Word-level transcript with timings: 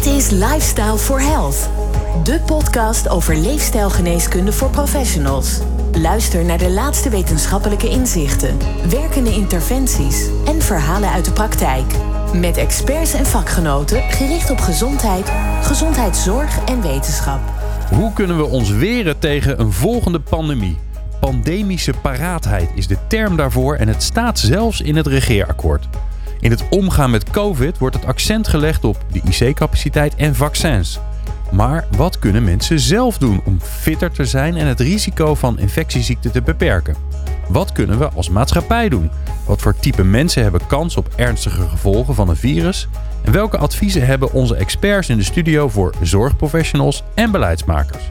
Dit 0.00 0.12
is 0.12 0.30
Lifestyle 0.30 0.96
for 0.96 1.20
Health, 1.20 1.68
de 2.24 2.40
podcast 2.46 3.08
over 3.08 3.36
leefstijlgeneeskunde 3.36 4.52
voor 4.52 4.70
professionals. 4.70 5.58
Luister 5.92 6.44
naar 6.44 6.58
de 6.58 6.70
laatste 6.70 7.10
wetenschappelijke 7.10 7.88
inzichten, 7.88 8.56
werkende 8.90 9.30
interventies 9.30 10.28
en 10.46 10.62
verhalen 10.62 11.10
uit 11.10 11.24
de 11.24 11.32
praktijk. 11.32 11.84
Met 12.34 12.56
experts 12.56 13.12
en 13.12 13.26
vakgenoten 13.26 14.02
gericht 14.02 14.50
op 14.50 14.58
gezondheid, 14.58 15.32
gezondheidszorg 15.62 16.64
en 16.64 16.82
wetenschap. 16.82 17.40
Hoe 17.90 18.12
kunnen 18.12 18.36
we 18.36 18.44
ons 18.44 18.70
weren 18.70 19.18
tegen 19.18 19.60
een 19.60 19.72
volgende 19.72 20.20
pandemie? 20.20 20.78
Pandemische 21.20 21.92
paraatheid 22.02 22.70
is 22.74 22.86
de 22.86 22.98
term 23.08 23.36
daarvoor 23.36 23.76
en 23.76 23.88
het 23.88 24.02
staat 24.02 24.38
zelfs 24.38 24.80
in 24.80 24.96
het 24.96 25.06
regeerakkoord. 25.06 25.88
In 26.40 26.50
het 26.50 26.68
omgaan 26.68 27.10
met 27.10 27.30
COVID 27.30 27.78
wordt 27.78 27.96
het 27.96 28.04
accent 28.04 28.48
gelegd 28.48 28.84
op 28.84 29.04
de 29.12 29.20
IC-capaciteit 29.24 30.14
en 30.14 30.34
vaccins. 30.34 30.98
Maar 31.52 31.86
wat 31.96 32.18
kunnen 32.18 32.44
mensen 32.44 32.80
zelf 32.80 33.18
doen 33.18 33.40
om 33.44 33.60
fitter 33.60 34.10
te 34.10 34.24
zijn 34.24 34.56
en 34.56 34.66
het 34.66 34.80
risico 34.80 35.34
van 35.34 35.58
infectieziekten 35.58 36.32
te 36.32 36.42
beperken? 36.42 36.96
Wat 37.48 37.72
kunnen 37.72 37.98
we 37.98 38.08
als 38.08 38.28
maatschappij 38.28 38.88
doen? 38.88 39.10
Wat 39.46 39.62
voor 39.62 39.76
type 39.76 40.04
mensen 40.04 40.42
hebben 40.42 40.66
kans 40.66 40.96
op 40.96 41.08
ernstige 41.16 41.68
gevolgen 41.68 42.14
van 42.14 42.28
een 42.28 42.36
virus? 42.36 42.88
En 43.24 43.32
welke 43.32 43.58
adviezen 43.58 44.06
hebben 44.06 44.32
onze 44.32 44.56
experts 44.56 45.08
in 45.08 45.16
de 45.16 45.24
studio 45.24 45.68
voor 45.68 45.94
zorgprofessionals 46.02 47.02
en 47.14 47.30
beleidsmakers? 47.30 48.04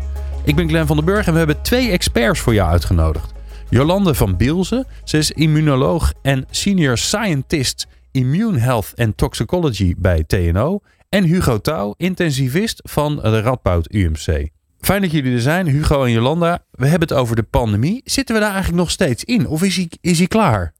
Ik 0.43 0.55
ben 0.55 0.67
Glenn 0.67 0.87
van 0.87 0.95
den 0.95 1.05
Burg 1.05 1.25
en 1.25 1.31
we 1.31 1.37
hebben 1.37 1.61
twee 1.61 1.91
experts 1.91 2.39
voor 2.39 2.53
jou 2.53 2.69
uitgenodigd. 2.69 3.33
Jolande 3.69 4.13
van 4.13 4.37
Bielsen, 4.37 4.87
ze 5.03 5.17
is 5.17 5.31
immunoloog 5.31 6.13
en 6.21 6.45
senior 6.49 6.97
scientist 6.97 7.87
Immune 8.11 8.59
Health 8.59 8.93
and 8.95 9.17
Toxicology 9.17 9.93
bij 9.97 10.23
TNO. 10.23 10.79
En 11.09 11.23
Hugo 11.23 11.57
Touw, 11.57 11.93
intensivist 11.97 12.79
van 12.83 13.15
de 13.15 13.41
Radboud 13.41 13.93
UMC. 13.93 14.49
Fijn 14.79 15.01
dat 15.01 15.11
jullie 15.11 15.33
er 15.33 15.41
zijn, 15.41 15.67
Hugo 15.67 16.03
en 16.03 16.11
Jolanda. 16.11 16.63
We 16.71 16.87
hebben 16.87 17.07
het 17.07 17.17
over 17.17 17.35
de 17.35 17.43
pandemie. 17.43 18.01
Zitten 18.05 18.35
we 18.35 18.41
daar 18.41 18.51
eigenlijk 18.51 18.81
nog 18.81 18.91
steeds 18.91 19.23
in? 19.23 19.47
Of 19.47 19.63
is 19.63 19.75
hij, 19.75 19.91
is 20.01 20.17
hij 20.17 20.27
klaar? 20.27 20.73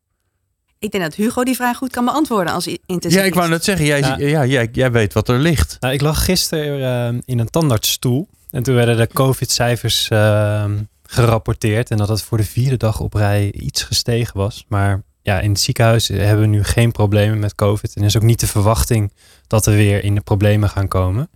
Ik 0.80 0.92
denk 0.92 1.04
dat 1.04 1.16
Hugo 1.16 1.44
die 1.44 1.56
vraag 1.56 1.78
goed 1.78 1.92
kan 1.92 2.06
beantwoorden 2.06 2.54
als 2.54 2.68
intensivist. 2.68 3.16
Ja, 3.16 3.24
ik 3.24 3.34
wou 3.34 3.50
net 3.50 3.64
zeggen, 3.64 3.86
jij, 3.86 4.00
ja. 4.18 4.46
jij, 4.46 4.70
jij 4.72 4.92
weet 4.92 5.14
wat 5.14 5.30
er 5.30 5.40
ligt. 5.40 5.78
Nou, 5.80 5.94
ik 5.94 6.02
lag 6.02 6.26
gisteren 6.26 7.14
uh, 7.14 7.22
in 7.26 7.40
een 7.40 7.50
tandartsstoel. 7.50 8.30
En 8.50 8.64
toen 8.64 8.76
werden 8.76 8.98
de 8.98 9.08
COVID-cijfers 9.08 10.10
uh, 10.10 10.66
gerapporteerd. 11.04 11.92
En 11.92 11.98
dat 11.98 12.10
het 12.10 12.22
voor 12.22 12.38
de 12.38 12.44
vierde 12.44 12.78
dag 12.78 13.00
op 13.00 13.14
rij 13.14 13.52
iets 13.52 13.84
gestegen 13.84 14.38
was. 14.38 14.66
Maar 14.68 15.04
ja, 15.22 15.40
in 15.40 15.50
het 15.50 15.60
ziekenhuis 15.60 16.08
hebben 16.08 16.40
we 16.40 16.48
nu 16.48 16.64
geen 16.64 16.92
problemen 16.92 17.40
met 17.40 17.56
COVID. 17.56 17.96
En 17.96 18.04
is 18.04 18.18
ook 18.18 18.24
niet 18.24 18.40
de 18.40 18.48
verwachting 18.48 19.14
dat 19.48 19.66
we 19.66 19.76
weer 19.76 20.04
in 20.04 20.16
de 20.16 20.22
problemen 20.22 20.70
gaan 20.70 20.88
komen. 20.88 21.30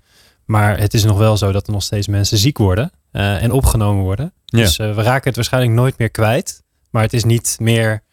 Maar 0.45 0.79
het 0.79 0.93
is 0.93 1.03
nog 1.03 1.17
wel 1.17 1.37
zo 1.37 1.51
dat 1.51 1.67
er 1.67 1.73
nog 1.73 1.83
steeds 1.83 2.07
mensen 2.07 2.37
ziek 2.37 2.57
worden 2.57 2.91
uh, 3.11 3.43
en 3.43 3.51
opgenomen 3.51 4.03
worden. 4.03 4.33
Ja. 4.45 4.59
Dus 4.59 4.77
uh, 4.77 4.95
we 4.95 5.01
raken 5.01 5.27
het 5.27 5.35
waarschijnlijk 5.35 5.73
nooit 5.73 5.97
meer 5.97 6.09
kwijt. 6.09 6.63
Maar 6.89 7.03
het 7.03 7.13
is 7.13 7.23
niet 7.23 7.57
meer 7.59 8.03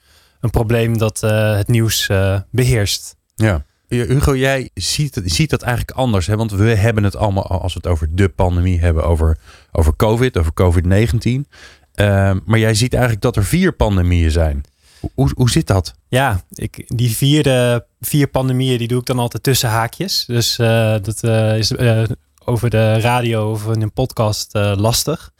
een 0.40 0.50
probleem 0.50 0.98
dat 0.98 1.22
uh, 1.24 1.56
het 1.56 1.68
nieuws 1.68 2.10
beheerst. 2.50 3.16
Ja. 3.34 3.64
Hugo, 3.88 4.36
jij 4.36 4.70
ziet, 4.74 5.20
ziet 5.24 5.50
dat 5.50 5.62
eigenlijk 5.62 5.96
anders. 5.96 6.26
Hè? 6.26 6.36
Want 6.36 6.50
we 6.50 6.74
hebben 6.74 7.04
het 7.04 7.16
allemaal, 7.16 7.46
als 7.46 7.72
we 7.72 7.80
het 7.82 7.92
over 7.92 8.08
de 8.10 8.28
pandemie 8.28 8.80
hebben, 8.80 9.04
over, 9.04 9.38
over 9.72 9.96
COVID, 9.96 10.38
over 10.38 10.52
COVID-19. 10.52 11.48
maar 12.44 12.58
jij 12.58 12.74
ziet 12.74 12.92
eigenlijk 12.92 13.22
dat 13.22 13.36
er 13.36 13.44
vier 13.44 13.72
pandemieën 13.72 14.30
zijn. 14.30 14.64
Hoe, 15.14 15.30
hoe 15.34 15.50
zit 15.50 15.66
dat? 15.66 15.94
Ja, 16.08 16.40
ik, 16.50 16.84
die 16.86 17.16
vierde, 17.16 17.86
vier 18.00 18.26
pandemieën 18.26 18.78
die 18.78 18.88
doe 18.88 19.00
ik 19.00 19.06
dan 19.06 19.18
altijd 19.18 19.42
tussen 19.42 19.68
haakjes. 19.68 20.24
Dus 20.26 20.58
uh, 20.58 20.94
dat 21.02 21.20
uh, 21.24 21.58
is 21.58 21.70
uh, 21.70 22.02
over 22.44 22.70
de 22.70 23.00
radio 23.00 23.50
of 23.50 23.66
in 23.66 23.82
een 23.82 23.92
podcast 23.92 24.54
lastig. 24.54 25.30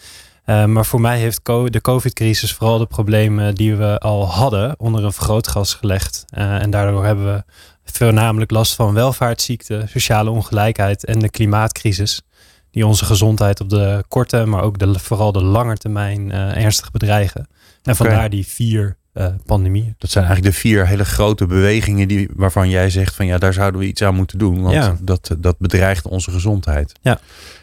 maar 0.45 0.87
voor 0.87 1.01
mij 1.01 1.19
heeft 1.19 1.45
de 1.45 1.81
COVID-crisis 1.83 2.53
vooral 2.53 2.79
de 2.79 2.87
problemen 2.87 3.55
die 3.55 3.75
we 3.75 3.99
al 3.99 4.29
hadden 4.29 4.75
onder 4.79 5.05
een 5.05 5.13
vergrootglas 5.13 5.75
gelegd. 5.75 6.25
en 6.31 6.71
daardoor 6.71 7.05
hebben 7.05 7.35
we 7.35 7.45
voornamelijk 7.85 8.51
last 8.51 8.75
van 8.75 8.95
welvaartsziekten, 8.95 9.89
sociale 9.89 10.31
ongelijkheid 10.31 11.05
en 11.05 11.19
de 11.19 11.31
klimaatcrisis. 11.31 12.23
Die 12.71 12.87
onze 12.87 13.05
gezondheid 13.05 13.61
op 13.61 13.69
de 13.69 14.05
korte, 14.09 14.45
maar 14.45 14.63
ook 14.63 14.79
de, 14.79 14.99
vooral 14.99 15.33
de 15.33 15.43
lange 15.43 15.77
termijn 15.77 16.33
ernstig 16.33 16.91
bedreigen. 16.91 17.49
En 17.83 17.97
vandaar 17.97 18.31
die 18.31 18.47
vier 18.47 18.97
uh, 19.15 19.27
pandemie. 19.47 19.95
Dat 19.99 20.11
zijn 20.11 20.25
eigenlijk 20.25 20.55
de 20.55 20.61
vier 20.61 20.87
hele 20.87 21.05
grote 21.05 21.47
bewegingen 21.47 22.09
die, 22.09 22.29
waarvan 22.35 22.69
jij 22.69 22.91
zegt 22.91 23.15
van 23.15 23.27
ja, 23.27 23.39
daar 23.39 23.53
zouden 23.53 23.81
we 23.81 23.87
iets 23.87 24.03
aan 24.03 24.15
moeten 24.15 24.39
doen. 24.39 24.63
Want 24.63 24.75
ja. 24.75 24.97
dat, 25.01 25.37
dat 25.39 25.59
bedreigt 25.59 26.07
onze 26.07 26.31
gezondheid. 26.31 26.93
Ja. 27.01 27.21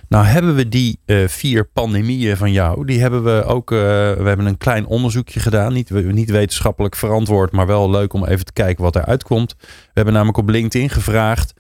Nou 0.10 0.26
hebben 0.26 0.56
we 0.56 0.70
die 0.70 1.00
uh, 1.06 1.28
vier 1.28 1.66
pandemieën 1.66 2.38
van 2.38 2.52
jou, 2.52 2.86
die 2.86 3.02
hebben 3.02 3.24
we 3.24 3.44
ook, 3.44 3.72
uh, 3.72 3.78
we 3.78 4.24
hebben 4.24 4.46
een 4.46 4.58
klein 4.58 4.86
onderzoekje 4.86 5.40
gedaan. 5.40 5.74
Niet, 5.74 5.90
niet 5.90 6.30
wetenschappelijk 6.30 6.96
verantwoord, 6.96 7.52
maar 7.52 7.68
wel 7.68 7.90
leuk 7.90 8.14
om 8.14 8.26
even 8.26 8.46
te 8.46 8.54
kijken 8.54 8.84
wat 8.84 8.96
eruit 8.96 9.24
komt. 9.24 9.56
We 9.60 9.92
hebben 9.94 10.14
namelijk 10.14 10.38
op 10.38 10.50
LinkedIn 10.50 10.90
gevraagd. 10.90 11.54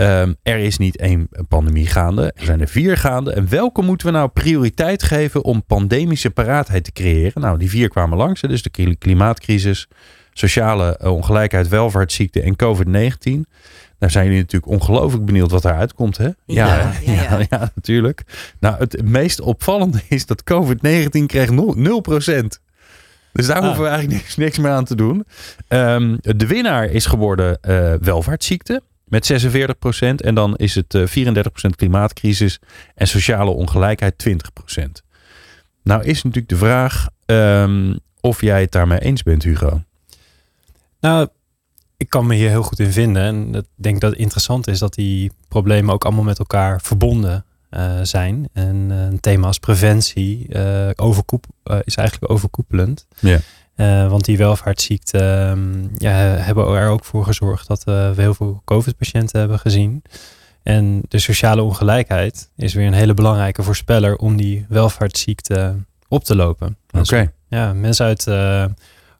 Um, 0.00 0.36
er 0.42 0.58
is 0.58 0.78
niet 0.78 0.96
één 0.96 1.28
pandemie 1.48 1.86
gaande, 1.86 2.32
er 2.36 2.44
zijn 2.44 2.60
er 2.60 2.68
vier 2.68 2.96
gaande. 2.96 3.32
En 3.32 3.48
welke 3.48 3.82
moeten 3.82 4.06
we 4.06 4.12
nou 4.12 4.28
prioriteit 4.28 5.02
geven 5.02 5.44
om 5.44 5.64
pandemische 5.64 6.30
paraatheid 6.30 6.84
te 6.84 6.92
creëren? 6.92 7.42
Nou, 7.42 7.58
die 7.58 7.70
vier 7.70 7.88
kwamen 7.88 8.18
langs. 8.18 8.40
Dus 8.40 8.62
de 8.62 8.96
klimaatcrisis, 8.98 9.88
sociale 10.32 10.98
ongelijkheid, 11.02 11.68
welvaartsziekte 11.68 12.42
en 12.42 12.56
COVID-19. 12.56 13.50
Daar 13.98 14.10
zijn 14.10 14.24
jullie 14.24 14.40
natuurlijk 14.40 14.72
ongelooflijk 14.72 15.24
benieuwd 15.24 15.50
wat 15.50 15.64
eruit 15.64 15.94
komt, 15.94 16.16
hè? 16.16 16.28
Ja, 16.46 16.92
ja, 17.04 17.12
ja, 17.12 17.38
ja, 17.50 17.70
natuurlijk. 17.74 18.22
Nou, 18.60 18.76
het 18.78 19.02
meest 19.04 19.40
opvallende 19.40 20.00
is 20.08 20.26
dat 20.26 20.42
COVID-19 20.52 21.26
kreeg 21.26 21.50
0%. 21.50 21.54
Dus 23.32 23.46
daar 23.46 23.56
ah. 23.56 23.64
hoeven 23.64 23.82
we 23.82 23.88
eigenlijk 23.88 24.22
niks, 24.22 24.36
niks 24.36 24.58
meer 24.58 24.70
aan 24.70 24.84
te 24.84 24.94
doen. 24.94 25.26
Um, 25.68 26.18
de 26.20 26.46
winnaar 26.46 26.84
is 26.84 27.06
geworden 27.06 27.58
uh, 27.68 27.92
welvaartsziekte 28.00 28.82
met 29.08 29.32
46% 29.32 30.14
En 30.16 30.34
dan 30.34 30.56
is 30.56 30.74
het 30.74 30.94
uh, 30.94 31.06
34% 31.06 31.42
klimaatcrisis 31.76 32.58
en 32.94 33.08
sociale 33.08 33.50
ongelijkheid 33.50 34.28
20% 34.28 34.82
Nou 35.82 36.04
is 36.04 36.22
natuurlijk 36.22 36.48
de 36.48 36.56
vraag 36.56 37.08
um, 37.26 37.98
of 38.20 38.40
jij 38.40 38.60
het 38.60 38.72
daarmee 38.72 38.98
eens 38.98 39.22
bent, 39.22 39.42
Hugo. 39.42 39.82
Nou, 41.00 41.28
ik 41.96 42.08
kan 42.08 42.26
me 42.26 42.34
hier 42.34 42.48
heel 42.48 42.62
goed 42.62 42.78
in 42.78 42.92
vinden. 42.92 43.22
En 43.22 43.54
ik 43.54 43.64
denk 43.74 44.00
dat 44.00 44.10
het 44.10 44.20
interessant 44.20 44.66
is 44.66 44.78
dat 44.78 44.94
die 44.94 45.32
problemen 45.48 45.94
ook 45.94 46.04
allemaal 46.04 46.24
met 46.24 46.38
elkaar 46.38 46.80
verbonden 46.80 47.44
uh, 47.70 47.98
zijn. 48.02 48.48
En 48.52 48.90
uh, 48.90 49.02
een 49.02 49.20
thema 49.20 49.46
als 49.46 49.58
preventie 49.58 50.46
uh, 50.48 50.90
overkoep, 50.94 51.46
is 51.84 51.96
eigenlijk 51.96 52.32
overkoepelend. 52.32 53.06
Ja. 53.18 53.38
Uh, 53.78 54.10
want 54.10 54.24
die 54.24 54.36
welvaartsziekten 54.36 55.48
um, 55.50 55.90
ja, 55.96 56.10
hebben 56.10 56.66
er 56.66 56.88
ook 56.88 57.04
voor 57.04 57.24
gezorgd 57.24 57.66
dat 57.66 57.84
uh, 57.88 58.10
we 58.10 58.22
heel 58.22 58.34
veel 58.34 58.62
COVID-patiënten 58.64 59.38
hebben 59.38 59.58
gezien. 59.58 60.02
En 60.62 61.02
de 61.08 61.18
sociale 61.18 61.62
ongelijkheid 61.62 62.50
is 62.56 62.74
weer 62.74 62.86
een 62.86 62.92
hele 62.92 63.14
belangrijke 63.14 63.62
voorspeller 63.62 64.16
om 64.16 64.36
die 64.36 64.66
welvaartsziekte 64.68 65.76
op 66.08 66.24
te 66.24 66.36
lopen. 66.36 66.76
Oké. 66.90 66.98
Okay. 66.98 67.30
Ja, 67.48 67.72
mensen 67.72 68.06
uit 68.06 68.26
uh, 68.26 68.64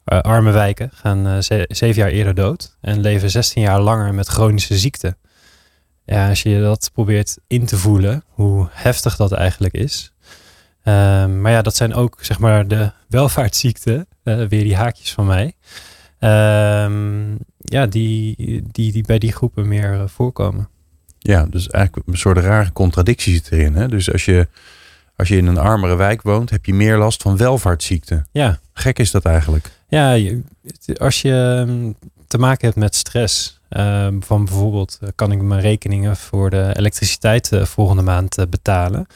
arme 0.05 0.51
wijken 0.51 0.91
gaan 0.95 1.43
ze 1.43 1.65
zeven 1.69 2.03
jaar 2.03 2.11
eerder 2.11 2.35
dood 2.35 2.77
en 2.81 3.01
leven 3.01 3.31
16 3.31 3.63
jaar 3.63 3.81
langer 3.81 4.15
met 4.15 4.29
chronische 4.29 4.79
ziekten. 4.79 5.17
Ja, 6.05 6.29
als 6.29 6.43
je 6.43 6.61
dat 6.61 6.91
probeert 6.93 7.39
in 7.47 7.67
te 7.67 7.77
voelen, 7.77 8.25
hoe 8.29 8.69
heftig 8.71 9.17
dat 9.17 9.33
eigenlijk 9.33 9.75
is. 9.75 10.13
Um, 10.89 11.41
maar 11.41 11.53
ja, 11.53 11.63
dat 11.63 11.77
zijn 11.77 11.95
ook 11.95 12.19
zeg 12.21 12.39
maar 12.39 12.69
de 12.69 12.93
welvaartsziekten 13.09 14.07
uh, 14.25 14.37
weer 14.37 14.63
die 14.63 14.77
haakjes 14.77 15.13
van 15.13 15.27
mij. 15.27 15.55
Um, 16.85 17.39
ja, 17.59 17.87
die, 17.87 18.35
die, 18.73 18.93
die 18.93 19.03
bij 19.03 19.19
die 19.19 19.33
groepen 19.33 19.69
meer 19.69 19.95
uh, 19.95 20.03
voorkomen. 20.07 20.69
Ja, 21.19 21.47
dus 21.47 21.69
eigenlijk 21.69 22.09
een 22.09 22.17
soort 22.17 22.39
rare 22.39 22.73
contradictie 22.73 23.35
zit 23.35 23.53
erin. 23.53 23.75
Hè? 23.75 23.89
Dus 23.89 24.13
als 24.13 24.25
je, 24.25 24.49
als 25.17 25.29
je 25.29 25.37
in 25.37 25.47
een 25.47 25.59
armere 25.59 25.97
wijk 25.97 26.23
woont, 26.23 26.51
heb 26.51 26.65
je 26.65 26.75
meer 26.75 26.97
last 26.97 27.23
van 27.23 27.37
welvaartsziekten. 27.37 28.27
Ja. 28.33 28.59
Gek 28.73 28.99
is 28.99 29.11
dat 29.11 29.25
eigenlijk. 29.25 29.71
Ja, 29.89 30.13
je, 30.13 30.43
als 30.97 31.23
je 31.23 31.65
ehm, 31.67 31.93
te 32.27 32.39
maken 32.39 32.67
hebt 32.67 32.79
met 32.79 32.95
stress, 32.95 33.61
uh, 33.71 34.07
van 34.21 34.45
bijvoorbeeld 34.45 34.99
eh, 35.01 35.09
kan 35.15 35.33
ik 35.33 35.43
mijn 35.43 35.61
rekeningen 35.61 36.17
voor 36.17 36.51
de 36.51 36.71
elektriciteit 36.77 37.51
volgende 37.63 38.03
maand 38.03 38.37
betalen 38.51 39.07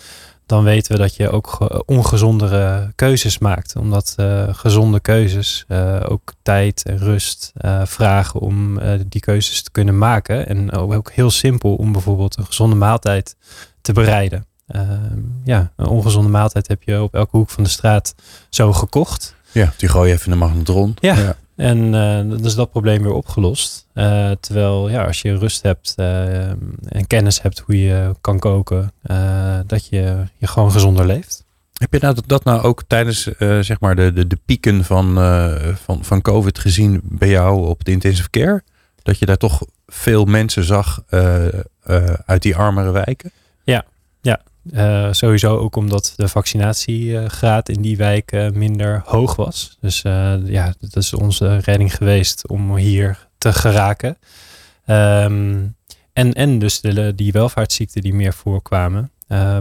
dan 0.52 0.64
weten 0.64 0.92
we 0.92 0.98
dat 0.98 1.16
je 1.16 1.30
ook 1.30 1.58
ongezondere 1.86 2.92
keuzes 2.94 3.38
maakt. 3.38 3.76
Omdat 3.76 4.14
uh, 4.20 4.48
gezonde 4.50 5.00
keuzes 5.00 5.64
uh, 5.68 6.00
ook 6.08 6.32
tijd 6.42 6.82
en 6.82 6.98
rust 6.98 7.52
uh, 7.60 7.82
vragen 7.84 8.40
om 8.40 8.78
die 9.08 9.20
keuzes 9.20 9.62
te 9.62 9.70
kunnen 9.70 9.98
maken. 9.98 10.48
En 10.48 10.72
ook 10.72 11.10
heel 11.12 11.30
simpel 11.30 11.74
om 11.74 11.92
bijvoorbeeld 11.92 12.36
een 12.36 12.46
gezonde 12.46 12.76
maaltijd 12.76 13.36
te 13.80 13.92
bereiden. 13.92 14.46
Ehm, 14.66 15.20
ja, 15.44 15.72
een 15.76 15.86
ongezonde 15.86 16.30
maaltijd 16.30 16.68
heb 16.68 16.82
je 16.82 17.02
op 17.02 17.14
elke 17.14 17.36
hoek 17.36 17.50
van 17.50 17.62
de 17.62 17.70
straat 17.70 18.14
zo 18.48 18.72
gekocht. 18.72 19.34
Ja, 19.52 19.72
die 19.76 19.88
gooi 19.88 20.08
je 20.08 20.14
even 20.14 20.26
in 20.26 20.38
de 20.38 20.44
magnetron. 20.44 20.96
Ja, 21.00 21.18
ja. 21.18 21.36
En 21.62 21.78
uh, 21.86 21.92
dan 22.30 22.44
is 22.44 22.54
dat 22.54 22.70
probleem 22.70 23.02
weer 23.02 23.12
opgelost. 23.12 23.86
Uh, 23.94 24.30
terwijl 24.40 24.88
ja, 24.88 25.04
als 25.04 25.22
je 25.22 25.38
rust 25.38 25.62
hebt 25.62 25.94
uh, 25.96 26.48
en 26.88 27.06
kennis 27.06 27.42
hebt 27.42 27.58
hoe 27.58 27.82
je 27.82 28.14
kan 28.20 28.38
koken, 28.38 28.92
dat 29.66 29.86
je, 29.86 30.24
je 30.38 30.46
gewoon 30.46 30.72
gezonder 30.72 31.06
leeft. 31.06 31.44
Heb 31.72 31.92
je 31.92 31.98
nou, 31.98 32.16
dat 32.26 32.44
nou 32.44 32.62
ook 32.62 32.82
tijdens 32.86 33.22
zeg 33.38 33.80
maar 33.80 33.96
de, 33.96 34.12
de, 34.12 34.26
de 34.26 34.38
pieken 34.44 34.84
van, 34.84 35.14
van, 35.84 36.04
van 36.04 36.20
COVID 36.20 36.58
gezien 36.58 37.00
bij 37.02 37.28
jou 37.28 37.66
op 37.66 37.84
de 37.84 37.90
intensive 37.90 38.30
care? 38.30 38.62
Dat 39.02 39.18
je 39.18 39.26
daar 39.26 39.36
toch 39.36 39.62
veel 39.86 40.24
mensen 40.24 40.64
zag 40.64 41.02
uit 42.26 42.42
die 42.42 42.56
armere 42.56 42.90
wijken? 42.90 43.30
Ja, 43.64 43.84
ja. 44.20 44.40
Uh, 44.70 45.08
sowieso 45.10 45.56
ook 45.56 45.76
omdat 45.76 46.12
de 46.16 46.28
vaccinatiegraad 46.28 47.68
in 47.68 47.82
die 47.82 47.96
wijk 47.96 48.32
uh, 48.32 48.50
minder 48.50 49.02
hoog 49.04 49.36
was. 49.36 49.76
Dus 49.80 50.04
uh, 50.04 50.34
ja, 50.44 50.74
dat 50.80 50.96
is 50.96 51.14
onze 51.14 51.56
redding 51.56 51.96
geweest 51.96 52.48
om 52.48 52.76
hier 52.76 53.28
te 53.38 53.52
geraken. 53.52 54.18
Um, 54.86 55.76
en, 56.12 56.32
en 56.32 56.58
dus 56.58 56.80
de, 56.80 57.14
die 57.14 57.32
welvaartsziekten 57.32 58.02
die 58.02 58.14
meer 58.14 58.34
voorkwamen. 58.34 59.10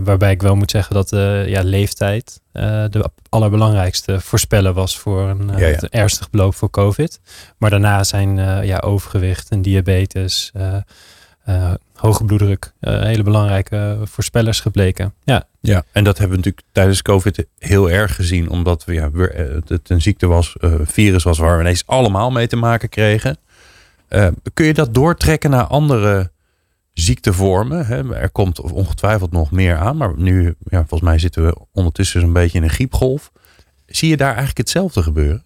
waarbij 0.03 0.31
ik 0.31 0.41
wel 0.41 0.55
moet 0.55 0.71
zeggen 0.71 0.95
dat 0.95 1.09
de 1.09 1.43
ja, 1.47 1.63
leeftijd 1.63 2.41
de 2.51 3.11
allerbelangrijkste 3.29 4.19
voorspellen 4.19 4.73
was 4.73 4.99
voor 4.99 5.29
een 5.29 5.51
ja, 5.57 5.67
ja. 5.67 5.79
ernstig 5.89 6.29
beloop 6.29 6.55
voor 6.55 6.69
COVID. 6.69 7.19
Maar 7.57 7.69
daarna 7.69 8.03
zijn 8.03 8.35
ja, 8.65 8.77
overgewicht 8.77 9.49
en 9.49 9.61
diabetes, 9.61 10.51
uh, 11.51 11.73
hoge 11.95 12.23
bloeddruk, 12.23 12.73
uh, 12.81 13.01
hele 13.01 13.23
belangrijke 13.23 13.99
voorspellers 14.03 14.59
gebleken. 14.59 15.13
Ja. 15.23 15.47
ja, 15.59 15.83
en 15.91 16.03
dat 16.03 16.17
hebben 16.17 16.37
we 16.37 16.43
natuurlijk 16.43 16.73
tijdens 16.73 17.01
COVID 17.01 17.45
heel 17.57 17.89
erg 17.89 18.15
gezien, 18.15 18.49
omdat 18.49 18.85
we, 18.85 18.93
ja, 18.93 19.09
eh, 19.11 19.45
het 19.67 19.89
een 19.89 20.01
ziekte 20.01 20.27
was, 20.27 20.55
een 20.59 20.87
virus 20.87 21.23
was 21.23 21.37
waar 21.37 21.55
we 21.55 21.61
ineens 21.61 21.87
allemaal 21.87 22.31
mee 22.31 22.47
te 22.47 22.55
maken 22.55 22.89
kregen. 22.89 23.37
kun 24.53 24.65
je 24.65 24.73
dat 24.73 24.93
doortrekken 24.93 25.49
naar 25.49 25.65
andere 25.65 26.31
ziektevormen? 26.93 27.85
Hè? 27.85 28.15
Er 28.15 28.31
komt 28.31 28.59
ongetwijfeld 28.59 29.31
nog 29.31 29.51
meer 29.51 29.77
aan, 29.77 29.97
maar 29.97 30.13
nu, 30.17 30.55
ja, 30.63 30.79
volgens 30.79 31.09
mij 31.09 31.19
zitten 31.19 31.45
we 31.45 31.57
ondertussen 31.71 32.21
zo'n 32.21 32.33
beetje 32.33 32.57
in 32.57 32.63
een 32.63 32.69
griepgolf. 32.69 33.31
Zie 33.85 34.09
je 34.09 34.17
daar 34.17 34.27
eigenlijk 34.27 34.57
hetzelfde 34.57 35.03
gebeuren? 35.03 35.45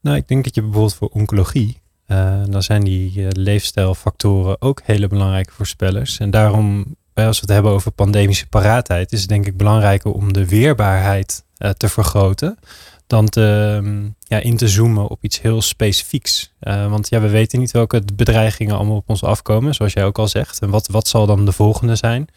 Nou, 0.00 0.16
ik 0.16 0.28
denk 0.28 0.44
dat 0.44 0.54
je 0.54 0.62
bijvoorbeeld 0.62 0.94
voor 0.94 1.08
oncologie 1.08 1.77
uh, 2.08 2.42
dan 2.48 2.62
zijn 2.62 2.84
die 2.84 3.12
uh, 3.16 3.28
leefstijlfactoren 3.30 4.60
ook 4.60 4.80
hele 4.84 5.06
belangrijke 5.06 5.52
voorspellers. 5.52 6.18
En 6.18 6.30
daarom, 6.30 6.96
eh, 7.14 7.26
als 7.26 7.36
we 7.36 7.42
het 7.42 7.54
hebben 7.54 7.72
over 7.72 7.90
pandemische 7.90 8.46
paraatheid, 8.46 9.12
is 9.12 9.20
het 9.20 9.28
denk 9.28 9.46
ik 9.46 9.56
belangrijker 9.56 10.12
om 10.12 10.32
de 10.32 10.46
weerbaarheid 10.46 11.46
te 11.76 11.88
vergroten. 11.88 12.58
Dan 13.06 13.28
te, 13.28 13.74
um, 13.82 14.14
ja, 14.20 14.38
in 14.38 14.56
te 14.56 14.68
zoomen 14.68 15.08
op 15.08 15.24
iets 15.24 15.40
heel 15.40 15.62
specifieks. 15.62 16.52
want 16.60 17.08
ja, 17.08 17.20
we 17.20 17.28
weten 17.28 17.58
niet 17.58 17.70
welke 17.70 18.02
bedreigingen 18.14 18.76
allemaal 18.76 18.96
op 18.96 19.08
ons 19.08 19.22
afkomen, 19.22 19.74
zoals 19.74 19.92
jij 19.92 20.04
ook 20.04 20.18
al 20.18 20.28
zegt. 20.28 20.60
En 20.60 20.70
wat, 20.70 20.86
wat 20.86 21.08
zal 21.08 21.26
dan 21.26 21.44
de 21.44 21.52
volgende 21.52 21.96
zijn? 21.96 22.28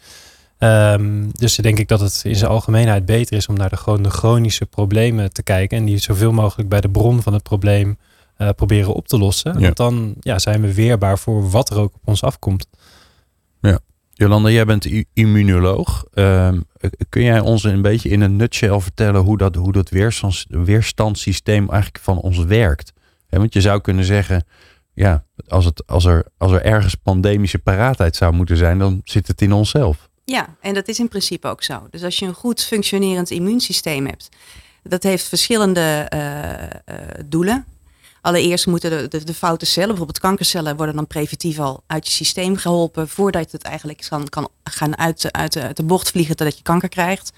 Um, 0.58 1.30
dus 1.32 1.56
denk 1.56 1.78
ik 1.78 1.88
dat 1.88 2.00
het 2.00 2.20
in 2.24 2.36
zijn 2.36 2.50
algemeenheid 2.50 3.06
beter 3.06 3.36
is 3.36 3.46
om 3.46 3.56
naar 3.56 3.68
de, 3.68 3.76
gewoon 3.76 4.02
de 4.02 4.10
chronische 4.10 4.66
problemen 4.66 5.32
te 5.32 5.42
kijken. 5.42 5.78
En 5.78 5.84
die 5.84 5.98
zoveel 5.98 6.32
mogelijk 6.32 6.68
bij 6.68 6.80
de 6.80 6.90
bron 6.90 7.22
van 7.22 7.32
het 7.32 7.42
probleem 7.42 7.96
uh, 8.38 8.48
proberen 8.56 8.94
op 8.94 9.08
te 9.08 9.18
lossen. 9.18 9.60
Want 9.60 9.76
dan 9.76 10.14
ja, 10.20 10.38
zijn 10.38 10.60
we 10.60 10.74
weerbaar 10.74 11.18
voor 11.18 11.50
wat 11.50 11.70
er 11.70 11.78
ook 11.78 11.94
op 11.94 12.08
ons 12.08 12.22
afkomt. 12.22 12.66
Ja. 13.60 13.78
Jolanda, 14.12 14.50
jij 14.50 14.64
bent 14.64 14.88
immunoloog. 15.12 16.04
Uh, 16.14 16.52
kun 17.08 17.22
jij 17.22 17.40
ons 17.40 17.64
een 17.64 17.82
beetje 17.82 18.08
in 18.08 18.20
een 18.20 18.36
nutshell 18.36 18.80
vertellen 18.80 19.20
hoe 19.20 19.38
dat, 19.38 19.54
hoe 19.54 19.72
dat 19.72 19.88
weerstands, 19.88 20.46
weerstandssysteem 20.48 21.68
eigenlijk 21.70 22.04
van 22.04 22.18
ons 22.18 22.38
werkt? 22.38 22.92
want 23.28 23.54
je 23.54 23.60
zou 23.60 23.80
kunnen 23.80 24.04
zeggen, 24.04 24.44
ja, 24.94 25.24
als, 25.48 25.64
het, 25.64 25.86
als, 25.86 26.04
er, 26.04 26.26
als 26.38 26.52
er 26.52 26.62
ergens 26.62 26.94
pandemische 26.94 27.58
paraatheid 27.58 28.16
zou 28.16 28.32
moeten 28.32 28.56
zijn, 28.56 28.78
dan 28.78 29.00
zit 29.04 29.26
het 29.26 29.42
in 29.42 29.52
onszelf. 29.52 30.08
Ja, 30.24 30.56
en 30.60 30.74
dat 30.74 30.88
is 30.88 30.98
in 30.98 31.08
principe 31.08 31.48
ook 31.48 31.62
zo. 31.62 31.86
Dus 31.90 32.02
als 32.02 32.18
je 32.18 32.26
een 32.26 32.34
goed 32.34 32.62
functionerend 32.62 33.30
immuunsysteem 33.30 34.06
hebt, 34.06 34.28
dat 34.82 35.02
heeft 35.02 35.28
verschillende 35.28 36.10
uh, 36.14 36.20
uh, 36.20 37.04
doelen. 37.26 37.64
Allereerst 38.22 38.66
moeten 38.66 38.90
de, 38.90 39.08
de, 39.08 39.24
de, 39.24 39.34
foute 39.34 39.66
cellen, 39.66 39.88
bijvoorbeeld 39.88 40.18
kankercellen, 40.18 40.76
worden 40.76 40.94
dan 40.94 41.06
preventief 41.06 41.58
al 41.58 41.82
uit 41.86 42.06
je 42.06 42.12
systeem 42.12 42.56
geholpen 42.56 43.08
voordat 43.08 43.52
het 43.52 43.62
eigenlijk 43.62 44.06
kan, 44.08 44.28
kan 44.28 44.48
gaan 44.64 44.98
uit, 44.98 45.32
uit, 45.32 45.76
de 45.76 45.82
bocht 45.82 46.10
vliegen 46.10 46.36
totdat 46.36 46.56
je 46.56 46.62
kanker 46.62 46.88
krijgt. 46.88 47.32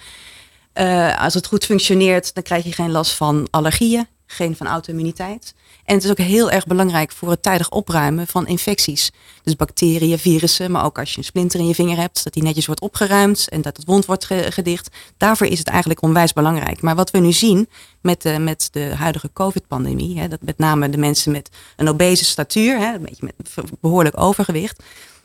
Uh, 0.75 1.21
als 1.21 1.35
het 1.35 1.47
goed 1.47 1.65
functioneert, 1.65 2.35
dan 2.35 2.43
krijg 2.43 2.65
je 2.65 2.73
geen 2.73 2.91
last 2.91 3.13
van 3.13 3.49
allergieën, 3.51 4.07
geen 4.27 4.57
van 4.57 4.67
auto-immuniteit. 4.67 5.55
En 5.85 5.95
het 5.95 6.05
is 6.05 6.11
ook 6.11 6.19
heel 6.19 6.51
erg 6.51 6.67
belangrijk 6.67 7.13
voor 7.13 7.31
het 7.31 7.43
tijdig 7.43 7.71
opruimen 7.71 8.27
van 8.27 8.47
infecties. 8.47 9.11
Dus 9.43 9.57
bacteriën, 9.57 10.19
virussen, 10.19 10.71
maar 10.71 10.85
ook 10.85 10.99
als 10.99 11.13
je 11.13 11.19
een 11.19 11.25
splinter 11.25 11.61
in 11.61 11.67
je 11.67 11.75
vinger 11.75 11.97
hebt, 11.97 12.25
dat 12.25 12.33
die 12.33 12.43
netjes 12.43 12.67
wordt 12.67 12.81
opgeruimd 12.81 13.49
en 13.49 13.63
dat 13.63 13.77
het 13.77 13.87
wond 13.87 14.05
wordt 14.05 14.25
gedicht. 14.49 14.97
Daarvoor 15.17 15.47
is 15.47 15.59
het 15.59 15.69
eigenlijk 15.69 16.03
onwijs 16.03 16.33
belangrijk. 16.33 16.83
Maar 16.83 16.95
wat 16.95 17.11
we 17.11 17.19
nu 17.19 17.33
zien 17.33 17.69
met 18.01 18.23
de, 18.23 18.39
met 18.39 18.69
de 18.73 18.95
huidige 18.95 19.31
COVID-pandemie, 19.33 20.29
dat 20.29 20.43
met 20.43 20.59
name 20.59 20.89
de 20.89 20.99
mensen 20.99 21.33
met 21.33 21.51
een 21.77 21.89
obese 21.89 22.25
statuur, 22.25 22.79
hè, 22.79 22.95
een 22.95 23.03
beetje 23.03 23.31
met 23.37 23.55
behoorlijk 23.81 24.21
overgewicht, 24.21 24.83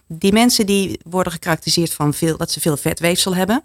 die 0.08 0.34
mensen 0.34 0.66
die 0.66 1.00
worden 1.04 1.34
gekarakteriseerd 1.34 1.94
van 1.94 2.14
veel, 2.14 2.38
dat 2.38 2.52
ze 2.52 2.60
veel 2.60 2.78
vetweefsel 2.78 3.36
hebben. 3.36 3.64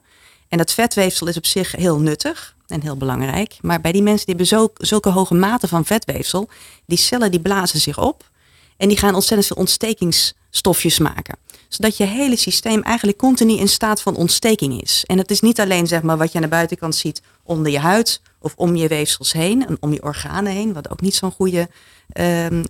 En 0.49 0.59
dat 0.59 0.73
vetweefsel 0.73 1.27
is 1.27 1.37
op 1.37 1.47
zich 1.47 1.73
heel 1.73 1.99
nuttig 1.99 2.54
en 2.67 2.83
heel 2.83 2.97
belangrijk. 2.97 3.57
Maar 3.61 3.81
bij 3.81 3.93
die 3.93 4.03
mensen 4.03 4.27
die 4.27 4.35
hebben 4.37 4.71
zulke 4.79 5.11
hoge 5.11 5.35
mate 5.35 5.69
van 5.69 5.85
vetweefsel, 5.85 6.49
die 6.87 6.99
cellen 6.99 7.31
die 7.31 7.41
blazen 7.41 7.81
zich 7.81 7.99
op 7.99 8.31
en 8.77 8.89
die 8.89 8.99
gaan 8.99 9.15
ontzettend 9.15 9.47
veel 9.47 9.57
ontstekingsstofjes 9.57 10.99
maken. 10.99 11.37
Zodat 11.69 11.97
je 11.97 12.05
hele 12.05 12.37
systeem 12.37 12.83
eigenlijk 12.83 13.19
continu 13.19 13.53
in 13.53 13.69
staat 13.69 14.03
van 14.03 14.17
ontsteking 14.17 14.83
is. 14.83 15.05
En 15.07 15.19
het 15.19 15.31
is 15.31 15.41
niet 15.41 15.61
alleen 15.61 15.87
zeg 15.87 16.03
maar, 16.03 16.17
wat 16.17 16.31
je 16.31 16.37
aan 16.37 16.45
de 16.45 16.49
buitenkant 16.49 16.95
ziet 16.95 17.23
onder 17.43 17.73
je 17.73 17.79
huid 17.79 18.21
of 18.39 18.53
om 18.57 18.77
je 18.77 18.89
weefsels 18.89 19.33
heen 19.33 19.67
en 19.67 19.77
om 19.81 19.93
je 19.93 20.03
organen 20.03 20.53
heen, 20.53 20.73
wat 20.73 20.91
ook 20.91 21.01
niet 21.01 21.15
zo'n 21.15 21.33
goede, 21.33 21.69
uh, 22.15 22.51
uh, 22.51 22.61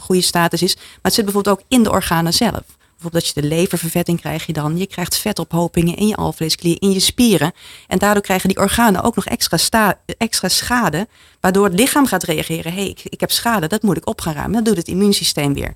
goede 0.00 0.20
status 0.20 0.62
is. 0.62 0.74
Maar 0.74 0.84
het 1.02 1.14
zit 1.14 1.24
bijvoorbeeld 1.24 1.58
ook 1.58 1.64
in 1.68 1.82
de 1.82 1.90
organen 1.90 2.32
zelf. 2.32 2.75
Bijvoorbeeld 2.96 3.26
je 3.26 3.40
de 3.40 3.46
leververvetting 3.46 4.20
krijg 4.20 4.46
je 4.46 4.52
dan. 4.52 4.78
Je 4.78 4.86
krijgt 4.86 5.16
vetophopingen 5.16 5.96
in 5.96 6.06
je 6.06 6.16
alvleesklier, 6.16 6.76
in 6.78 6.92
je 6.92 7.00
spieren. 7.00 7.52
En 7.86 7.98
daardoor 7.98 8.22
krijgen 8.22 8.48
die 8.48 8.58
organen 8.58 9.02
ook 9.02 9.14
nog 9.14 9.26
extra, 9.26 10.00
extra 10.18 10.48
schade. 10.48 11.08
Waardoor 11.40 11.64
het 11.64 11.78
lichaam 11.78 12.06
gaat 12.06 12.22
reageren. 12.22 12.72
Hé, 12.72 12.78
hey, 12.80 12.88
ik, 12.88 13.00
ik 13.04 13.20
heb 13.20 13.30
schade, 13.30 13.66
dat 13.66 13.82
moet 13.82 13.96
ik 13.96 14.08
op 14.08 14.20
gaan 14.20 14.34
ruimen. 14.34 14.52
Dat 14.52 14.64
doet 14.64 14.76
het 14.76 14.88
immuunsysteem 14.88 15.54
weer. 15.54 15.74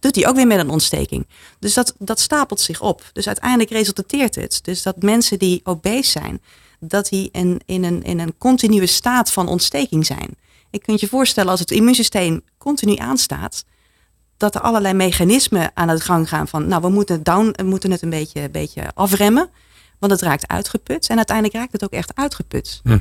Doet 0.00 0.14
hij 0.14 0.28
ook 0.28 0.36
weer 0.36 0.46
met 0.46 0.58
een 0.58 0.70
ontsteking. 0.70 1.26
Dus 1.58 1.74
dat, 1.74 1.94
dat 1.98 2.20
stapelt 2.20 2.60
zich 2.60 2.80
op. 2.80 3.10
Dus 3.12 3.26
uiteindelijk 3.26 3.70
resulteert 3.70 4.34
het. 4.34 4.60
Dus 4.62 4.82
dat 4.82 5.02
mensen 5.02 5.38
die 5.38 5.60
obese 5.64 6.10
zijn, 6.10 6.40
dat 6.80 7.08
die 7.08 7.28
in, 7.32 7.60
in, 7.66 7.84
een, 7.84 8.02
in 8.02 8.18
een 8.18 8.38
continue 8.38 8.86
staat 8.86 9.32
van 9.32 9.48
ontsteking 9.48 10.06
zijn. 10.06 10.36
Ik 10.70 10.82
kunt 10.82 11.00
je 11.00 11.08
voorstellen 11.08 11.50
als 11.50 11.60
het 11.60 11.70
immuunsysteem 11.70 12.42
continu 12.58 12.96
aanstaat, 12.96 13.64
dat 14.42 14.54
er 14.54 14.60
allerlei 14.60 14.94
mechanismen 14.94 15.70
aan 15.74 15.88
het 15.88 16.00
gang 16.00 16.28
gaan 16.28 16.48
van, 16.48 16.68
nou, 16.68 16.82
we 16.82 16.88
moeten 16.88 17.14
het, 17.14 17.24
down, 17.24 17.52
we 17.56 17.62
moeten 17.62 17.90
het 17.90 18.02
een 18.02 18.10
beetje, 18.10 18.50
beetje 18.50 18.82
afremmen, 18.94 19.48
want 19.98 20.12
het 20.12 20.20
raakt 20.20 20.48
uitgeput. 20.48 21.08
En 21.08 21.16
uiteindelijk 21.16 21.56
raakt 21.56 21.72
het 21.72 21.84
ook 21.84 21.92
echt 21.92 22.12
uitgeput. 22.14 22.80
Hm. 22.82 22.98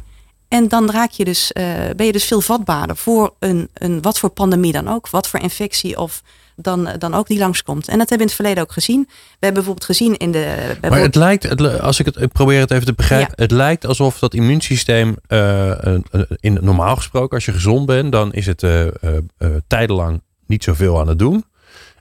En 0.48 0.68
dan 0.68 0.92
raak 0.92 1.12
je 1.12 1.26
dus, 1.26 1.52
uh, 1.54 1.64
ben 1.96 2.06
je 2.06 2.12
dus 2.12 2.24
veel 2.24 2.42
vatbaarder 2.42 2.98
voor 2.98 3.34
een, 3.40 3.70
een, 3.74 4.02
wat 4.02 4.20
voor 4.20 4.30
pandemie 4.30 4.72
dan 4.72 4.88
ook, 4.88 5.10
wat 5.10 5.28
voor 5.28 5.40
infectie 5.40 6.00
of 6.00 6.24
dan, 6.56 6.90
dan 7.00 7.14
ook 7.14 7.28
die 7.28 7.40
langskomt. 7.40 7.88
En 7.88 7.98
dat 7.98 8.10
hebben 8.10 8.18
we 8.18 8.24
in 8.24 8.28
het 8.28 8.36
verleden 8.36 8.64
ook 8.64 8.72
gezien. 8.72 9.02
We 9.10 9.46
hebben 9.46 9.54
bijvoorbeeld 9.54 9.86
gezien 9.86 10.18
in 10.18 10.32
de. 10.32 10.78
Maar 10.82 11.00
het 11.00 11.16
lijkt, 11.16 11.44
het, 11.44 11.80
als 11.80 12.00
ik 12.00 12.06
het 12.06 12.22
ik 12.22 12.32
probeer 12.32 12.60
het 12.60 12.72
even 12.72 12.86
te 12.86 12.94
begrijpen, 12.94 13.34
het 13.36 13.52
lijkt 13.52 13.86
alsof 13.86 14.20
dat 14.20 14.34
immuunsysteem, 14.34 15.16
uh, 15.28 15.72
in, 16.40 16.58
normaal 16.62 16.96
gesproken, 16.96 17.36
als 17.36 17.46
je 17.46 17.52
gezond 17.52 17.86
bent, 17.86 18.12
dan 18.12 18.34
is 18.34 18.46
het 18.46 18.64
uh, 18.64 18.88
tijdenlang 19.68 20.22
niet 20.52 20.64
zoveel 20.64 21.00
aan 21.00 21.08
het 21.08 21.20
doen. 21.20 21.46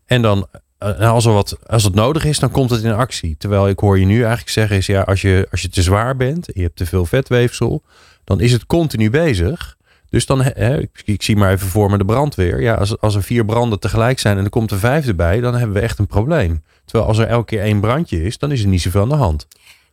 En 0.07 0.23
dan, 0.23 0.47
eh, 0.79 1.13
als, 1.13 1.25
er 1.25 1.33
wat, 1.33 1.59
als 1.67 1.85
het 1.85 1.95
nodig 1.95 2.25
is, 2.25 2.39
dan 2.39 2.51
komt 2.51 2.71
het 2.71 2.83
in 2.83 2.93
actie. 2.93 3.37
Terwijl 3.39 3.69
ik 3.69 3.79
hoor 3.79 3.99
je 3.99 4.07
nu 4.07 4.19
eigenlijk 4.19 4.51
zeggen, 4.51 4.77
is 4.77 4.87
ja, 4.87 5.03
als 5.03 5.21
je, 5.21 5.49
als 5.51 5.63
je 5.63 5.69
te 5.69 5.83
zwaar 5.83 6.17
bent, 6.17 6.49
je 6.55 6.63
hebt 6.63 6.77
te 6.77 6.87
veel 6.87 7.07
vetweefsel, 7.07 7.83
dan 8.25 8.41
is 8.41 8.53
het 8.53 8.67
continu 8.67 9.11
bezig. 9.11 9.77
Dus 10.09 10.27
dan, 10.27 10.43
hè, 10.43 10.79
ik, 10.79 11.03
ik, 11.05 11.23
zie 11.23 11.37
maar 11.37 11.53
even 11.53 11.69
voor 11.69 11.91
me 11.91 11.99
de 11.99 12.05
brandweer. 12.05 12.61
Ja, 12.61 12.75
als, 12.75 12.99
als 12.99 13.15
er 13.15 13.23
vier 13.23 13.45
branden 13.45 13.81
tegelijk 13.81 14.19
zijn 14.19 14.39
en 14.39 14.45
er 14.45 14.51
komt 14.51 14.71
een 14.71 14.79
vijfde 14.79 15.15
bij, 15.15 15.41
dan 15.41 15.55
hebben 15.55 15.77
we 15.77 15.83
echt 15.83 15.99
een 15.99 16.07
probleem. 16.07 16.63
Terwijl 16.85 17.09
als 17.09 17.19
er 17.19 17.27
elke 17.27 17.45
keer 17.45 17.61
één 17.61 17.81
brandje 17.81 18.23
is, 18.23 18.39
dan 18.39 18.53
is 18.53 18.63
er 18.63 18.69
niet 18.69 18.83
zoveel 18.83 19.03
aan 19.03 19.09
de 19.09 19.15
hand. 19.15 19.47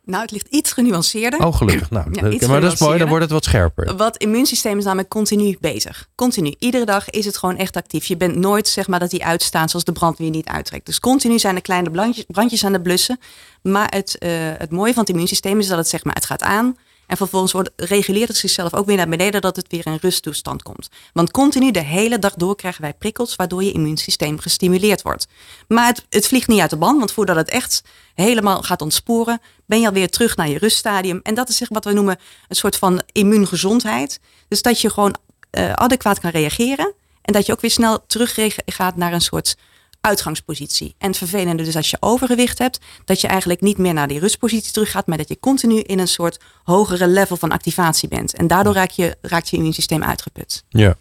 Nou, 0.07 0.21
het 0.21 0.31
ligt 0.31 0.47
iets 0.49 0.71
genuanceerder. 0.71 1.45
Oh, 1.45 1.55
gelukkig. 1.55 1.89
Nou, 1.89 2.07
ja, 2.39 2.47
maar 2.47 2.61
dat 2.61 2.73
is 2.73 2.79
mooi, 2.79 2.97
dan 2.97 3.07
wordt 3.07 3.23
het 3.23 3.33
wat 3.33 3.43
scherper. 3.43 3.95
Wat 3.95 4.17
immuunsysteem 4.17 4.77
is 4.77 4.83
namelijk 4.83 5.09
continu 5.09 5.57
bezig. 5.59 6.07
Continu. 6.15 6.55
Iedere 6.59 6.85
dag 6.85 7.09
is 7.09 7.25
het 7.25 7.37
gewoon 7.37 7.57
echt 7.57 7.75
actief. 7.75 8.05
Je 8.05 8.17
bent 8.17 8.35
nooit, 8.35 8.67
zeg 8.67 8.87
maar, 8.87 8.99
dat 8.99 9.09
die 9.09 9.25
uitstaan 9.25 9.69
zoals 9.69 9.85
de 9.85 9.91
brandweer 9.91 10.29
niet 10.29 10.47
uittrekt. 10.47 10.85
Dus 10.85 10.99
continu 10.99 11.39
zijn 11.39 11.55
er 11.55 11.61
kleine 11.61 11.91
brandjes, 11.91 12.25
brandjes 12.27 12.65
aan 12.65 12.71
de 12.71 12.81
blussen. 12.81 13.19
Maar 13.61 13.87
het, 13.89 14.15
uh, 14.19 14.29
het 14.57 14.71
mooie 14.71 14.93
van 14.93 15.01
het 15.01 15.11
immuunsysteem 15.11 15.59
is 15.59 15.67
dat 15.67 15.77
het, 15.77 15.87
zeg 15.87 16.03
maar, 16.03 16.15
het 16.15 16.25
gaat 16.25 16.43
aan 16.43 16.77
En 17.07 17.17
vervolgens 17.17 17.51
wordt, 17.51 17.69
reguleert 17.75 18.27
het 18.27 18.37
zichzelf 18.37 18.73
ook 18.73 18.85
weer 18.85 18.95
naar 18.95 19.09
beneden 19.09 19.41
dat 19.41 19.55
het 19.55 19.67
weer 19.67 19.85
in 19.85 19.97
rusttoestand 20.01 20.63
komt. 20.63 20.89
Want 21.13 21.31
continu 21.31 21.71
de 21.71 21.83
hele 21.83 22.19
dag 22.19 22.33
door 22.33 22.55
krijgen 22.55 22.81
wij 22.81 22.93
prikkels 22.93 23.35
waardoor 23.35 23.63
je 23.63 23.71
immuunsysteem 23.71 24.39
gestimuleerd 24.39 25.01
wordt. 25.01 25.27
Maar 25.67 25.87
het, 25.87 26.05
het 26.09 26.27
vliegt 26.27 26.47
niet 26.47 26.59
uit 26.59 26.69
de 26.69 26.77
band, 26.77 26.97
want 26.97 27.11
voordat 27.11 27.35
het 27.35 27.49
echt 27.49 27.83
helemaal 28.13 28.63
gaat 28.63 28.81
ontsporen, 28.81 29.41
ben 29.65 29.79
je 29.79 29.87
alweer 29.87 30.09
terug 30.09 30.35
naar 30.35 30.49
je 30.49 30.57
ruststadium. 30.57 31.19
En 31.23 31.33
dat 31.33 31.49
is 31.49 31.57
zeg 31.57 31.69
wat 31.69 31.85
we 31.85 31.93
noemen 31.93 32.19
een 32.47 32.55
soort 32.55 32.77
van 32.77 33.01
immuungezondheid. 33.11 34.19
Dus 34.47 34.61
dat 34.61 34.81
je 34.81 34.89
gewoon 34.89 35.15
uh, 35.51 35.73
adequaat 35.73 36.19
kan 36.19 36.31
reageren. 36.31 36.93
En 37.21 37.33
dat 37.33 37.45
je 37.45 37.51
ook 37.51 37.61
weer 37.61 37.71
snel 37.71 38.05
terug 38.07 38.37
gaat 38.65 38.95
naar 38.95 39.13
een 39.13 39.21
soort 39.21 39.55
uitgangspositie. 40.01 40.95
En 40.97 41.07
het 41.07 41.17
vervelende 41.17 41.63
dus 41.63 41.75
als 41.75 41.89
je 41.89 41.97
overgewicht 41.99 42.57
hebt, 42.57 42.79
dat 43.05 43.21
je 43.21 43.27
eigenlijk 43.27 43.61
niet 43.61 43.77
meer 43.77 43.93
naar 43.93 44.07
die 44.07 44.19
rustpositie 44.19 44.71
terug 44.71 44.91
gaat, 44.91 45.07
maar 45.07 45.17
dat 45.17 45.29
je 45.29 45.39
continu 45.39 45.79
in 45.79 45.99
een 45.99 46.07
soort 46.07 46.39
hogere 46.63 47.07
level 47.07 47.37
van 47.37 47.51
activatie 47.51 48.09
bent. 48.09 48.33
En 48.33 48.47
daardoor 48.47 48.73
raak 48.73 48.89
je, 48.89 49.17
raakt 49.21 49.49
je 49.49 49.55
immuunsysteem 49.55 50.03
uitgeput. 50.03 50.63
Ja. 50.69 50.95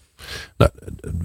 Nou, 0.56 0.70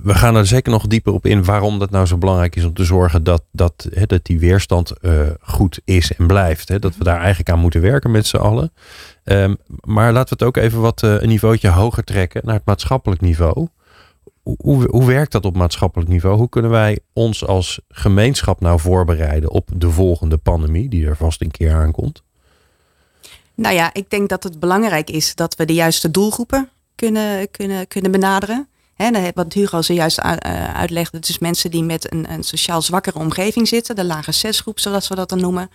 we 0.04 0.14
gaan 0.14 0.36
er 0.36 0.48
zeker 0.48 0.72
nog 0.72 0.88
dieper 0.88 1.14
op 1.14 1.26
in 1.26 1.44
waarom 1.44 1.80
dat 1.80 1.90
nou 1.90 2.06
zo 2.06 2.18
belangrijk 2.18 2.56
is 2.56 2.64
om 2.64 2.74
te 2.74 2.84
zorgen 2.84 3.24
dat, 3.24 3.44
dat, 3.52 3.88
dat 4.06 4.26
die 4.26 4.40
weerstand 4.40 4.94
uh, 5.02 5.22
goed 5.42 5.80
is 5.86 6.16
en 6.16 6.28
blijft. 6.28 6.82
Dat 6.82 6.98
we 6.98 7.04
daar 7.04 7.20
eigenlijk 7.20 7.50
aan 7.50 7.60
moeten 7.60 7.82
werken 7.82 8.12
met 8.12 8.28
z'n 8.28 8.38
allen. 8.38 8.72
Um, 9.24 9.58
maar 9.84 10.12
laten 10.14 10.38
we 10.38 10.46
het 10.46 10.56
ook 10.56 10.64
even 10.64 10.82
wat 10.82 11.04
uh, 11.04 11.22
een 11.22 11.28
niveautje 11.28 11.70
hoger 11.70 12.04
trekken 12.04 12.42
naar 12.46 12.56
het 12.56 12.66
maatschappelijk 12.66 13.22
niveau 13.22 13.68
hoe, 14.44 14.88
hoe 14.90 15.06
werkt 15.06 15.32
dat 15.32 15.46
op 15.46 15.56
maatschappelijk 15.56 16.10
niveau? 16.10 16.38
Hoe 16.38 16.50
kunnen 16.50 16.72
wij 16.72 17.00
ons 17.14 17.46
als 17.46 17.80
gemeenschap 17.90 18.60
nou 18.60 18.80
voorbereiden 18.80 19.52
op 19.52 19.70
de 19.76 19.90
volgende 19.90 20.38
pandemie, 20.38 20.90
die 20.90 21.08
er 21.08 21.16
vast 21.16 21.42
een 21.42 21.52
keer 21.52 21.74
aankomt? 21.74 22.24
Nou 23.56 23.76
ja, 23.76 23.94
ik 23.94 24.10
denk 24.10 24.30
dat 24.30 24.44
het 24.44 24.60
belangrijk 24.60 25.10
is 25.10 25.36
dat 25.36 25.56
we 25.56 25.66
de 25.66 25.74
juiste 25.74 26.12
doelgroepen 26.12 26.70
kunnen, 26.96 27.52
kunnen, 27.52 27.88
kunnen 27.88 28.12
benaderen. 28.12 28.66
Wat 29.34 29.54
Hugo 29.54 29.82
zojuist 29.82 30.18
eh, 30.18 30.74
uitlegde, 30.74 31.20
dus 31.20 31.40
mensen 31.40 31.72
die 31.72 31.84
met 31.84 32.14
een, 32.14 32.32
een 32.32 32.44
sociaal 32.44 32.82
zwakkere 32.82 33.20
omgeving 33.20 33.68
zitten, 33.68 33.96
de 33.96 34.06
lage 34.06 34.32
zesgroep, 34.32 34.80
zoals 34.80 35.08
we 35.08 35.16
dat 35.16 35.30
dan 35.30 35.40
noemen 35.40 35.70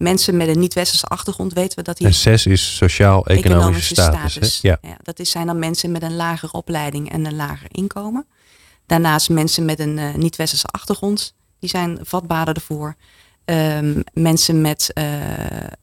mensen 0.00 0.36
met 0.36 0.48
een 0.48 0.58
niet-westerse 0.58 1.06
achtergrond 1.06 1.52
weten 1.52 1.78
we 1.78 1.84
dat 1.84 1.96
die. 1.96 2.06
En 2.06 2.14
zes 2.14 2.46
is 2.46 2.76
sociaal-economische 2.76 3.94
status. 3.94 4.58
Ja. 4.60 4.78
ja. 4.82 4.96
dat 5.02 5.18
is, 5.18 5.30
zijn 5.30 5.46
dan 5.46 5.58
mensen 5.58 5.90
met 5.90 6.02
een 6.02 6.16
lagere 6.16 6.52
opleiding 6.52 7.12
en 7.12 7.24
een 7.24 7.36
lager 7.36 7.66
inkomen. 7.70 8.26
Daarnaast 8.86 9.28
mensen 9.28 9.64
met 9.64 9.78
een 9.78 9.96
uh, 9.96 10.14
niet-westerse 10.14 10.66
achtergrond, 10.66 11.34
die 11.58 11.68
zijn 11.68 11.98
vatbaarder 12.02 12.54
ervoor. 12.54 12.96
Um, 13.44 14.02
mensen 14.12 14.60
met 14.60 14.90
uh, 14.94 15.04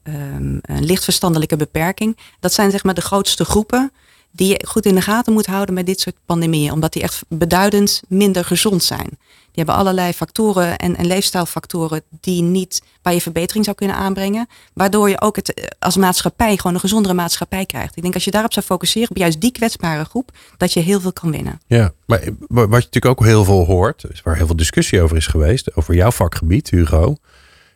um, 0.02 0.58
een 0.62 0.84
lichtverstandelijke 0.84 1.56
beperking. 1.56 2.18
Dat 2.40 2.52
zijn 2.52 2.70
zeg 2.70 2.84
maar 2.84 2.94
de 2.94 3.00
grootste 3.00 3.44
groepen 3.44 3.92
die 4.38 4.48
je 4.48 4.66
goed 4.68 4.86
in 4.86 4.94
de 4.94 5.00
gaten 5.00 5.32
moet 5.32 5.46
houden 5.46 5.74
met 5.74 5.86
dit 5.86 6.00
soort 6.00 6.16
pandemieën. 6.26 6.72
Omdat 6.72 6.92
die 6.92 7.02
echt 7.02 7.22
beduidend 7.28 8.02
minder 8.08 8.44
gezond 8.44 8.82
zijn. 8.82 9.08
Die 9.08 9.64
hebben 9.64 9.74
allerlei 9.74 10.12
factoren 10.12 10.76
en, 10.76 10.96
en 10.96 11.06
leefstijlfactoren 11.06 12.02
die 12.20 12.42
niet, 12.42 12.82
waar 13.02 13.12
je 13.12 13.20
verbetering 13.20 13.64
zou 13.64 13.76
kunnen 13.76 13.96
aanbrengen. 13.96 14.48
Waardoor 14.72 15.08
je 15.08 15.20
ook 15.20 15.36
het 15.36 15.54
eh, 15.54 15.64
als 15.78 15.96
maatschappij 15.96 16.56
gewoon 16.56 16.74
een 16.74 16.80
gezondere 16.80 17.14
maatschappij 17.14 17.66
krijgt. 17.66 17.96
Ik 17.96 18.02
denk 18.02 18.14
als 18.14 18.24
je 18.24 18.30
daarop 18.30 18.52
zou 18.52 18.66
focusseren, 18.66 19.10
op 19.10 19.16
juist 19.16 19.40
die 19.40 19.52
kwetsbare 19.52 20.04
groep, 20.04 20.30
dat 20.56 20.72
je 20.72 20.80
heel 20.80 21.00
veel 21.00 21.12
kan 21.12 21.30
winnen. 21.30 21.60
Ja, 21.66 21.92
maar 22.06 22.20
wat 22.48 22.60
je 22.60 22.66
natuurlijk 22.68 23.06
ook 23.06 23.24
heel 23.24 23.44
veel 23.44 23.64
hoort, 23.64 24.04
waar 24.24 24.36
heel 24.36 24.46
veel 24.46 24.56
discussie 24.56 25.02
over 25.02 25.16
is 25.16 25.26
geweest, 25.26 25.76
over 25.76 25.94
jouw 25.94 26.10
vakgebied, 26.10 26.70
Hugo. 26.70 27.16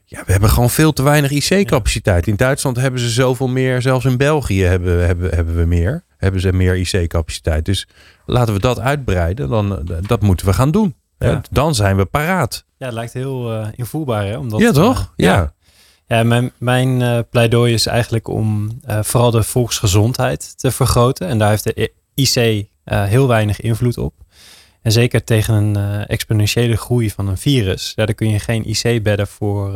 Ja, 0.04 0.22
we 0.26 0.32
hebben 0.32 0.50
gewoon 0.50 0.70
veel 0.70 0.92
te 0.92 1.02
weinig 1.02 1.30
IC-capaciteit. 1.30 2.26
In 2.26 2.36
Duitsland 2.36 2.76
hebben 2.76 3.00
ze 3.00 3.08
zoveel 3.08 3.48
meer, 3.48 3.82
zelfs 3.82 4.04
in 4.04 4.16
België 4.16 4.62
hebben, 4.62 5.06
hebben, 5.06 5.34
hebben 5.34 5.56
we 5.56 5.64
meer. 5.64 6.04
Hebben 6.22 6.40
ze 6.40 6.52
meer 6.52 6.76
IC-capaciteit. 6.76 7.64
Dus 7.64 7.88
laten 8.26 8.54
we 8.54 8.60
dat 8.60 8.80
uitbreiden. 8.80 9.48
Dan, 9.48 9.88
eh, 9.88 9.96
dat 10.06 10.22
moeten 10.22 10.46
we 10.46 10.52
gaan 10.52 10.70
doen. 10.70 10.94
Dan 11.50 11.74
zijn 11.74 11.96
we 11.96 12.04
paraat. 12.04 12.64
Ja, 12.76 12.86
het 12.86 12.94
lijkt 12.94 13.12
heel 13.12 13.52
uh, 13.52 13.66
invoerbaar. 13.74 14.26
Hè? 14.26 14.38
Omdat, 14.38 14.60
ja, 14.60 14.72
toch? 14.72 14.98
Uh, 15.16 15.26
ja. 15.26 15.54
ja. 16.06 16.22
mijn, 16.22 16.52
mijn 16.58 17.24
pleidooi 17.30 17.72
is 17.72 17.86
eigenlijk 17.86 18.28
om 18.28 18.80
vooral 18.86 19.30
de 19.30 19.42
volksgezondheid 19.42 20.58
te 20.58 20.70
vergroten. 20.70 21.28
En 21.28 21.38
daar 21.38 21.48
heeft 21.48 21.64
de 21.64 21.92
IC 22.14 22.66
heel 22.84 23.28
weinig 23.28 23.60
invloed 23.60 23.98
op. 23.98 24.14
En 24.82 24.92
zeker 24.92 25.24
tegen 25.24 25.54
een 25.54 26.06
exponentiële 26.06 26.76
groei 26.76 27.10
van 27.10 27.28
een 27.28 27.38
virus, 27.38 27.92
ja, 27.96 28.06
daar 28.06 28.14
kun 28.14 28.30
je 28.30 28.38
geen 28.38 28.68
IC-bedden 28.68 29.26
voor, 29.26 29.72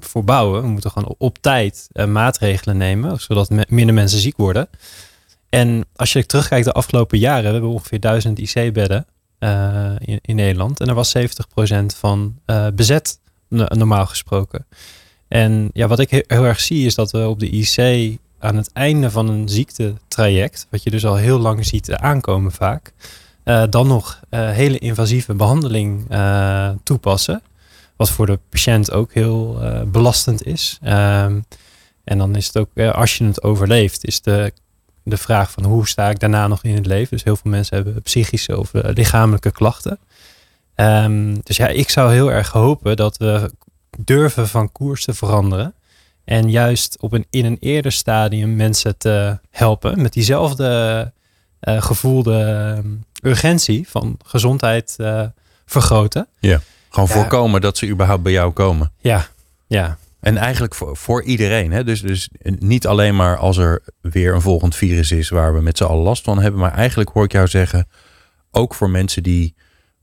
voor 0.00 0.24
bouwen. 0.24 0.62
We 0.62 0.68
moeten 0.68 0.90
gewoon 0.90 1.14
op 1.18 1.38
tijd 1.38 1.88
maatregelen 2.08 2.76
nemen, 2.76 3.20
zodat 3.20 3.50
minder 3.68 3.94
mensen 3.94 4.18
ziek 4.18 4.36
worden. 4.36 4.68
En 5.54 5.84
als 5.96 6.12
je 6.12 6.26
terugkijkt 6.26 6.64
de 6.64 6.72
afgelopen 6.72 7.18
jaren, 7.18 7.44
we 7.44 7.50
hebben 7.50 7.70
ongeveer 7.70 8.00
duizend 8.00 8.38
IC-bedden 8.38 9.06
in, 9.98 10.18
in, 10.22 10.36
Nederland. 10.36 10.80
En 10.80 10.88
er 10.88 10.94
was 10.94 11.14
70% 11.18 11.20
van 11.96 12.38
bezet, 12.74 13.18
normaal 13.48 14.06
gesproken. 14.06 14.66
En 15.28 15.70
ja, 15.72 15.86
wat 15.86 15.98
ik 15.98 16.10
heel 16.10 16.44
erg 16.44 16.60
zie 16.60 16.86
is 16.86 16.94
dat 16.94 17.10
we 17.10 17.28
op 17.28 17.40
de 17.40 17.50
IC 17.50 18.18
aan 18.38 18.56
het 18.56 18.72
einde 18.72 19.10
van 19.10 19.28
een 19.28 19.48
ziektetraject, 19.48 20.66
wat 20.70 20.82
je 20.82 20.90
dus 20.90 21.06
al 21.06 21.16
heel 21.16 21.38
lang 21.38 21.66
ziet 21.66 21.92
aankomen 21.92 22.52
vaak, 22.52 22.92
dan 23.70 23.86
nog 23.86 24.20
hele 24.30 24.78
invasieve 24.78 25.34
behandeling 25.34 26.06
toepassen. 26.82 27.42
Wat 27.96 28.10
voor 28.10 28.26
de 28.26 28.38
patiënt 28.48 28.90
ook 28.90 29.12
heel 29.12 29.58
belastend 29.86 30.46
is. 30.46 30.78
Um, 30.82 31.44
en 32.04 32.18
dan 32.18 32.36
is 32.36 32.46
het 32.46 32.58
ook, 32.58 32.78
als 32.78 33.16
je 33.16 33.24
het 33.24 33.42
overleeft, 33.42 34.04
is 34.04 34.20
de, 34.20 34.52
de 35.04 35.16
vraag 35.16 35.50
van 35.50 35.64
hoe 35.64 35.88
sta 35.88 36.10
ik 36.10 36.18
daarna 36.18 36.46
nog 36.46 36.62
in 36.62 36.74
het 36.74 36.86
leven. 36.86 37.10
Dus 37.10 37.24
heel 37.24 37.36
veel 37.36 37.50
mensen 37.50 37.76
hebben 37.76 38.02
psychische 38.02 38.58
of 38.58 38.70
lichamelijke 38.72 39.50
klachten. 39.50 39.98
Um, 40.76 41.40
dus 41.42 41.56
ja, 41.56 41.68
ik 41.68 41.90
zou 41.90 42.12
heel 42.12 42.32
erg 42.32 42.50
hopen 42.50 42.96
dat 42.96 43.16
we 43.16 43.50
durven 43.98 44.48
van 44.48 44.72
koers 44.72 45.04
te 45.04 45.14
veranderen. 45.14 45.74
En 46.24 46.50
juist 46.50 46.96
op 47.00 47.12
een, 47.12 47.26
in 47.30 47.44
een 47.44 47.56
eerder 47.60 47.92
stadium 47.92 48.56
mensen 48.56 48.98
te 48.98 49.38
helpen 49.50 50.02
met 50.02 50.12
diezelfde 50.12 51.12
uh, 51.60 51.82
gevoelde 51.82 52.38
ehm, 52.38 52.88
urgentie 53.22 53.88
van 53.88 54.18
gezondheid 54.24 54.96
uh, 55.00 55.22
vergroten. 55.66 56.28
Ja, 56.38 56.60
gewoon 56.88 57.08
voorkomen 57.08 57.60
dat 57.60 57.78
ze 57.78 57.88
überhaupt 57.88 58.22
bij 58.22 58.32
jou 58.32 58.52
komen. 58.52 58.92
Ja, 58.98 59.26
ja. 59.66 59.98
En 60.24 60.36
eigenlijk 60.36 60.74
voor, 60.74 60.96
voor 60.96 61.22
iedereen. 61.22 61.72
Hè? 61.72 61.84
Dus, 61.84 62.00
dus 62.00 62.28
niet 62.42 62.86
alleen 62.86 63.16
maar 63.16 63.36
als 63.36 63.56
er 63.56 63.82
weer 64.00 64.34
een 64.34 64.40
volgend 64.40 64.76
virus 64.76 65.12
is 65.12 65.28
waar 65.28 65.54
we 65.54 65.60
met 65.60 65.76
z'n 65.76 65.84
allen 65.84 66.02
last 66.02 66.24
van 66.24 66.40
hebben. 66.40 66.60
Maar 66.60 66.72
eigenlijk 66.72 67.10
hoor 67.10 67.24
ik 67.24 67.32
jou 67.32 67.48
zeggen, 67.48 67.88
ook 68.50 68.74
voor 68.74 68.90
mensen 68.90 69.22
die 69.22 69.54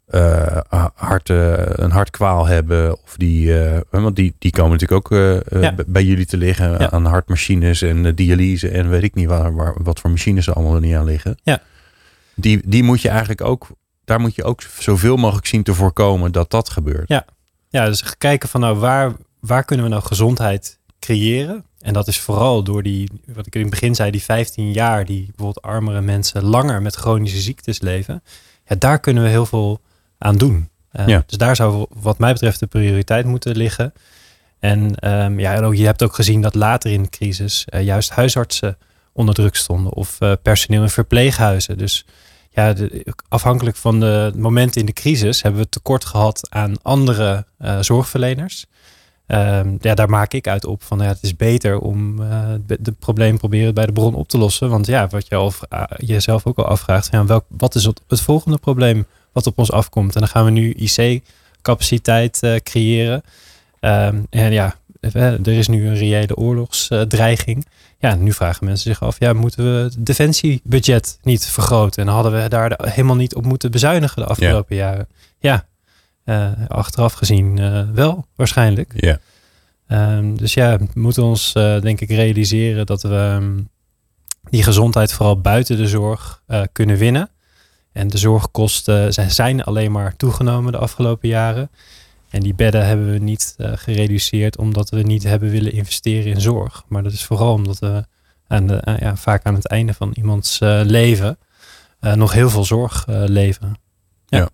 uh, 0.09 0.57
hart, 0.95 1.29
uh, 1.29 1.53
een 1.57 1.91
hartkwaal 1.91 2.47
hebben. 2.47 3.01
Of 3.03 3.15
die, 3.17 3.47
uh, 3.47 3.77
want 3.89 4.15
die, 4.15 4.35
die 4.39 4.51
komen 4.51 4.71
natuurlijk 4.71 5.13
ook 5.13 5.19
ja. 5.61 5.75
bij 5.87 6.03
jullie 6.03 6.25
te 6.25 6.37
liggen 6.37 6.69
ja. 6.69 6.91
aan 6.91 7.05
hartmachines 7.05 7.81
en 7.81 8.15
dialyse 8.15 8.69
en 8.69 8.89
weet 8.89 9.03
ik 9.03 9.15
niet 9.15 9.27
waar, 9.27 9.55
waar, 9.55 9.73
wat 9.83 9.99
voor 9.99 10.09
machines 10.09 10.47
er 10.47 10.53
allemaal 10.53 10.79
niet 10.79 10.95
aan 10.95 11.05
liggen. 11.05 11.37
Ja. 11.43 11.61
Die, 12.35 12.61
die 12.65 12.83
moet 12.83 13.01
je 13.01 13.09
eigenlijk 13.09 13.41
ook, 13.41 13.67
daar 14.05 14.19
moet 14.19 14.35
je 14.35 14.43
ook 14.43 14.61
zoveel 14.61 15.15
mogelijk 15.17 15.47
zien 15.47 15.63
te 15.63 15.73
voorkomen 15.73 16.31
dat 16.31 16.49
dat 16.51 16.69
gebeurt. 16.69 17.07
Ja, 17.07 17.25
ja 17.69 17.85
dus 17.85 18.17
kijken 18.17 18.49
van 18.49 18.61
nou 18.61 18.77
waar, 18.77 19.13
waar 19.41 19.63
kunnen 19.63 19.86
we 19.86 19.91
nou 19.91 20.03
gezondheid 20.03 20.79
creëren? 21.00 21.65
En 21.79 21.93
dat 21.93 22.07
is 22.07 22.19
vooral 22.19 22.63
door 22.63 22.83
die, 22.83 23.10
wat 23.25 23.45
ik 23.48 23.55
in 23.55 23.62
het 23.62 23.69
begin 23.69 23.95
zei, 23.95 24.12
die 24.12 24.24
15 24.24 24.71
jaar 24.71 25.05
die 25.05 25.25
bijvoorbeeld 25.25 25.62
armere 25.62 26.01
mensen 26.01 26.43
langer 26.43 26.81
met 26.81 26.95
chronische 26.95 27.41
ziektes 27.41 27.81
leven. 27.81 28.24
Ja, 28.65 28.75
daar 28.75 29.00
kunnen 29.00 29.24
we 29.24 29.29
heel 29.29 29.45
veel 29.45 29.81
aan 30.17 30.38
doen. 30.38 30.69
Uh, 30.93 31.07
ja. 31.07 31.24
Dus 31.25 31.38
daar 31.38 31.55
zou 31.55 31.86
wat 31.89 32.17
mij 32.17 32.33
betreft 32.33 32.60
de 32.60 32.67
prioriteit 32.67 33.25
moeten 33.25 33.55
liggen. 33.55 33.93
En 34.60 35.10
um, 35.10 35.39
ja, 35.39 35.71
je 35.71 35.86
hebt 35.86 36.03
ook 36.03 36.15
gezien 36.15 36.41
dat 36.41 36.55
later 36.55 36.91
in 36.91 37.03
de 37.03 37.10
crisis 37.10 37.65
uh, 37.69 37.83
juist 37.83 38.10
huisartsen 38.10 38.77
onder 39.13 39.36
druk 39.36 39.55
stonden 39.55 39.93
of 39.93 40.17
uh, 40.19 40.33
personeel 40.41 40.81
in 40.81 40.89
verpleeghuizen. 40.89 41.77
Dus 41.77 42.05
ja, 42.50 42.74
de, 42.74 43.13
afhankelijk 43.27 43.77
van 43.77 44.00
de 44.00 44.31
momenten 44.36 44.79
in 44.79 44.86
de 44.86 44.93
crisis 44.93 45.41
hebben 45.41 45.62
we 45.62 45.69
tekort 45.69 46.05
gehad 46.05 46.48
aan 46.50 46.81
andere 46.81 47.45
zorgverleners. 47.79 48.65
Um, 49.33 49.77
ja, 49.81 49.93
daar 49.93 50.09
maak 50.09 50.33
ik 50.33 50.47
uit 50.47 50.65
op 50.65 50.83
van 50.83 51.00
ja, 51.00 51.05
het 51.05 51.19
is 51.21 51.35
beter 51.35 51.79
om 51.79 52.19
het 52.67 53.00
probleem 53.00 53.38
proberen 53.38 53.73
bij 53.73 53.85
de 53.85 53.91
bron 53.91 54.15
op 54.15 54.27
te 54.27 54.38
lossen. 54.38 54.69
Want 54.69 54.88
ja, 54.88 55.07
wat 55.07 55.27
je 55.27 55.35
al, 55.35 55.53
jezelf 55.97 56.45
ook 56.45 56.57
al 56.57 56.65
afvraagt, 56.65 57.07
ja, 57.11 57.25
welk, 57.25 57.45
wat 57.47 57.75
is 57.75 57.85
het, 57.85 58.01
het 58.07 58.21
volgende 58.21 58.57
probleem 58.57 59.05
wat 59.31 59.47
op 59.47 59.57
ons 59.57 59.71
afkomt. 59.71 60.13
En 60.13 60.19
dan 60.19 60.29
gaan 60.29 60.45
we 60.45 60.51
nu 60.51 60.73
IC-capaciteit 60.73 62.39
uh, 62.43 62.55
creëren. 62.55 63.23
Um, 63.79 64.27
en 64.29 64.51
ja, 64.51 64.75
er 65.00 65.47
is 65.47 65.67
nu 65.67 65.88
een 65.88 65.95
reële 65.95 66.35
oorlogsdreiging. 66.35 67.65
ja, 68.00 68.15
nu 68.15 68.33
vragen 68.33 68.65
mensen 68.65 68.89
zich 68.89 69.03
af, 69.03 69.19
ja, 69.19 69.33
moeten 69.33 69.63
we 69.63 69.81
het 69.81 70.05
defensiebudget 70.05 71.19
niet 71.21 71.45
vergroten? 71.45 72.03
En 72.03 72.13
hadden 72.13 72.43
we 72.43 72.50
daar 72.50 72.79
helemaal 72.83 73.15
niet 73.15 73.35
op 73.35 73.45
moeten 73.45 73.71
bezuinigen 73.71 74.21
de 74.21 74.27
afgelopen 74.27 74.75
ja. 74.75 74.89
jaren? 74.89 75.07
Ja, 75.39 75.65
achteraf 76.67 77.13
gezien 77.13 77.57
uh, 77.57 77.89
wel, 77.89 78.25
waarschijnlijk. 78.35 78.93
Ja. 78.95 79.19
Um, 80.17 80.37
dus 80.37 80.53
ja, 80.53 80.77
we 80.77 80.87
moeten 80.93 81.23
ons 81.23 81.53
denk 81.53 82.01
ik 82.01 82.09
realiseren 82.09 82.85
dat 82.85 83.01
we 83.01 83.37
um, 83.39 83.69
die 84.49 84.63
gezondheid 84.63 85.13
vooral 85.13 85.41
buiten 85.41 85.77
de 85.77 85.87
zorg 85.87 86.43
kunnen 86.71 86.97
winnen. 86.97 87.29
En 87.91 88.07
de 88.07 88.17
zorgkosten 88.17 89.13
zijn, 89.13 89.31
zijn 89.31 89.63
alleen 89.63 89.91
maar 89.91 90.15
toegenomen 90.15 90.71
de 90.71 90.77
afgelopen 90.77 91.29
jaren. 91.29 91.71
En 92.29 92.39
die 92.39 92.53
bedden 92.53 92.85
hebben 92.85 93.11
we 93.11 93.17
niet 93.17 93.55
gereduceerd 93.57 94.57
omdat 94.57 94.89
we 94.89 95.01
niet 95.01 95.23
hebben 95.23 95.49
willen 95.49 95.71
investeren 95.71 96.31
in 96.31 96.41
zorg. 96.41 96.83
Maar 96.87 97.03
dat 97.03 97.11
is 97.11 97.23
vooral 97.23 97.53
omdat 97.53 97.79
we 97.79 98.05
aan 98.47 98.67
de, 98.67 98.97
ja, 98.99 99.15
vaak 99.15 99.43
aan 99.43 99.55
het 99.55 99.67
einde 99.67 99.93
van 99.93 100.11
iemands 100.13 100.59
leven 100.83 101.37
nog 101.99 102.33
heel 102.33 102.49
veel 102.49 102.65
zorg 102.65 103.05
leveren. 103.07 103.73
Ja. 104.25 104.49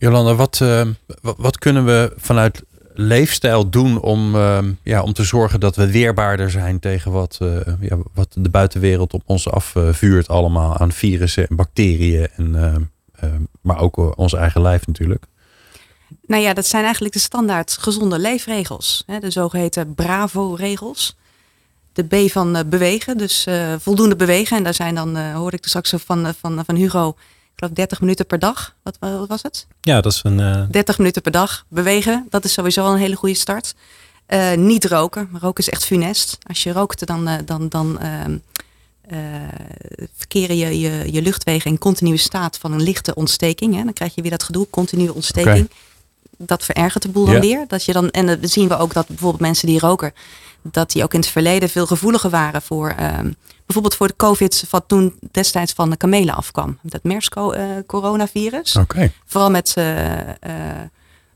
Jolanda, 0.00 0.34
wat, 0.34 0.60
uh, 0.62 0.86
wat, 1.20 1.58
kunnen 1.58 1.84
we 1.84 2.12
vanuit 2.16 2.62
leefstijl 2.94 3.70
doen 3.70 4.00
om, 4.00 4.34
uh, 4.34 4.58
ja, 4.82 5.02
om 5.02 5.12
te 5.12 5.24
zorgen 5.24 5.60
dat 5.60 5.76
we 5.76 5.90
weerbaarder 5.90 6.50
zijn 6.50 6.78
tegen 6.78 7.12
wat, 7.12 7.38
uh, 7.42 7.56
ja, 7.80 7.98
wat 8.14 8.28
de 8.34 8.48
buitenwereld 8.48 9.12
op 9.12 9.22
ons 9.26 9.48
afvuurt 9.48 10.28
allemaal 10.28 10.76
aan 10.76 10.92
virussen 10.92 11.48
en 11.48 11.56
bacteriën, 11.56 12.28
en, 12.36 12.90
maar 13.60 13.80
ook 13.80 14.18
ons 14.18 14.34
eigen 14.34 14.62
lijf 14.62 14.86
natuurlijk? 14.86 15.24
Nou 16.26 16.42
ja, 16.42 16.54
dat 16.54 16.66
zijn 16.66 16.84
eigenlijk 16.84 17.14
de 17.14 17.20
standaard 17.20 17.76
gezonde 17.80 18.18
leefregels. 18.18 19.02
Hè, 19.06 19.18
de 19.18 19.30
zogeheten 19.30 19.94
BRAVO-regels. 19.94 21.16
De 21.92 22.02
B 22.02 22.30
van 22.30 22.64
bewegen, 22.66 23.18
dus 23.18 23.46
voldoende 23.78 24.16
bewegen. 24.16 24.56
En 24.56 24.64
daar 24.64 24.74
zijn 24.74 24.94
dan, 24.94 25.18
hoorde 25.32 25.56
ik 25.56 25.62
er 25.62 25.68
straks 25.68 25.94
van, 25.96 26.34
van, 26.40 26.64
van 26.64 26.74
Hugo, 26.74 27.16
geloof 27.60 27.74
30 27.74 28.00
minuten 28.00 28.26
per 28.26 28.38
dag. 28.38 28.74
Wat, 28.82 28.96
wat 28.98 29.28
was 29.28 29.42
het? 29.42 29.66
Ja, 29.80 30.00
dat 30.00 30.12
is 30.12 30.20
een. 30.22 30.38
Uh... 30.38 30.62
30 30.70 30.98
minuten 30.98 31.22
per 31.22 31.32
dag 31.32 31.64
bewegen. 31.68 32.26
Dat 32.30 32.44
is 32.44 32.52
sowieso 32.52 32.84
al 32.84 32.92
een 32.92 32.98
hele 32.98 33.16
goede 33.16 33.34
start. 33.34 33.74
Uh, 34.28 34.54
niet 34.54 34.84
roken. 34.84 35.28
Roken 35.40 35.64
is 35.64 35.70
echt 35.70 35.84
funest. 35.84 36.38
Als 36.46 36.62
je 36.62 36.72
rookt, 36.72 37.06
dan, 37.06 37.28
uh, 37.28 37.34
dan, 37.44 37.68
dan 37.68 37.98
uh, 38.02 39.18
verkeren 40.16 40.56
je, 40.56 40.80
je 40.80 41.12
je 41.12 41.22
luchtwegen 41.22 41.70
in 41.70 41.78
continue 41.78 42.16
staat 42.16 42.58
van 42.58 42.72
een 42.72 42.82
lichte 42.82 43.14
ontsteking. 43.14 43.74
Hè. 43.74 43.84
Dan 43.84 43.92
krijg 43.92 44.14
je 44.14 44.22
weer 44.22 44.30
dat 44.30 44.42
gedoe, 44.42 44.66
continue 44.70 45.14
ontsteking. 45.14 45.64
Okay. 45.64 46.46
Dat 46.46 46.64
verergert 46.64 47.02
de 47.02 47.08
boel 47.08 47.26
dan 47.26 47.40
weer. 47.40 47.64
Dat 47.68 47.84
je 47.84 47.92
dan, 47.92 48.10
en 48.10 48.26
dan 48.26 48.38
zien 48.40 48.68
we 48.68 48.76
ook 48.76 48.92
dat 48.92 49.06
bijvoorbeeld 49.06 49.40
mensen 49.40 49.66
die 49.66 49.78
roken, 49.78 50.12
dat 50.62 50.90
die 50.90 51.02
ook 51.02 51.14
in 51.14 51.20
het 51.20 51.28
verleden 51.28 51.68
veel 51.68 51.86
gevoeliger 51.86 52.30
waren 52.30 52.62
voor 52.62 52.94
bijvoorbeeld 53.70 53.96
voor 53.96 54.06
de 54.06 54.16
COVID, 54.16 54.64
wat 54.70 54.84
toen 54.86 55.14
destijds 55.30 55.72
van 55.72 55.90
de 55.90 55.96
kamelen 55.96 56.34
afkwam. 56.34 56.78
Dat 56.82 57.02
MERS-coronavirus. 57.02 58.74
Uh, 58.74 58.82
okay. 58.82 59.12
Vooral 59.26 59.50
met 59.50 59.74
uh, 59.78 60.18
uh, 60.18 60.24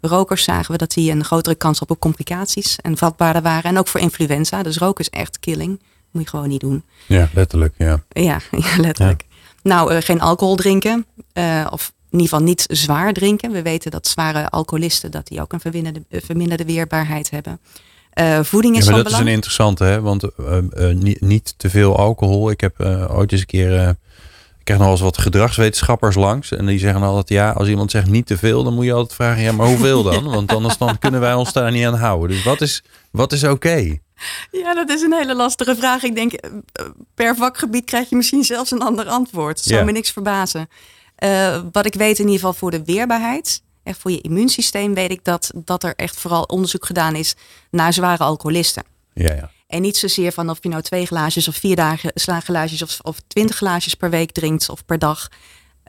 rokers 0.00 0.44
zagen 0.44 0.72
we 0.72 0.78
dat 0.78 0.90
die 0.90 1.10
een 1.10 1.24
grotere 1.24 1.54
kans 1.54 1.80
op 1.80 1.98
complicaties 1.98 2.76
en 2.82 2.96
vatbaarder 2.96 3.42
waren. 3.42 3.70
En 3.70 3.78
ook 3.78 3.88
voor 3.88 4.00
influenza. 4.00 4.62
Dus 4.62 4.78
roken 4.78 5.04
is 5.04 5.10
echt 5.10 5.38
killing. 5.38 5.82
Moet 6.10 6.22
je 6.22 6.28
gewoon 6.28 6.48
niet 6.48 6.60
doen. 6.60 6.82
Ja, 7.06 7.28
letterlijk. 7.34 7.74
Ja, 7.78 8.02
ja, 8.08 8.40
ja 8.66 8.76
letterlijk. 8.76 9.24
Ja. 9.28 9.34
Nou, 9.62 10.00
geen 10.00 10.20
alcohol 10.20 10.56
drinken. 10.56 11.06
of 11.70 11.92
in 12.10 12.20
ieder 12.20 12.28
geval 12.28 12.42
niet 12.42 12.64
zwaar 12.68 13.12
drinken. 13.12 13.50
We 13.50 13.62
weten 13.62 13.90
dat 13.90 14.06
zware 14.06 14.48
alcoholisten 14.48 15.10
dat 15.10 15.26
die 15.26 15.40
ook 15.40 15.52
een 15.52 15.60
verminderde, 15.60 16.02
verminderde 16.10 16.64
weerbaarheid 16.64 17.30
hebben. 17.30 17.60
Uh, 18.14 18.42
voeding 18.42 18.76
is 18.76 18.84
ja, 18.84 18.90
maar 18.90 19.02
dat 19.02 19.12
is 19.12 19.18
een 19.18 19.26
interessante, 19.26 19.84
hè? 19.84 20.00
want 20.00 20.24
uh, 20.24 20.56
uh, 20.78 20.94
niet, 20.94 21.20
niet, 21.20 21.54
te 21.56 21.70
veel 21.70 21.96
alcohol. 21.96 22.50
Ik 22.50 22.60
heb 22.60 22.80
ooit 23.10 23.32
eens 23.32 23.40
een 23.40 23.46
keer, 23.46 23.88
ik 24.58 24.64
krijg 24.64 24.80
nog 24.80 24.90
eens 24.90 25.00
wat 25.00 25.18
gedragswetenschappers 25.18 26.16
langs. 26.16 26.52
En 26.52 26.66
die 26.66 26.78
zeggen 26.78 27.02
altijd, 27.02 27.28
ja, 27.28 27.50
als 27.50 27.68
iemand 27.68 27.90
zegt 27.90 28.06
niet 28.06 28.26
te 28.26 28.38
veel, 28.38 28.64
dan 28.64 28.74
moet 28.74 28.84
je 28.84 28.92
altijd 28.92 29.14
vragen, 29.14 29.42
ja, 29.42 29.52
maar 29.52 29.66
hoeveel 29.66 30.02
dan? 30.02 30.24
Want 30.34 30.52
anders 30.52 30.78
dan 30.78 30.98
kunnen 30.98 31.20
wij 31.20 31.34
ons 31.34 31.52
daar 31.52 31.72
niet 31.72 31.86
aan 31.86 31.94
houden. 31.94 32.28
Dus 32.28 32.44
wat 32.44 32.60
is, 32.60 32.82
wat 33.10 33.32
is 33.32 33.44
oké? 33.44 33.52
Okay? 33.52 34.02
Ja, 34.50 34.74
dat 34.74 34.90
is 34.90 35.02
een 35.02 35.12
hele 35.12 35.34
lastige 35.34 35.76
vraag. 35.76 36.02
Ik 36.02 36.14
denk, 36.14 36.32
per 37.14 37.36
vakgebied 37.36 37.84
krijg 37.84 38.08
je 38.08 38.16
misschien 38.16 38.44
zelfs 38.44 38.70
een 38.70 38.82
ander 38.82 39.06
antwoord. 39.06 39.60
Zou 39.60 39.78
ja. 39.78 39.84
me 39.84 39.92
niks 39.92 40.10
verbazen. 40.10 40.68
wat 41.72 41.86
ik 41.86 41.94
weet 41.94 42.18
in 42.18 42.24
ieder 42.24 42.40
geval 42.40 42.52
voor 42.52 42.70
de 42.70 42.84
weerbaarheid 42.84 43.62
echt 43.84 43.98
voor 43.98 44.10
je 44.10 44.20
immuunsysteem 44.20 44.94
weet 44.94 45.10
ik 45.10 45.24
dat, 45.24 45.50
dat 45.54 45.82
er 45.82 45.94
echt 45.96 46.16
vooral 46.16 46.42
onderzoek 46.42 46.86
gedaan 46.86 47.14
is 47.14 47.34
naar 47.70 47.92
zware 47.92 48.24
alcoholisten. 48.24 48.82
Ja, 49.12 49.34
ja. 49.34 49.50
En 49.66 49.82
niet 49.82 49.96
zozeer 49.96 50.32
van 50.32 50.50
of 50.50 50.58
je 50.60 50.68
nou 50.68 50.82
twee 50.82 51.06
glaasjes 51.06 51.48
of 51.48 51.56
vier 51.56 51.76
dagen 51.76 52.10
slagglaasjes 52.14 52.82
of, 52.82 52.98
of 53.02 53.18
twintig 53.26 53.56
glaasjes 53.56 53.94
per 53.94 54.10
week 54.10 54.30
drinkt 54.30 54.68
of 54.68 54.84
per 54.84 54.98
dag. 54.98 55.28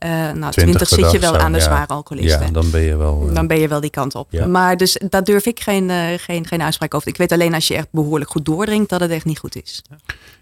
Uh, 0.04 0.32
nou, 0.32 0.52
twintig 0.52 0.88
zit 0.88 1.12
je 1.12 1.20
wel 1.20 1.34
zo, 1.34 1.40
aan 1.40 1.52
de 1.52 1.58
ja. 1.58 1.64
zware 1.64 1.94
alcoholisten. 1.94 2.46
Ja, 2.46 2.52
dan 2.52 2.72
ben 2.72 2.82
je 2.82 2.96
wel. 2.96 3.28
Uh, 3.28 3.36
dan 3.36 3.48
ben 3.48 3.60
je 3.60 3.68
wel 3.68 3.80
die 3.80 3.90
kant 3.90 4.16
op. 4.16 4.32
Ja. 4.32 4.48
Maar 4.48 4.78
dus 4.78 5.02
daar 5.10 5.24
durf 5.24 5.46
ik 5.46 5.60
geen, 5.60 5.90
uh, 5.90 6.08
geen, 6.18 6.48
geen 6.48 6.62
uitspraak 6.62 6.94
over. 6.94 7.08
Ik 7.08 7.18
weet 7.18 7.32
alleen 7.32 7.54
als 7.54 7.68
je 7.68 7.76
echt 7.76 7.88
behoorlijk 7.92 8.32
goed 8.32 8.46
doordrinkt 8.46 8.90
dat 8.90 9.00
het 9.00 9.12
echt 9.12 9.26
niet 9.26 9.40
goed 9.40 9.56
is. 9.64 9.82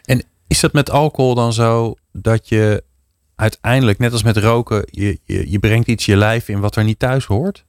En 0.03 0.23
is 0.47 0.59
dat 0.59 0.73
met 0.73 0.89
alcohol 0.89 1.35
dan 1.35 1.53
zo 1.53 1.95
dat 2.11 2.49
je 2.49 2.83
uiteindelijk, 3.35 3.99
net 3.99 4.11
als 4.11 4.23
met 4.23 4.37
roken, 4.37 4.87
je, 4.91 5.19
je, 5.23 5.51
je 5.51 5.59
brengt 5.59 5.87
iets 5.87 6.05
je 6.05 6.15
lijf 6.15 6.47
in 6.47 6.59
wat 6.59 6.75
er 6.75 6.83
niet 6.83 6.99
thuis 6.99 7.25
hoort? 7.25 7.65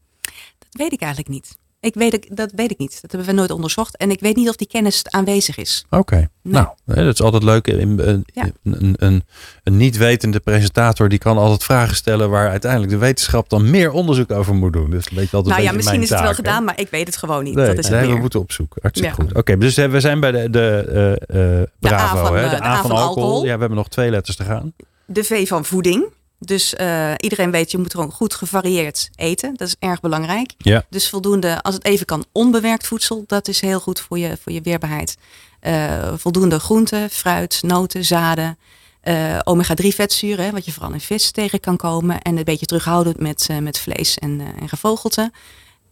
Dat 0.59 0.69
weet 0.71 0.93
ik 0.93 1.01
eigenlijk 1.01 1.33
niet. 1.33 1.57
Ik 1.85 1.95
weet, 1.95 2.37
dat 2.37 2.53
weet 2.55 2.71
ik 2.71 2.79
niet. 2.79 2.99
Dat 3.01 3.11
hebben 3.11 3.29
we 3.29 3.35
nooit 3.35 3.51
onderzocht. 3.51 3.97
En 3.97 4.11
ik 4.11 4.21
weet 4.21 4.37
niet 4.37 4.49
of 4.49 4.57
die 4.57 4.67
kennis 4.67 5.03
aanwezig 5.11 5.57
is. 5.57 5.85
Oké. 5.87 5.97
Okay. 5.97 6.29
Nee. 6.43 6.53
Nou, 6.53 6.69
dat 6.85 7.15
is 7.15 7.23
altijd 7.23 7.43
leuk. 7.43 7.67
Een, 7.67 8.25
ja. 8.27 8.51
een, 8.63 8.95
een, 8.99 9.25
een, 9.63 9.77
niet 9.77 9.97
wetende 9.97 10.41
presentator 10.41 11.09
die 11.09 11.19
kan 11.19 11.39
altijd 11.39 11.65
vragen 11.65 11.97
stellen 11.97 12.31
waar 12.31 12.51
uiteindelijk 12.51 12.93
de 12.93 12.99
wetenschap 12.99 13.49
dan 13.49 13.71
meer 13.71 13.91
onderzoek 13.91 14.31
over 14.31 14.55
moet 14.55 14.73
doen. 14.73 14.91
Dus 14.91 15.09
weet 15.11 15.31
je 15.31 15.37
altijd 15.37 15.55
nou 15.55 15.67
ja, 15.67 15.73
misschien 15.73 16.03
is 16.03 16.11
het 16.11 16.21
wel 16.21 16.35
gedaan, 16.35 16.65
maar 16.65 16.81
ik 16.81 16.89
weet 16.91 17.07
het 17.07 17.17
gewoon 17.17 17.45
niet. 17.45 17.55
Nee, 17.55 17.67
dat 17.67 17.79
is 17.79 17.89
nee, 17.89 18.01
het 18.01 18.11
we 18.11 18.17
moeten 18.17 18.41
opzoeken. 18.41 18.79
Hartstikke 18.83 19.17
ja. 19.17 19.23
goed. 19.23 19.31
Oké, 19.31 19.39
okay, 19.39 19.57
dus 19.57 19.75
we 19.75 20.01
zijn 20.01 20.21
bij 20.21 20.33
de, 20.33 20.51
de 20.51 21.19
uh, 21.31 21.59
uh, 21.59 21.63
Bravo, 21.79 22.17
de 22.17 22.23
A 22.23 22.27
van, 22.27 22.37
hè? 22.37 22.43
de, 22.43 22.57
de, 22.57 22.63
A, 22.63 22.67
A 22.67 22.81
van, 22.81 22.91
van 22.91 22.91
alcohol. 22.91 23.09
alcohol. 23.09 23.45
Ja, 23.45 23.55
we 23.55 23.61
hebben 23.61 23.79
nog 23.79 23.89
twee 23.89 24.11
letters 24.11 24.37
te 24.37 24.45
gaan. 24.45 24.73
De 25.07 25.25
V 25.25 25.49
van 25.49 25.65
voeding. 25.65 26.13
Dus 26.39 26.75
uh, 26.81 27.13
iedereen 27.17 27.51
weet, 27.51 27.71
je 27.71 27.79
moet 27.79 27.95
gewoon 27.95 28.13
goed 28.13 28.35
gevarieerd 28.35 29.11
eten. 29.17 29.55
Dat 29.55 29.69
is 29.69 29.77
erg 29.79 30.01
belangrijk. 30.01 30.55
Ja. 30.59 30.85
Dus 30.91 31.09
voldoende, 31.09 31.63
als 31.63 31.75
het 31.75 31.85
even 31.85 32.07
kan, 32.07 32.25
onbewerkt 32.33 32.87
voedsel. 32.87 33.25
Dat 33.27 33.49
is 33.49 33.61
heel 33.61 33.81
goed 33.81 34.01
voor 34.01 34.19
je, 34.19 34.37
voor 34.43 34.53
je 34.53 34.61
weerbaarheid. 34.61 35.17
Uh, 35.63 36.13
voldoende 36.17 36.61
groenten, 36.61 37.11
fruit, 37.11 37.63
noten, 37.63 38.05
zaden. 38.05 38.59
Uh, 39.05 39.39
omega-3 39.45 39.87
vetzuren, 39.89 40.53
wat 40.53 40.65
je 40.65 40.73
vooral 40.73 40.93
in 40.93 41.01
vis 41.01 41.31
tegen 41.31 41.61
kan 41.61 41.77
komen. 41.77 42.23
En 42.23 42.37
een 42.37 42.45
beetje 42.45 42.67
terughoudend 42.67 43.21
met, 43.21 43.49
met 43.61 43.79
vlees 43.79 44.19
en, 44.19 44.41
en 44.61 44.69
gevogelte. 44.69 45.33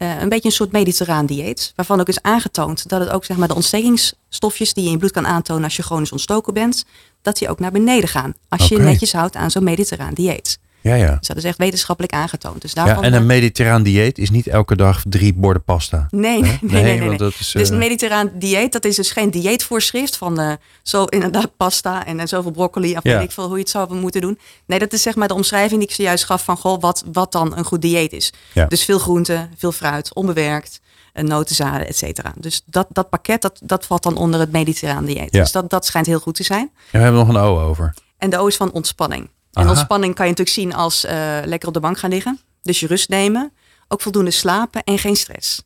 Een 0.05 0.29
beetje 0.29 0.49
een 0.49 0.55
soort 0.55 0.73
mediterraan 0.73 1.27
dieet. 1.27 1.73
Waarvan 1.77 2.01
ook 2.01 2.09
is 2.09 2.23
aangetoond 2.23 2.89
dat 2.89 3.01
het 3.01 3.11
ook 3.11 3.25
zeg 3.25 3.37
maar, 3.37 3.49
de 3.49 3.55
ontstekingsstofjes 3.55 4.75
die 4.75 4.83
je 4.83 4.89
in 4.89 4.95
je 4.95 4.99
bloed 4.99 5.13
kan 5.13 5.27
aantonen 5.27 5.65
als 5.65 5.77
je 5.77 5.83
chronisch 5.83 6.13
ontstoken 6.13 6.55
bent 6.55 6.85
dat 7.23 7.39
die 7.39 7.49
ook 7.49 7.59
naar 7.59 7.73
beneden 7.73 8.09
gaan. 8.09 8.35
Als 8.49 8.69
je 8.69 8.77
je 8.77 8.83
netjes 8.83 9.13
houdt 9.13 9.37
aan 9.37 9.51
zo'n 9.51 9.65
mediterraan 9.65 10.15
dieet. 10.15 10.59
Ja, 10.83 10.95
ja. 10.95 11.17
Dus 11.19 11.29
dat 11.29 11.37
is 11.37 11.45
echt 11.45 11.59
wetenschappelijk 11.59 12.13
aangetoond. 12.15 12.61
Dus 12.63 12.73
ja 12.73 12.85
daarvan, 12.85 13.05
en 13.05 13.13
een 13.13 13.21
eh, 13.21 13.27
mediterraan 13.27 13.83
dieet 13.83 14.19
is 14.19 14.31
niet 14.31 14.47
elke 14.47 14.77
dag 14.77 15.03
drie 15.09 15.35
borden 15.35 15.65
pasta. 15.65 16.07
Nee, 16.11 16.41
nee, 16.43 16.59
nee, 16.61 16.71
nee. 16.71 16.83
nee, 16.83 16.99
want 16.99 17.09
nee. 17.09 17.19
dat 17.19 17.33
is, 17.39 17.51
Dus 17.53 17.67
eh, 17.69 17.73
een 17.73 17.79
mediterraan 17.79 18.31
dieet, 18.35 18.73
dat 18.73 18.85
is 18.85 18.97
dus 18.97 19.11
geen 19.11 19.31
dieetvoorschrift 19.31 20.17
van 20.17 20.41
eh, 20.41 20.53
zo 20.83 21.05
inderdaad 21.05 21.57
pasta 21.57 22.07
en, 22.07 22.21
en 22.21 22.29
zoveel 22.29 22.51
broccoli. 22.51 22.97
Of 22.97 23.03
Ja. 23.03 23.15
weet 23.19 23.25
ik 23.25 23.33
veel 23.33 23.45
hoe 23.47 23.55
je 23.57 23.61
het 23.61 23.71
zou 23.71 23.95
moeten 23.95 24.21
doen. 24.21 24.39
Nee, 24.67 24.79
dat 24.79 24.93
is 24.93 25.03
zeg 25.03 25.15
maar 25.15 25.29
de 25.29 25.35
omschrijving 25.35 25.81
die 25.81 25.89
ik 25.89 25.95
zojuist 25.95 26.25
gaf 26.25 26.45
van 26.45 26.57
goh, 26.57 26.81
wat, 26.81 27.05
wat 27.13 27.33
dan 27.33 27.57
een 27.57 27.65
goed 27.65 27.83
dieet 27.83 28.13
is. 28.13 28.33
Ja. 28.53 28.67
Dus 28.67 28.85
veel 28.85 28.99
groente, 28.99 29.49
veel 29.57 29.73
fruit, 29.73 30.15
onbewerkt, 30.15 30.81
eh, 31.13 31.25
notenzaden, 31.25 31.87
et 31.87 31.97
cetera. 31.97 32.33
Dus 32.39 32.63
dat, 32.67 32.87
dat 32.91 33.09
pakket, 33.09 33.43
dat, 33.43 33.61
dat 33.65 33.87
valt 33.87 34.03
dan 34.03 34.17
onder 34.17 34.41
het 34.41 34.53
mediterraan 34.53 35.05
dieet. 35.05 35.33
Ja. 35.33 35.41
Dus 35.41 35.53
dat, 35.53 35.71
dat 35.71 35.87
schijnt 35.87 36.07
heel 36.07 36.21
goed 36.21 36.35
te 36.35 36.43
zijn. 36.43 36.71
ja, 36.75 36.99
we 36.99 37.05
hebben 37.05 37.21
nog 37.27 37.29
een 37.29 37.41
O 37.43 37.61
over. 37.61 37.95
En 38.19 38.31
de 38.31 38.39
O 38.39 38.47
is 38.47 38.57
van 38.57 38.73
ontspanning. 38.73 39.29
En 39.53 39.63
Aha. 39.63 39.71
ontspanning 39.71 40.15
kan 40.15 40.25
je 40.27 40.31
natuurlijk 40.31 40.59
zien 40.59 40.75
als 40.75 41.05
eh, 41.05 41.39
lekker 41.45 41.69
op 41.69 41.75
de 41.75 41.81
bank 41.81 41.99
gaan 41.99 42.11
liggen. 42.11 42.41
Dus 42.63 42.81
je 42.81 42.87
rust 42.87 43.09
nemen. 43.09 43.53
Ook 43.89 44.01
voldoende 44.01 44.31
slapen 44.31 44.83
en 44.85 44.99
geen 44.99 45.17
stress. 45.17 45.63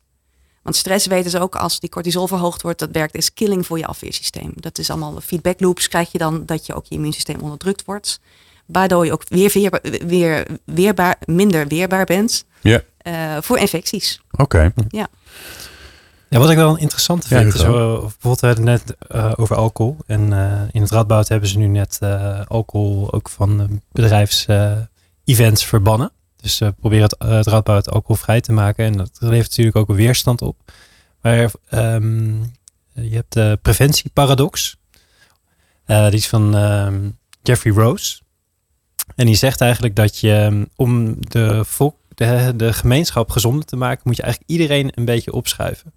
Want 0.61 0.75
stress 0.75 1.05
weten 1.05 1.31
ze 1.31 1.39
ook 1.39 1.55
als 1.55 1.79
die 1.79 1.89
cortisol 1.89 2.27
verhoogd 2.27 2.61
wordt. 2.61 2.79
Dat 2.79 2.89
werkt 2.91 3.15
is 3.15 3.33
killing 3.33 3.65
voor 3.65 3.77
je 3.77 3.85
afweersysteem. 3.85 4.51
Dat 4.55 4.77
is 4.77 4.89
allemaal 4.89 5.21
feedback 5.21 5.59
loops 5.59 5.87
krijg 5.87 6.11
je 6.11 6.17
dan. 6.17 6.45
Dat 6.45 6.65
je 6.65 6.73
ook 6.73 6.85
je 6.85 6.95
immuunsysteem 6.95 7.39
onderdrukt 7.39 7.85
wordt. 7.85 8.19
Waardoor 8.65 9.05
je 9.05 9.11
ook 9.11 9.23
weer, 9.27 9.51
weerbaar, 9.53 9.81
weer 10.07 10.47
weerbaar, 10.65 11.17
minder 11.25 11.67
weerbaar 11.67 12.05
bent 12.05 12.45
Ja, 12.61 12.81
eh, 12.97 13.37
voor 13.41 13.57
infecties. 13.57 14.21
oké. 14.31 14.73
Ja, 14.87 15.07
wat 16.29 16.49
ik 16.49 16.55
wel 16.55 16.77
interessant 16.77 17.27
Ja, 17.27 17.39
vind, 17.39 17.53
is 17.53 17.61
bijvoorbeeld 17.61 18.19
we 18.21 18.47
hadden 18.47 18.67
het 18.67 18.85
net 18.87 18.95
uh, 19.15 19.31
over 19.35 19.55
alcohol. 19.55 19.97
En 20.05 20.31
uh, 20.31 20.61
in 20.71 20.81
het 20.81 20.91
Radboud 20.91 21.27
hebben 21.27 21.49
ze 21.49 21.57
nu 21.57 21.67
net 21.67 21.99
uh, 22.03 22.41
alcohol 22.47 23.13
ook 23.13 23.29
van 23.29 23.81
bedrijfs-events 23.91 25.65
verbannen. 25.65 26.11
Dus 26.35 26.61
uh, 26.61 26.69
proberen 26.79 27.03
het, 27.03 27.15
het 27.27 27.47
Radboud 27.47 27.89
alcoholvrij 27.89 28.41
te 28.41 28.51
maken. 28.51 28.85
En 28.85 28.97
dat 28.97 29.17
levert 29.19 29.49
natuurlijk 29.49 29.75
ook 29.75 29.89
een 29.89 29.95
weerstand 29.95 30.41
op. 30.41 30.57
Maar 31.21 31.51
um, 31.71 32.51
je 32.93 33.15
hebt 33.15 33.33
de 33.33 33.59
preventieparadox. 33.61 34.77
Die 35.85 36.11
is 36.11 36.27
van 36.27 36.55
um, 36.55 37.17
Jeffrey 37.43 37.73
Rose. 37.73 38.21
En 39.15 39.25
die 39.25 39.35
zegt 39.35 39.61
eigenlijk 39.61 39.95
dat 39.95 40.17
je 40.17 40.33
um, 40.33 40.67
om 40.75 41.15
de, 41.19 41.65
volk, 41.65 41.95
de, 42.15 42.53
de 42.55 42.73
gemeenschap 42.73 43.29
gezonder 43.29 43.65
te 43.65 43.75
maken, 43.75 44.01
moet 44.03 44.15
je 44.15 44.21
eigenlijk 44.21 44.51
iedereen 44.51 44.91
een 44.95 45.05
beetje 45.05 45.33
opschuiven. 45.33 45.93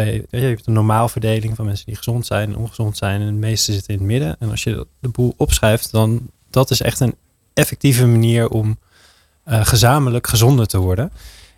Je, 0.00 0.26
hebt 0.30 0.66
een 0.66 0.72
normaalverdeling 0.72 1.56
van 1.56 1.64
mensen 1.64 1.86
die 1.86 1.96
gezond 1.96 2.26
zijn 2.26 2.48
en 2.48 2.56
ongezond 2.56 2.96
zijn. 2.96 3.20
En 3.20 3.26
de 3.26 3.32
meeste 3.32 3.72
zitten 3.72 3.94
in 3.94 4.00
het 4.00 4.08
midden. 4.08 4.36
En 4.38 4.50
als 4.50 4.62
je 4.62 4.86
de 5.00 5.08
boel 5.08 5.34
opschrijft, 5.36 5.90
dan 5.90 6.30
dat 6.50 6.70
is 6.70 6.80
echt 6.80 7.00
een 7.00 7.14
effectieve 7.54 8.06
manier 8.06 8.48
om 8.48 8.78
uh, 9.48 9.66
gezamenlijk 9.66 10.26
gezonder 10.26 10.66
te 10.66 10.78
worden. 10.78 11.12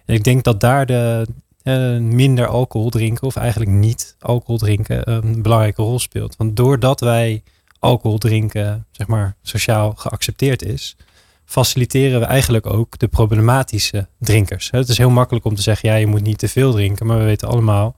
En 0.04 0.14
ik 0.14 0.24
denk 0.24 0.44
dat 0.44 0.60
daar 0.60 0.86
de 0.86 1.26
uh, 1.62 1.98
minder 1.98 2.46
alcohol 2.46 2.90
drinken, 2.90 3.26
of 3.26 3.36
eigenlijk 3.36 3.70
niet 3.70 4.16
alcohol 4.18 4.58
drinken, 4.58 5.12
een 5.12 5.42
belangrijke 5.42 5.82
rol 5.82 5.98
speelt. 5.98 6.36
Want 6.36 6.56
doordat 6.56 7.00
wij 7.00 7.42
alcohol 7.78 8.18
drinken, 8.18 8.86
zeg 8.90 9.06
maar, 9.06 9.36
sociaal 9.42 9.92
geaccepteerd 9.96 10.62
is, 10.62 10.96
faciliteren 11.44 12.20
we 12.20 12.26
eigenlijk 12.26 12.66
ook 12.66 12.98
de 12.98 13.08
problematische 13.08 14.06
drinkers. 14.18 14.70
Het 14.70 14.88
is 14.88 14.98
heel 14.98 15.10
makkelijk 15.10 15.44
om 15.44 15.54
te 15.54 15.62
zeggen, 15.62 15.88
ja, 15.88 15.94
je 15.94 16.06
moet 16.06 16.22
niet 16.22 16.38
te 16.38 16.48
veel 16.48 16.72
drinken, 16.72 17.06
maar 17.06 17.18
we 17.18 17.24
weten 17.24 17.48
allemaal 17.48 17.96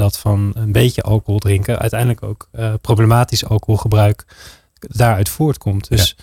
dat 0.00 0.18
van 0.18 0.52
een 0.54 0.72
beetje 0.72 1.02
alcohol 1.02 1.38
drinken 1.38 1.78
uiteindelijk 1.78 2.22
ook 2.22 2.48
uh, 2.52 2.74
problematisch 2.80 3.44
alcoholgebruik 3.44 4.24
daaruit 4.78 5.28
voortkomt. 5.28 5.88
Dus 5.88 6.16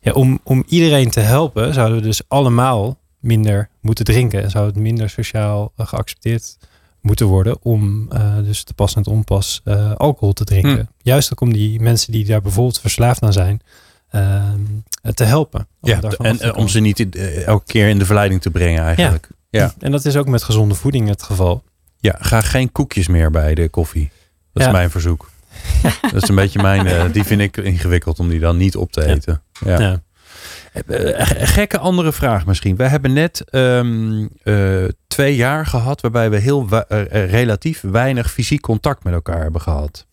ja. 0.00 0.12
om, 0.12 0.40
om 0.42 0.64
iedereen 0.66 1.10
te 1.10 1.20
helpen, 1.20 1.74
zouden 1.74 1.96
we 1.98 2.02
dus 2.02 2.22
allemaal 2.28 2.98
minder 3.20 3.68
moeten 3.80 4.04
drinken. 4.04 4.42
En 4.42 4.50
zou 4.50 4.66
het 4.66 4.76
minder 4.76 5.10
sociaal 5.10 5.72
uh, 5.76 5.86
geaccepteerd 5.86 6.56
moeten 7.00 7.26
worden 7.26 7.56
om 7.62 8.08
uh, 8.12 8.36
dus 8.36 8.62
te 8.62 8.74
pas 8.74 8.94
en 8.94 9.02
te 9.02 9.10
onpas 9.10 9.62
alcohol 9.96 10.32
te 10.32 10.44
drinken. 10.44 10.76
Hm. 10.76 10.84
Juist 11.02 11.32
ook 11.32 11.40
om 11.40 11.52
die 11.52 11.80
mensen 11.80 12.12
die 12.12 12.24
daar 12.24 12.42
bijvoorbeeld 12.42 12.80
verslaafd 12.80 13.22
aan 13.22 13.32
zijn, 13.32 13.60
ehm, 14.10 14.60
te 15.14 15.24
helpen. 15.24 15.66
Ja, 15.80 16.00
en 16.00 16.54
om 16.54 16.68
ze 16.68 16.80
niet 16.80 17.16
elke 17.44 17.66
keer 17.66 17.88
in 17.88 17.98
de 17.98 18.06
verleiding 18.06 18.40
te 18.40 18.50
brengen 18.50 18.82
eigenlijk. 18.82 19.28
Ja. 19.50 19.60
ja. 19.60 19.74
En 19.78 19.90
dat 19.90 20.04
is 20.04 20.16
ook 20.16 20.28
met 20.28 20.42
gezonde 20.42 20.74
voeding 20.74 21.08
het 21.08 21.22
geval. 21.22 21.62
Ja, 22.04 22.16
ga 22.18 22.40
geen 22.40 22.72
koekjes 22.72 23.08
meer 23.08 23.30
bij 23.30 23.54
de 23.54 23.68
koffie. 23.68 24.10
Dat 24.52 24.66
is 24.66 24.72
mijn 24.72 24.90
verzoek. 24.90 25.30
dat 26.12 26.22
is 26.22 26.28
een 26.28 26.34
beetje 26.34 26.62
mijn. 26.62 26.86
Uh, 26.86 27.04
die 27.12 27.24
vind 27.24 27.40
ik 27.40 27.56
ingewikkeld 27.56 28.18
om 28.18 28.28
die 28.28 28.40
dan 28.40 28.56
niet 28.56 28.76
op 28.76 28.92
te 28.92 29.06
eten. 29.06 29.42
Ja. 29.64 29.78
ja. 29.80 30.02
Eh, 30.86 31.26
gekke 31.56 31.78
andere 31.78 32.12
vraag 32.12 32.46
misschien. 32.46 32.76
We 32.76 32.84
hebben 32.84 33.12
net 33.12 33.44
um, 33.50 34.28
uh, 34.44 34.84
twee 35.06 35.36
jaar 35.36 35.66
gehad 35.66 36.00
waarbij 36.00 36.30
we 36.30 36.36
heel 36.36 36.68
relatief 37.10 37.80
weinig 37.80 38.30
fysiek 38.30 38.60
contact 38.60 39.04
met 39.04 39.12
elkaar 39.12 39.42
hebben 39.42 39.60
gehad. 39.60 40.06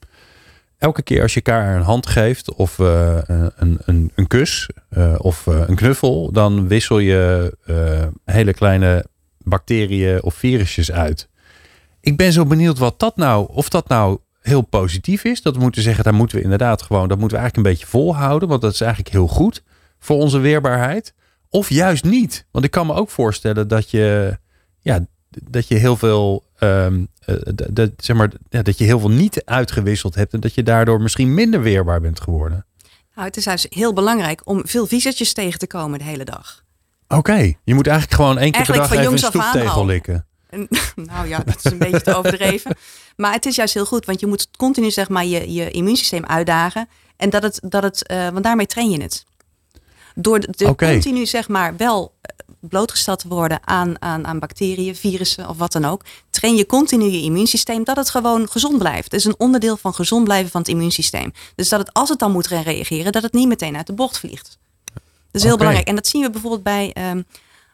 Elke 0.78 1.02
keer 1.02 1.22
als 1.22 1.34
je 1.34 1.42
elkaar 1.42 1.76
een 1.76 1.82
hand 1.82 2.08
geeft 2.08 2.54
of 2.54 2.78
een, 2.78 3.52
een, 3.56 4.12
een, 4.16 4.28
kus 4.28 4.70
of 5.18 5.46
een 5.46 5.76
knuffel, 5.76 6.32
dan 6.32 6.68
wissel 6.68 7.00
je 7.00 7.54
hele 8.26 8.54
kleine 8.54 9.06
bacteriën 9.38 10.24
of 10.24 10.36
virusjes 10.36 10.92
uit 10.92 11.30
ik 12.02 12.18
ben 12.18 12.32
zo 12.32 12.46
benieuwd 12.46 12.78
wat 12.78 13.00
dat 13.00 13.16
nou, 13.16 13.48
of 13.52 13.70
dat 13.70 13.88
nou 13.88 14.20
heel 14.42 14.62
positief 14.62 15.24
is. 15.24 15.42
Dat 15.42 15.56
we 15.56 15.62
moeten 15.62 15.82
zeggen, 15.82 16.04
daar 16.04 16.14
moeten 16.14 16.38
we 16.38 16.44
inderdaad 16.44 16.82
gewoon, 16.82 17.08
dat 17.08 17.18
moeten 17.18 17.38
we 17.38 17.44
eigenlijk 17.44 17.68
een 17.68 17.74
beetje 17.74 17.92
volhouden. 17.92 18.50
Want 18.50 18.62
dat 18.62 18.74
is 18.74 18.82
eigenlijk 18.82 19.14
heel 19.14 19.28
goed 19.28 19.64
voor 20.00 20.18
onze 20.18 20.40
weerbaarheid. 20.40 21.14
Of 21.50 21.70
juist 21.70 22.04
niet. 22.04 22.46
Want 22.52 22.66
ik 22.66 22.72
kan 22.72 22.88
me 22.88 22.94
ook 22.94 23.10
voorstellen 23.10 23.68
dat 23.68 23.92
je, 23.92 24.38
ja, 24.80 25.06
dat 25.30 25.68
je 25.68 25.76
heel 25.76 25.98
veel, 25.98 26.44
um, 26.60 27.08
dat, 27.70 27.92
zeg 27.98 28.16
maar, 28.16 28.32
ja, 28.50 28.62
dat 28.62 28.78
je 28.78 28.84
heel 28.84 29.00
veel 29.00 29.12
niet 29.12 29.46
uitgewisseld 29.46 30.16
hebt. 30.16 30.34
En 30.34 30.40
dat 30.40 30.54
je 30.54 30.64
daardoor 30.64 31.02
misschien 31.02 31.34
minder 31.34 31.62
weerbaar 31.62 32.02
bent 32.02 32.20
geworden. 32.20 32.66
Nou, 33.16 33.28
het 33.28 33.38
is 33.38 33.44
juist 33.44 33.68
heel 33.70 33.94
belangrijk 33.94 34.42
om 34.44 34.62
veel 34.66 34.88
visertjes 34.88 35.34
tegen 35.34 35.60
te 35.60 35.68
komen 35.68 36.00
de 36.00 36.06
hele 36.06 36.26
dag. 36.26 36.64
Oké, 37.08 37.54
je 37.64 37.74
moet 37.74 37.88
eigenlijk 37.88 38.16
gewoon 38.16 38.38
één 38.38 38.52
keer 38.52 38.66
per 38.66 38.76
dag 38.76 38.92
even 38.92 39.12
een 39.12 39.18
stoeptegel 39.18 39.86
likken. 39.86 40.26
nou 41.12 41.28
ja, 41.28 41.40
dat 41.40 41.56
is 41.64 41.72
een 41.72 41.78
beetje 41.78 42.02
te 42.02 42.16
overdreven. 42.16 42.78
Maar 43.16 43.34
het 43.34 43.46
is 43.46 43.56
juist 43.56 43.74
heel 43.74 43.86
goed, 43.86 44.06
want 44.06 44.20
je 44.20 44.28
moet 44.28 44.48
continu 44.58 44.92
zeg 44.92 45.10
maar, 45.10 45.26
je, 45.26 45.54
je 45.54 45.72
immuunsysteem 45.72 46.26
uitdagen. 46.26 46.90
En 47.18 47.30
dat 47.30 47.44
het, 47.44 47.60
dat 47.64 47.84
het 47.84 48.12
uh, 48.12 48.30
want 48.30 48.44
daarmee 48.44 48.66
train 48.66 48.90
je 48.90 49.02
het. 49.02 49.26
Door 50.16 50.40
de, 50.40 50.76
continu 50.76 51.26
zeg 51.26 51.48
maar 51.48 51.78
wel 51.78 52.14
eh, 52.22 52.36
blootgesteld 52.60 53.20
te 53.20 53.28
worden 53.28 53.68
aan, 53.68 54.02
aan, 54.02 54.28
aan 54.28 54.40
bacteriën, 54.40 54.96
virussen 54.96 55.50
of 55.50 55.58
wat 55.58 55.72
dan 55.72 55.86
ook, 55.86 56.06
train 56.30 56.56
je 56.56 56.66
continu 56.66 57.06
je 57.06 57.22
immuunsysteem 57.22 57.84
dat 57.84 57.96
het 57.96 58.10
gewoon 58.10 58.50
gezond 58.50 58.78
blijft. 58.78 59.04
Het 59.04 59.14
is 59.14 59.26
een 59.26 59.36
onderdeel 59.38 59.78
van 59.78 59.94
gezond 59.94 60.24
blijven 60.24 60.52
van 60.52 60.62
het 60.62 60.70
immuunsysteem. 60.70 61.34
Dus 61.56 61.70
dat 61.70 61.80
het 61.80 61.94
als 61.94 62.10
het 62.10 62.20
dan 62.20 62.32
moet 62.32 62.48
reageren, 62.48 63.12
dat 63.12 63.24
het 63.24 63.34
niet 63.34 63.48
meteen 63.48 63.78
uit 63.78 63.88
de 63.88 63.94
bocht 63.94 64.20
vliegt. 64.20 64.58
Dat 64.94 65.42
is 65.42 65.44
heel 65.44 65.58
belangrijk. 65.58 65.88
En 65.88 65.96
dat 65.96 66.08
zien 66.08 66.22
we 66.22 66.30
bijvoorbeeld 66.30 66.64
bij 66.64 66.96
um, 67.12 67.26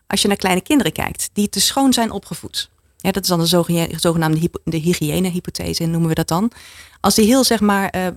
als 0.08 0.22
je 0.22 0.28
naar 0.28 0.38
kleine 0.38 0.62
kinderen 0.62 0.92
kijkt, 0.92 1.30
die 1.34 1.50
te 1.50 1.60
schoon 1.60 1.94
zijn 1.94 2.12
opgevoed. 2.12 2.70
Ja, 2.98 3.12
dat 3.12 3.24
is 3.24 3.30
dan 3.30 3.40
de 3.40 3.98
zogenaamde 3.98 4.50
de 4.64 4.78
hygiënehypothese, 4.78 5.86
noemen 5.86 6.10
we 6.10 6.16
dat 6.16 6.28
dan. 6.28 6.52
Als 7.00 7.16
die 7.16 7.26
heel, 7.26 7.44
zeg 7.44 7.60
maar, 7.60 7.96
uh, 7.96 8.06
uh, 8.06 8.12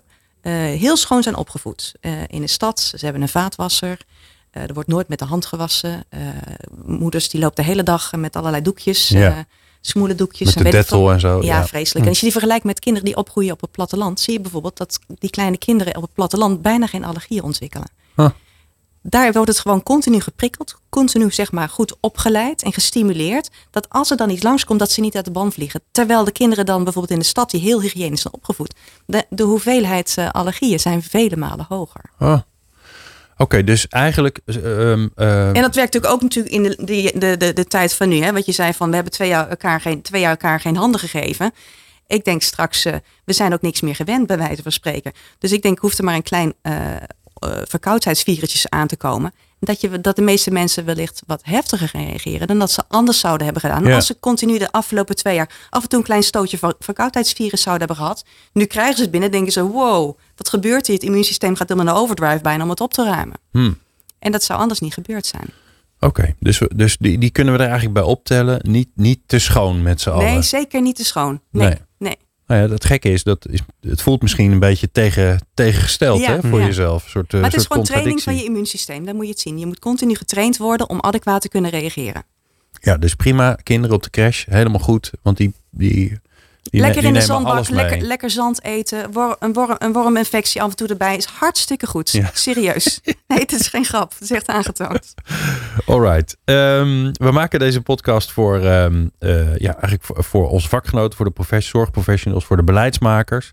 heel 0.78 0.96
schoon 0.96 1.22
zijn 1.22 1.36
opgevoed 1.36 1.94
uh, 2.00 2.12
in 2.26 2.40
de 2.40 2.46
stad, 2.46 2.80
ze 2.80 3.04
hebben 3.04 3.22
een 3.22 3.28
vaatwasser, 3.28 3.98
er 4.50 4.74
wordt 4.74 4.88
nooit 4.88 5.08
met 5.08 5.18
de 5.18 5.24
hand 5.24 5.46
gewassen. 5.46 6.04
moeders 6.84 7.28
die 7.28 7.40
lopen 7.40 7.64
de 7.64 7.70
hele 7.70 7.82
dag 7.82 8.12
met 8.12 8.36
allerlei 8.36 8.62
doekjes, 8.62 9.08
ja. 9.08 9.44
smoele 9.80 10.14
doekjes. 10.14 10.54
Met 10.54 10.64
de 10.64 10.70
dettel 10.70 11.12
en 11.12 11.20
zo. 11.20 11.42
Ja, 11.42 11.58
ja, 11.58 11.66
vreselijk. 11.66 11.94
En 11.94 12.02
hm. 12.02 12.08
als 12.08 12.18
je 12.18 12.24
die 12.24 12.32
vergelijkt 12.32 12.64
met 12.64 12.78
kinderen 12.78 13.08
die 13.08 13.16
opgroeien 13.16 13.52
op 13.52 13.60
het 13.60 13.70
platteland, 13.70 14.20
zie 14.20 14.32
je 14.32 14.40
bijvoorbeeld 14.40 14.76
dat 14.76 14.98
die 15.18 15.30
kleine 15.30 15.58
kinderen 15.58 15.96
op 15.96 16.02
het 16.02 16.14
platteland 16.14 16.62
bijna 16.62 16.86
geen 16.86 17.04
allergieën 17.04 17.42
ontwikkelen. 17.42 17.90
Huh 18.16 18.30
daar 19.02 19.32
wordt 19.32 19.48
het 19.48 19.58
gewoon 19.58 19.82
continu 19.82 20.20
geprikkeld, 20.20 20.80
continu 20.88 21.30
zeg 21.30 21.52
maar 21.52 21.68
goed 21.68 21.96
opgeleid 22.00 22.62
en 22.62 22.72
gestimuleerd. 22.72 23.50
Dat 23.70 23.88
als 23.88 24.10
er 24.10 24.16
dan 24.16 24.30
iets 24.30 24.42
langskomt, 24.42 24.78
dat 24.78 24.90
ze 24.90 25.00
niet 25.00 25.16
uit 25.16 25.24
de 25.24 25.30
band 25.30 25.54
vliegen. 25.54 25.80
Terwijl 25.90 26.24
de 26.24 26.32
kinderen 26.32 26.66
dan 26.66 26.84
bijvoorbeeld 26.84 27.12
in 27.12 27.18
de 27.18 27.24
stad, 27.24 27.50
die 27.50 27.60
heel 27.60 27.80
hygiënisch 27.80 28.20
zijn 28.20 28.34
opgevoed, 28.34 28.74
de, 29.06 29.24
de 29.28 29.42
hoeveelheid 29.42 30.16
uh, 30.18 30.30
allergieën 30.30 30.80
zijn 30.80 31.02
vele 31.02 31.36
malen 31.36 31.66
hoger. 31.68 32.10
Oh. 32.18 32.38
Oké, 33.36 33.64
dus 33.64 33.88
eigenlijk. 33.88 34.40
Um, 34.46 35.12
en 35.14 35.52
dat 35.52 35.74
werkt 35.74 35.94
natuurlijk 35.94 36.12
ook 36.12 36.22
natuurlijk 36.22 36.54
in 36.54 36.62
de, 36.62 36.76
de, 37.18 37.36
de, 37.36 37.52
de, 37.52 37.64
tijd 37.64 37.94
van 37.94 38.08
nu. 38.08 38.16
Hè? 38.16 38.32
Wat 38.32 38.46
je 38.46 38.52
zei 38.52 38.72
van 38.72 38.88
we 38.88 38.94
hebben 38.94 39.12
twee 39.12 39.28
jaar 39.28 39.48
elkaar 39.48 39.80
geen, 39.80 40.02
twee 40.02 40.20
jaar 40.20 40.30
elkaar 40.30 40.60
geen 40.60 40.76
handen 40.76 41.00
gegeven. 41.00 41.52
Ik 42.06 42.24
denk 42.24 42.42
straks, 42.42 42.86
uh, 42.86 42.94
we 43.24 43.32
zijn 43.32 43.52
ook 43.52 43.62
niks 43.62 43.80
meer 43.80 43.94
gewend, 43.94 44.26
bij 44.26 44.38
wijze 44.38 44.62
van 44.62 44.72
spreken. 44.72 45.12
Dus 45.38 45.52
ik 45.52 45.62
denk, 45.62 45.78
hoeft 45.78 45.98
er 45.98 46.04
maar 46.04 46.14
een 46.14 46.22
klein 46.22 46.54
uh, 46.62 46.96
verkoudheidsvirusjes 47.64 48.68
aan 48.68 48.86
te 48.86 48.96
komen. 48.96 49.32
Dat, 49.58 49.80
je, 49.80 50.00
dat 50.00 50.16
de 50.16 50.22
meeste 50.22 50.50
mensen 50.50 50.84
wellicht 50.84 51.22
wat 51.26 51.40
heftiger 51.44 51.90
reageren 51.92 52.46
dan 52.46 52.58
dat 52.58 52.70
ze 52.70 52.82
anders 52.88 53.20
zouden 53.20 53.44
hebben 53.44 53.62
gedaan. 53.62 53.86
Als 53.86 54.06
ze 54.06 54.20
continu 54.20 54.58
de 54.58 54.72
afgelopen 54.72 55.16
twee 55.16 55.34
jaar 55.34 55.50
af 55.70 55.82
en 55.82 55.88
toe 55.88 55.98
een 55.98 56.04
klein 56.04 56.22
stootje 56.22 56.58
van 56.58 56.74
verkoudheidsvirus 56.78 57.62
zouden 57.62 57.86
hebben 57.86 58.04
gehad. 58.04 58.24
Nu 58.52 58.64
krijgen 58.64 58.96
ze 58.96 59.02
het 59.02 59.10
binnen, 59.10 59.30
denken 59.30 59.52
ze: 59.52 59.62
wow, 59.62 60.18
wat 60.36 60.48
gebeurt 60.48 60.86
hier? 60.86 60.96
Het 60.96 61.04
immuunsysteem 61.04 61.56
gaat 61.56 61.68
helemaal 61.68 61.92
naar 61.92 62.02
overdrive 62.02 62.40
bijna 62.42 62.62
om 62.62 62.70
het 62.70 62.80
op 62.80 62.92
te 62.92 63.04
ruimen. 63.04 63.36
Hmm. 63.50 63.78
En 64.18 64.32
dat 64.32 64.42
zou 64.42 64.60
anders 64.60 64.80
niet 64.80 64.94
gebeurd 64.94 65.26
zijn. 65.26 65.48
Oké, 66.00 66.34
dus, 66.38 66.62
dus 66.74 66.96
die, 66.96 67.18
die 67.18 67.30
kunnen 67.30 67.54
we 67.54 67.60
er 67.60 67.66
eigenlijk 67.66 67.94
bij 67.94 68.08
optellen. 68.08 68.60
Niet, 68.62 68.88
niet 68.94 69.20
te 69.26 69.38
schoon 69.38 69.82
met 69.82 70.00
z'n 70.00 70.10
allen. 70.10 70.24
Nee, 70.24 70.42
zeker 70.42 70.80
niet 70.80 70.96
te 70.96 71.04
schoon. 71.04 71.40
Nee, 71.50 71.68
nee. 71.68 71.78
Nou 72.50 72.62
ja, 72.62 72.68
het 72.68 72.84
gekke 72.84 73.10
is 73.10 73.22
dat 73.22 73.48
is, 73.48 73.60
het 73.80 74.02
voelt 74.02 74.22
misschien 74.22 74.52
een 74.52 74.58
beetje 74.58 74.90
tegen, 74.90 75.40
tegengesteld 75.54 76.26
hè, 76.26 76.40
voor 76.40 76.60
jezelf. 76.60 77.04
Een 77.04 77.10
soort, 77.10 77.32
maar 77.32 77.42
het 77.42 77.50
soort 77.50 77.62
is 77.62 77.66
gewoon 77.66 77.84
training 77.84 78.22
van 78.22 78.36
je 78.36 78.44
immuunsysteem. 78.44 79.04
Dan 79.04 79.16
moet 79.16 79.24
je 79.24 79.30
het 79.30 79.40
zien. 79.40 79.58
Je 79.58 79.66
moet 79.66 79.78
continu 79.78 80.14
getraind 80.14 80.56
worden 80.56 80.88
om 80.88 81.00
adequaat 81.00 81.40
te 81.40 81.48
kunnen 81.48 81.70
reageren. 81.70 82.24
Ja, 82.72 82.96
dus 82.96 83.14
prima. 83.14 83.54
Kinderen 83.54 83.96
op 83.96 84.02
de 84.02 84.10
crash, 84.10 84.44
helemaal 84.48 84.80
goed. 84.80 85.10
Want 85.22 85.36
die, 85.36 85.54
die 85.70 86.18
lekker 86.70 87.04
in 87.04 87.12
de 87.12 87.20
zandbak, 87.20 87.68
lekker, 87.68 88.00
lekker 88.00 88.30
zand 88.30 88.64
eten. 88.64 89.10
een, 89.38 89.52
worm, 89.52 89.76
een 89.78 89.92
worminfectie 89.92 90.62
af 90.62 90.70
en 90.70 90.76
toe 90.76 90.88
erbij 90.88 91.16
is 91.16 91.24
hartstikke 91.24 91.86
goed. 91.86 92.20
Serieus. 92.32 93.00
Nee, 93.26 93.38
het 93.38 93.52
is 93.52 93.68
geen 93.68 93.84
grap. 93.84 94.12
Het 94.12 94.22
is 94.22 94.30
echt 94.30 94.48
aangetoond. 94.48 95.14
Alright. 95.86 96.36
Um, 96.44 97.12
we 97.12 97.30
maken 97.32 97.58
deze 97.58 97.80
podcast 97.80 98.32
voor, 98.32 98.56
um, 98.56 99.10
uh, 99.20 99.56
ja, 99.56 99.72
eigenlijk 99.72 100.02
voor, 100.02 100.24
voor 100.24 100.48
onze 100.48 100.68
vakgenoten, 100.68 101.16
voor 101.16 101.32
de 101.34 101.60
zorgprofessionals, 101.60 102.44
voor 102.44 102.56
de 102.56 102.62
beleidsmakers. 102.62 103.52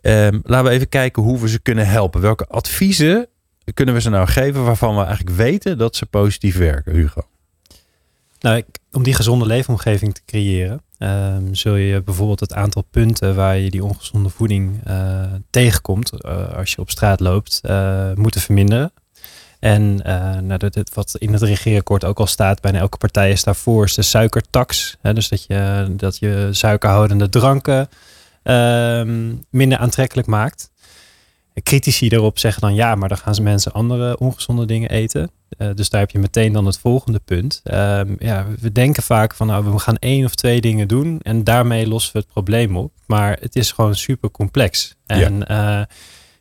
Um, 0.00 0.40
laten 0.44 0.66
we 0.66 0.70
even 0.70 0.88
kijken 0.88 1.22
hoe 1.22 1.40
we 1.40 1.48
ze 1.48 1.60
kunnen 1.60 1.86
helpen. 1.86 2.20
Welke 2.20 2.46
adviezen 2.46 3.28
kunnen 3.74 3.94
we 3.94 4.00
ze 4.00 4.10
nou 4.10 4.26
geven 4.26 4.64
waarvan 4.64 4.96
we 4.96 5.04
eigenlijk 5.04 5.36
weten 5.36 5.78
dat 5.78 5.96
ze 5.96 6.06
positief 6.06 6.56
werken, 6.56 6.94
Hugo? 6.94 7.22
Nou, 8.40 8.62
om 8.92 9.02
die 9.02 9.14
gezonde 9.14 9.46
leefomgeving 9.46 10.14
te 10.14 10.20
creëren, 10.26 10.82
um, 10.98 11.54
zul 11.54 11.74
je 11.74 12.02
bijvoorbeeld 12.02 12.40
het 12.40 12.54
aantal 12.54 12.82
punten 12.90 13.34
waar 13.34 13.58
je 13.58 13.70
die 13.70 13.84
ongezonde 13.84 14.28
voeding 14.28 14.80
uh, 14.88 15.22
tegenkomt 15.50 16.12
uh, 16.12 16.54
als 16.54 16.72
je 16.72 16.80
op 16.80 16.90
straat 16.90 17.20
loopt, 17.20 17.60
uh, 17.64 18.12
moeten 18.14 18.40
verminderen. 18.40 18.92
En 19.58 19.96
nou, 20.46 20.56
dat, 20.56 20.94
wat 20.94 21.16
in 21.18 21.32
het 21.32 21.42
regeerakkoord 21.42 22.04
ook 22.04 22.18
al 22.18 22.26
staat, 22.26 22.60
bijna 22.60 22.78
elke 22.78 22.96
partij 22.96 23.30
is 23.30 23.44
daarvoor, 23.44 23.84
is 23.84 23.94
de 23.94 24.02
suikertax. 24.02 24.96
Hè, 25.00 25.14
dus 25.14 25.28
dat 25.28 25.44
je, 25.44 25.92
dat 25.96 26.18
je 26.18 26.48
suikerhoudende 26.50 27.28
dranken 27.28 27.88
ehm, 28.42 29.34
minder 29.50 29.78
aantrekkelijk 29.78 30.26
maakt. 30.26 30.70
Critici 31.62 32.08
erop 32.08 32.38
zeggen 32.38 32.60
dan 32.60 32.74
ja, 32.74 32.94
maar 32.94 33.08
dan 33.08 33.18
gaan 33.18 33.34
ze 33.34 33.42
mensen 33.42 33.72
andere 33.72 34.18
ongezonde 34.18 34.64
dingen 34.64 34.90
eten. 34.90 35.30
Uh, 35.58 35.68
dus 35.74 35.90
daar 35.90 36.00
heb 36.00 36.10
je 36.10 36.18
meteen 36.18 36.52
dan 36.52 36.66
het 36.66 36.78
volgende 36.78 37.20
punt. 37.24 37.62
Um, 37.64 38.16
ja, 38.18 38.46
we 38.60 38.72
denken 38.72 39.02
vaak 39.02 39.34
van 39.34 39.46
nou, 39.46 39.72
we 39.72 39.78
gaan 39.78 39.96
één 39.96 40.24
of 40.24 40.34
twee 40.34 40.60
dingen 40.60 40.88
doen 40.88 41.20
en 41.22 41.44
daarmee 41.44 41.88
lossen 41.88 42.12
we 42.12 42.18
het 42.18 42.28
probleem 42.28 42.76
op. 42.76 42.92
Maar 43.06 43.36
het 43.40 43.56
is 43.56 43.72
gewoon 43.72 43.94
super 43.94 44.30
complex. 44.30 44.94
En 45.06 45.44
ja. 45.46 45.78
uh, 45.78 45.84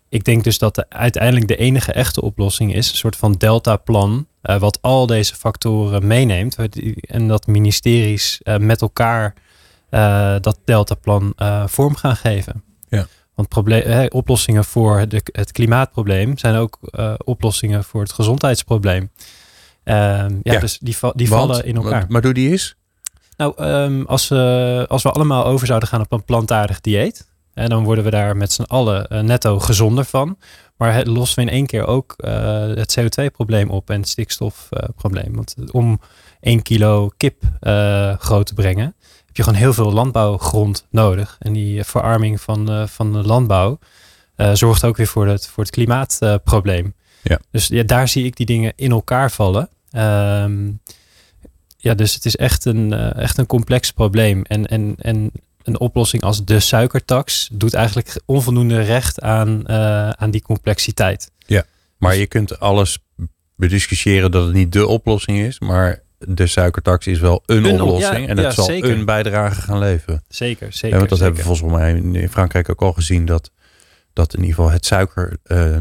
ik 0.10 0.23
denk 0.23 0.43
dus 0.43 0.58
dat 0.58 0.75
de, 0.75 0.86
uiteindelijk 0.89 1.47
de 1.47 1.58
enige 1.58 1.91
echte 1.91 2.21
oplossing 2.21 2.73
is 2.73 2.89
een 2.89 2.97
soort 2.97 3.15
van 3.15 3.32
delta-plan, 3.32 4.27
uh, 4.43 4.60
wat 4.60 4.82
al 4.82 5.06
deze 5.06 5.36
factoren 5.36 6.08
meeneemt 6.08 6.56
en 7.01 7.27
dat 7.27 7.47
ministeries 7.47 8.41
met 8.60 8.82
elkaar 8.82 9.34
dat 10.41 10.60
delta-plan 10.65 11.34
vorm 11.65 11.95
gaan 11.95 12.15
geven. 12.15 12.63
Ja. 12.89 13.08
Want 13.38 13.50
probleem, 13.50 14.10
oplossingen 14.10 14.65
voor 14.65 15.08
de, 15.08 15.21
het 15.32 15.52
klimaatprobleem 15.52 16.38
zijn 16.38 16.56
ook 16.56 16.78
uh, 16.82 17.13
oplossingen 17.23 17.84
voor 17.84 18.02
het 18.02 18.12
gezondheidsprobleem. 18.12 19.12
Uh, 19.84 19.93
ja, 19.93 20.30
ja, 20.43 20.60
dus 20.60 20.78
die, 20.78 20.95
die 21.13 21.30
Want, 21.30 21.41
vallen 21.41 21.65
in 21.65 21.76
elkaar. 21.76 22.06
Maar 22.10 22.21
doe 22.21 22.34
die 22.34 22.50
eens? 22.50 22.76
Nou, 23.38 23.63
um, 23.63 24.06
als, 24.06 24.28
we, 24.28 24.86
als 24.88 25.04
we 25.04 25.12
allemaal 25.12 25.45
over 25.45 25.67
zouden 25.67 25.89
gaan 25.89 26.02
op 26.02 26.12
een 26.12 26.23
plantaardig 26.23 26.82
dieet, 26.82 27.32
en 27.54 27.69
dan 27.69 27.84
worden 27.84 28.04
we 28.04 28.10
daar 28.10 28.38
met 28.38 28.52
z'n 28.52 28.62
allen 28.62 29.08
uh, 29.10 29.19
netto 29.19 29.60
gezonder 29.60 30.06
van. 30.06 30.38
Maar 30.78 30.93
het 30.93 31.08
lossen 31.08 31.36
we 31.36 31.50
in 31.50 31.56
één 31.56 31.65
keer 31.65 31.86
ook 31.86 32.13
uh, 32.17 32.32
het 32.67 33.00
CO2-probleem 33.00 33.69
op 33.69 33.89
en 33.89 34.00
het 34.00 34.10
stikstofprobleem. 34.10 35.36
Want 35.36 35.56
om 35.71 36.00
één 36.39 36.62
kilo 36.62 37.12
kip 37.17 37.43
groot 38.19 38.45
te 38.45 38.54
brengen, 38.54 38.95
je 39.38 39.43
gewoon 39.43 39.60
heel 39.60 39.73
veel 39.73 39.91
landbouwgrond 39.91 40.86
nodig. 40.89 41.36
En 41.39 41.54
die 41.54 41.84
verarming 41.84 42.41
van, 42.41 42.71
uh, 42.71 42.88
van 42.88 43.13
de 43.13 43.21
landbouw 43.23 43.80
uh, 44.38 44.54
zorgt 44.54 44.84
ook 44.84 44.97
weer 44.97 45.08
voor 45.08 45.28
het, 45.28 45.47
voor 45.47 45.63
het 45.63 45.71
klimaatprobleem. 45.71 46.93
ja. 47.21 47.39
Dus 47.52 47.67
ja, 47.67 47.84
daar 47.84 48.08
zie 48.08 48.26
ik 48.26 48.36
die 48.36 48.45
dingen 48.45 48.73
in 48.76 48.91
elkaar 48.91 49.32
vallen. 49.32 49.69
Um, 49.91 50.80
ja, 51.78 51.93
dus 51.93 52.13
het 52.13 52.26
is 52.26 52.36
echt 52.36 52.65
een, 52.65 52.93
echt 53.13 53.38
een 53.38 53.45
complex 53.45 53.91
probleem. 53.91 54.43
En, 54.43 54.65
en, 54.65 54.95
en 54.97 55.32
een 55.63 55.80
oplossing 55.80 56.23
als 56.23 56.45
de 56.45 56.60
suikertax 56.60 57.50
doet 57.52 57.73
eigenlijk 57.73 58.21
onvoldoende 58.26 58.82
recht 58.82 59.21
aan, 59.21 59.69
aan 60.19 60.32
die 60.32 60.41
complexiteit. 60.41 61.32
Ja, 61.45 61.63
maar 61.97 62.15
je 62.15 62.28
kunt 62.28 62.60
alles 62.60 62.97
bediscussiëren 63.56 64.32
dat 64.32 64.45
het 64.45 64.54
niet 64.54 64.71
de 64.71 64.88
oplossing 64.88 65.39
is. 65.39 65.60
Maar 65.60 66.04
de 66.17 66.47
suikertax 66.47 67.08
is 67.08 67.19
wel 67.19 67.43
een, 67.45 67.65
een 67.65 67.82
oplossing. 67.82 68.23
Ja, 68.23 68.27
en 68.27 68.38
het 68.38 68.45
ja, 68.45 68.51
zal 68.51 68.65
zeker. 68.65 68.91
een 68.91 69.06
bijdrage 69.06 69.62
gaan 69.62 69.80
leveren. 69.80 70.23
Zeker, 70.27 70.73
zeker. 70.73 70.89
Ja, 70.89 70.97
want 70.97 71.10
dat 71.10 71.17
zeker. 71.19 71.34
hebben 71.36 71.53
we 71.53 71.58
volgens 71.58 71.80
mij 71.80 72.21
in 72.21 72.30
Frankrijk 72.30 72.69
ook 72.69 72.82
al 72.82 72.93
gezien. 72.93 73.25
Dat, 73.25 73.51
dat 74.13 74.34
in 74.34 74.39
ieder 74.39 74.56
geval 74.56 74.71
het 74.71 74.86
suiker, 74.86 75.38
uh, 75.45 75.75
uh, 75.75 75.80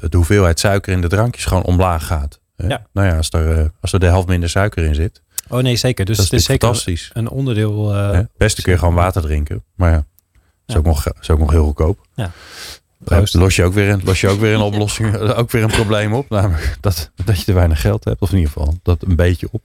de 0.00 0.16
hoeveelheid 0.16 0.60
suiker 0.60 0.92
in 0.92 1.00
de 1.00 1.08
drankjes 1.08 1.44
gewoon 1.44 1.64
omlaag 1.64 2.06
gaat. 2.06 2.40
Uh, 2.56 2.68
ja. 2.68 2.86
Nou 2.92 3.06
ja, 3.08 3.16
als 3.16 3.30
er, 3.30 3.58
uh, 3.58 3.64
als 3.80 3.92
er 3.92 4.00
de 4.00 4.06
helft 4.06 4.28
minder 4.28 4.48
suiker 4.48 4.84
in 4.84 4.94
zit. 4.94 5.22
Oh 5.48 5.62
nee, 5.62 5.76
zeker. 5.76 6.04
Dus 6.04 6.16
dat 6.16 6.24
het 6.24 6.34
is 6.34 6.44
zeker 6.44 6.66
fantastisch. 6.66 7.10
een 7.12 7.28
onderdeel. 7.28 7.94
uh, 7.94 8.10
Het 8.10 8.28
beste 8.36 8.62
kun 8.62 8.72
je 8.72 8.78
gewoon 8.78 8.94
water 8.94 9.22
drinken. 9.22 9.64
Maar 9.74 9.92
ja, 9.92 10.04
is, 10.66 10.76
ook, 10.76 10.84
nog, 10.84 11.06
is 11.20 11.30
ook 11.30 11.38
nog 11.38 11.50
heel 11.50 11.64
goedkoop. 11.64 12.06
Ja. 12.14 12.30
Proost. 13.04 13.34
Los 13.34 13.56
je 13.56 13.64
ook 13.64 13.72
weer 13.72 13.88
een, 13.88 14.00
los 14.04 14.20
je 14.20 14.28
ook 14.28 14.40
weer 14.40 14.54
een 14.54 14.60
oplossing, 14.60 15.16
ook 15.40 15.50
weer 15.50 15.62
een 15.62 15.70
probleem 15.70 16.12
op. 16.12 16.28
Namelijk 16.28 16.76
dat, 16.80 17.10
dat 17.24 17.38
je 17.38 17.44
te 17.44 17.52
weinig 17.52 17.80
geld 17.80 18.04
hebt. 18.04 18.20
Of 18.20 18.30
in 18.30 18.36
ieder 18.38 18.52
geval 18.52 18.74
dat 18.82 19.02
een 19.02 19.16
beetje 19.16 19.48
op. 19.50 19.62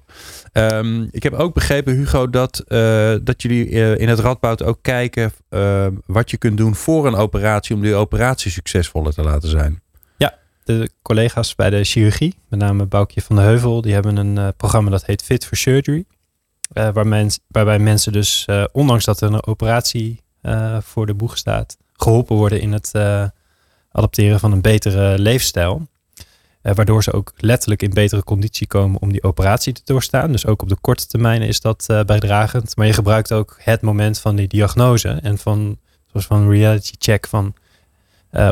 Um, 0.54 1.08
ik 1.12 1.24
heb 1.24 1.34
ook 1.34 1.54
begrepen, 1.54 1.96
Hugo, 1.96 2.30
dat, 2.30 2.64
uh, 2.68 3.16
dat 3.22 3.42
jullie 3.42 3.70
uh, 3.70 3.98
in 3.98 4.10
het 4.10 4.20
Radboud 4.20 4.64
ook 4.64 4.80
kijken 4.82 5.32
uh, 5.50 5.88
wat 6.06 6.32
je 6.32 6.38
kunt 6.38 6.58
doen 6.58 6.76
voor 6.76 7.08
een 7.08 7.16
operatie 7.16 7.76
om 7.76 7.82
die 7.82 7.96
operatie 7.96 8.52
succesvoller 8.52 9.14
te 9.14 9.22
laten 9.22 9.50
zijn. 9.50 9.82
Ja, 10.18 10.38
de 10.64 10.90
collega's 11.02 11.56
bij 11.56 11.70
de 11.70 11.84
chirurgie, 11.84 12.36
met 12.50 12.60
name 12.60 12.86
Boukje 12.86 13.22
van 13.22 13.36
de 13.36 13.42
Heuvel, 13.42 13.82
die 13.82 13.94
hebben 13.94 14.18
een 14.18 14.54
programma 14.58 14.90
dat 14.90 15.06
heet 15.06 15.24
Fit 15.24 15.46
for 15.46 15.58
Surgery. 15.58 16.06
waar 16.74 17.08
mens, 17.08 17.40
waarbij 17.48 17.80
mensen 17.80 18.12
dus, 18.12 18.48
ondanks 18.72 19.06
dat 19.06 19.22
er 19.22 19.34
een 19.34 19.46
operatie 19.46 20.22
voor 20.82 21.06
de 21.06 21.14
boeg 21.14 21.38
staat, 21.38 21.78
geholpen 22.02 22.36
worden 22.36 22.62
in 22.62 22.72
het 22.72 22.92
adopteren 23.92 24.40
van 24.40 24.52
een 24.52 24.62
betere 24.62 25.20
leefstijl. 25.20 25.90
Uh, 26.64 26.74
waardoor 26.74 27.04
ze 27.04 27.12
ook 27.14 27.34
letterlijk 27.38 27.82
in 27.82 27.90
betere 27.90 28.24
conditie 28.24 28.68
komen 28.68 29.02
om 29.02 29.12
die 29.12 29.24
operatie 29.24 29.74
te 29.74 29.82
doorstaan. 29.86 30.32
Dus 30.32 30.46
ook 30.46 30.62
op 30.62 30.70
de 30.70 30.78
korte 30.82 31.08
termijn 31.08 31.42
is 31.42 31.62
dat 31.62 31.88
uh, 31.92 32.04
bijdragend. 32.04 32.76
Maar 32.76 32.88
je 32.88 32.94
gebruikt 32.94 33.32
ook 33.32 33.58
het 33.60 33.82
moment 33.82 34.20
van 34.20 34.36
die 34.36 34.48
diagnose 34.48 35.10
en 35.10 35.38
van, 35.38 35.78
zoals 36.08 36.26
van 36.26 36.50
reality 36.50 36.92
check 37.00 37.28
van 37.28 37.54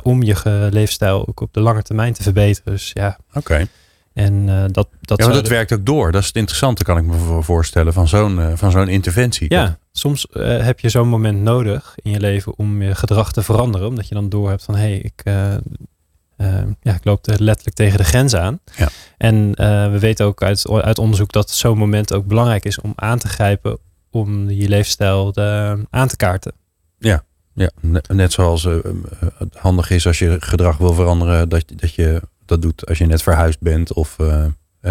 om 0.04 0.24
je 0.24 0.68
leefstijl 0.72 1.28
ook 1.28 1.40
op 1.40 1.54
de 1.54 1.60
lange 1.60 1.82
termijn 1.82 2.14
te 2.14 2.24
verbeteren. 2.24 2.74
Dus 2.74 2.92
ja. 2.94 3.18
Oké. 3.34 3.68
En 4.14 4.46
dat, 4.46 4.88
dat, 5.02 5.18
ja, 5.20 5.26
maar 5.26 5.34
dat 5.34 5.44
de... 5.44 5.50
werkt 5.50 5.74
ook 5.74 5.86
door. 5.86 6.12
Dat 6.12 6.22
is 6.22 6.28
het 6.28 6.36
interessante, 6.36 6.84
kan 6.84 6.98
ik 6.98 7.04
me 7.04 7.42
voorstellen, 7.42 7.94
van 7.94 8.08
zo'n 8.08 8.58
van 8.58 8.72
zo'n 8.72 8.88
interventie. 8.88 9.54
Ja, 9.54 9.78
soms 9.92 10.28
heb 10.42 10.80
je 10.80 10.90
zo'n 10.90 11.08
moment 11.08 11.42
nodig 11.42 11.96
in 11.96 12.12
je 12.12 12.20
leven 12.20 12.58
om 12.58 12.82
je 12.82 12.96
gedrag 12.96 13.32
te 13.32 13.44
veranderen. 13.44 13.88
Omdat 13.88 14.08
je 14.08 14.16
dan 14.16 14.30
door 14.30 14.50
hebt 14.50 14.64
van 14.64 14.76
hé, 14.76 14.82
hey, 14.82 14.98
ik 14.98 15.24
ja, 16.82 16.94
ik 16.94 17.04
loop 17.06 17.28
letterlijk 17.28 17.76
tegen 17.76 17.98
de 17.98 18.04
grens 18.04 18.36
aan. 18.36 18.60
Ja. 18.76 18.90
En 19.18 19.52
we 19.92 19.98
weten 20.00 20.26
ook 20.26 20.44
uit, 20.44 20.70
uit 20.70 21.00
onderzoek 21.00 21.32
dat 21.32 21.52
zo'n 21.52 21.78
moment 21.78 22.14
ook 22.14 22.26
belangrijk 22.26 22.66
is 22.66 22.82
om 22.82 22.94
aan 22.96 23.20
te 23.20 23.28
grijpen 23.28 23.78
om 24.12 24.50
je 24.50 24.70
leefstijl 24.70 25.32
de, 25.32 25.78
aan 25.90 26.08
te 26.08 26.16
kaarten. 26.16 26.54
Ja, 26.98 27.24
ja. 27.54 27.70
net 28.08 28.32
zoals 28.32 28.64
het 28.64 29.56
handig 29.56 29.90
is 29.90 30.08
als 30.08 30.20
je 30.20 30.38
gedrag 30.40 30.78
wil 30.78 30.94
veranderen, 30.94 31.50
dat, 31.50 31.64
dat 31.76 31.94
je 31.94 32.22
dat 32.50 32.62
doet 32.62 32.86
als 32.86 32.98
je 32.98 33.06
net 33.06 33.22
verhuisd 33.22 33.60
bent. 33.60 33.94
Of, 33.94 34.16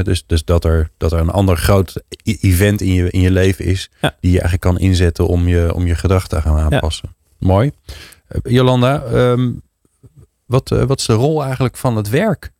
dus 0.03 0.27
dus 0.27 0.44
dat, 0.44 0.64
er, 0.64 0.90
dat 0.97 1.12
er 1.12 1.18
een 1.18 1.31
ander 1.31 1.57
groot 1.57 2.03
event 2.23 2.81
in 2.81 2.92
je, 2.92 3.11
in 3.11 3.21
je 3.21 3.31
leven 3.31 3.64
is, 3.64 3.90
ja. 4.01 4.16
die 4.21 4.31
je 4.31 4.40
eigenlijk 4.40 4.62
kan 4.62 4.79
inzetten 4.79 5.27
om 5.27 5.49
je, 5.49 5.75
om 5.75 5.87
je 5.87 5.94
gedrag 5.94 6.29
te 6.29 6.40
gaan 6.40 6.59
aanpassen. 6.59 7.09
Ja. 7.12 7.47
Mooi. 7.47 7.71
Jolanda, 8.42 9.05
um, 9.05 9.62
wat, 10.47 10.71
uh, 10.71 10.83
wat 10.83 10.99
is 10.99 11.07
de 11.07 11.12
rol 11.12 11.42
eigenlijk 11.44 11.77
van 11.77 11.97
het 11.97 12.09
werk? 12.09 12.53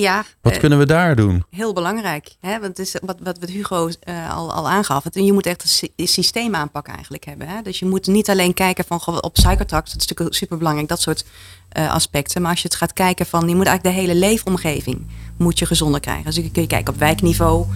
Ja. 0.00 0.24
Wat 0.40 0.52
uh, 0.52 0.58
kunnen 0.58 0.78
we 0.78 0.86
daar 0.86 1.16
doen? 1.16 1.44
Heel 1.50 1.72
belangrijk. 1.72 2.36
Hè? 2.40 2.50
Want 2.60 2.76
het 2.76 2.78
is 2.78 2.96
wat, 3.04 3.16
wat, 3.22 3.38
Hugo 3.46 3.88
uh, 4.04 4.36
al, 4.36 4.52
al 4.52 4.68
aangaf. 4.68 5.04
Het, 5.04 5.14
je 5.14 5.32
moet 5.32 5.46
echt 5.46 5.90
een 5.96 6.08
systeem 6.08 6.54
aanpak 6.54 6.86
eigenlijk 6.86 7.24
hebben. 7.24 7.48
Hè? 7.48 7.62
Dus 7.62 7.78
je 7.78 7.86
moet 7.86 8.06
niet 8.06 8.30
alleen 8.30 8.54
kijken 8.54 8.84
van 8.84 9.22
op 9.22 9.36
suikertax. 9.36 9.92
Dat 9.92 10.00
is 10.00 10.06
natuurlijk 10.06 10.36
super 10.36 10.58
belangrijk. 10.58 10.88
Dat 10.88 11.00
soort 11.00 11.24
aspecten. 11.72 12.42
Maar 12.42 12.50
als 12.50 12.62
je 12.62 12.68
het 12.68 12.76
gaat 12.76 12.92
kijken 12.92 13.26
van. 13.26 13.48
Je 13.48 13.54
moet 13.54 13.66
eigenlijk 13.66 13.96
de 13.96 14.02
hele 14.02 14.18
leefomgeving 14.20 15.06
moet 15.36 15.58
je 15.58 15.66
gezonder 15.66 16.00
krijgen. 16.00 16.24
Dus 16.24 16.34
kun 16.34 16.62
je 16.62 16.68
kijken 16.68 16.92
op 16.92 16.98
wijkniveau. 16.98 17.66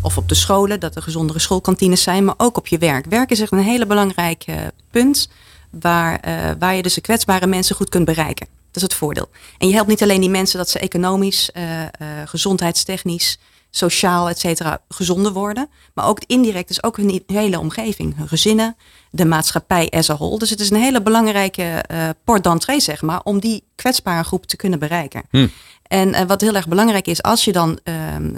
Of 0.00 0.16
op 0.16 0.28
de 0.28 0.34
scholen. 0.34 0.80
Dat 0.80 0.96
er 0.96 1.02
gezondere 1.02 1.38
schoolkantines 1.38 2.02
zijn. 2.02 2.24
Maar 2.24 2.34
ook 2.36 2.56
op 2.56 2.66
je 2.66 2.78
werk. 2.78 3.06
Werk 3.06 3.30
is 3.30 3.40
echt 3.40 3.52
een 3.52 3.58
hele 3.58 3.86
belangrijk 3.86 4.44
punt 4.90 5.28
waar, 5.70 6.20
waar 6.58 6.74
je 6.74 6.82
dus 6.82 6.94
de 6.94 7.00
kwetsbare 7.00 7.46
mensen 7.46 7.76
goed 7.76 7.88
kunt 7.88 8.04
bereiken. 8.04 8.46
Dat 8.72 8.82
is 8.82 8.82
het 8.82 8.94
voordeel. 8.94 9.28
En 9.58 9.68
je 9.68 9.74
helpt 9.74 9.88
niet 9.88 10.02
alleen 10.02 10.20
die 10.20 10.30
mensen 10.30 10.58
dat 10.58 10.70
ze 10.70 10.78
economisch, 10.78 11.50
uh, 11.54 11.80
uh, 11.80 11.88
gezondheidstechnisch, 12.24 13.38
sociaal, 13.70 14.28
et 14.28 14.38
cetera, 14.38 14.80
gezonder 14.88 15.32
worden. 15.32 15.68
Maar 15.94 16.06
ook 16.06 16.20
indirect 16.26 16.70
is 16.70 16.82
ook 16.82 16.96
hun 16.96 17.22
hele 17.26 17.58
omgeving, 17.58 18.16
hun 18.16 18.28
gezinnen, 18.28 18.76
de 19.10 19.24
maatschappij 19.24 19.90
as 19.90 20.10
a 20.10 20.14
whole. 20.14 20.38
Dus 20.38 20.50
het 20.50 20.60
is 20.60 20.70
een 20.70 20.80
hele 20.80 21.02
belangrijke 21.02 21.84
uh, 21.90 22.08
port 22.24 22.44
d'entrée, 22.44 22.80
zeg 22.80 23.02
maar, 23.02 23.20
om 23.22 23.40
die 23.40 23.64
kwetsbare 23.74 24.24
groep 24.24 24.46
te 24.46 24.56
kunnen 24.56 24.78
bereiken. 24.78 25.22
Hm. 25.30 25.48
En 25.82 26.26
wat 26.26 26.40
heel 26.40 26.54
erg 26.54 26.68
belangrijk 26.68 27.06
is, 27.06 27.22
als 27.22 27.44
je 27.44 27.52
dan 27.52 27.78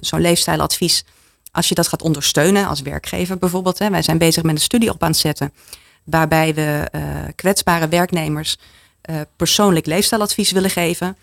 zo'n 0.01 0.20
leefstijladvies, 0.20 1.05
als 1.53 1.68
je 1.68 1.75
dat 1.75 1.88
gaat 1.88 2.03
ondersteunen 2.03 2.66
als 2.66 2.81
werkgever 2.81 3.38
bijvoorbeeld. 3.38 3.79
Hè, 3.79 3.90
wij 3.90 4.03
zijn 4.03 4.18
bezig 4.18 4.42
met 4.42 4.55
een 4.55 4.61
studie 4.61 4.90
op 4.90 5.03
aan 5.03 5.11
het 5.11 5.18
zetten 5.18 5.53
waarbij 6.05 6.55
we 6.55 6.90
kwetsbare 7.35 7.88
werknemers 7.88 8.57
uh, 9.10 9.20
persoonlijk 9.36 9.86
leefstijladvies 9.86 10.50
willen 10.50 10.70
geven, 10.70 11.16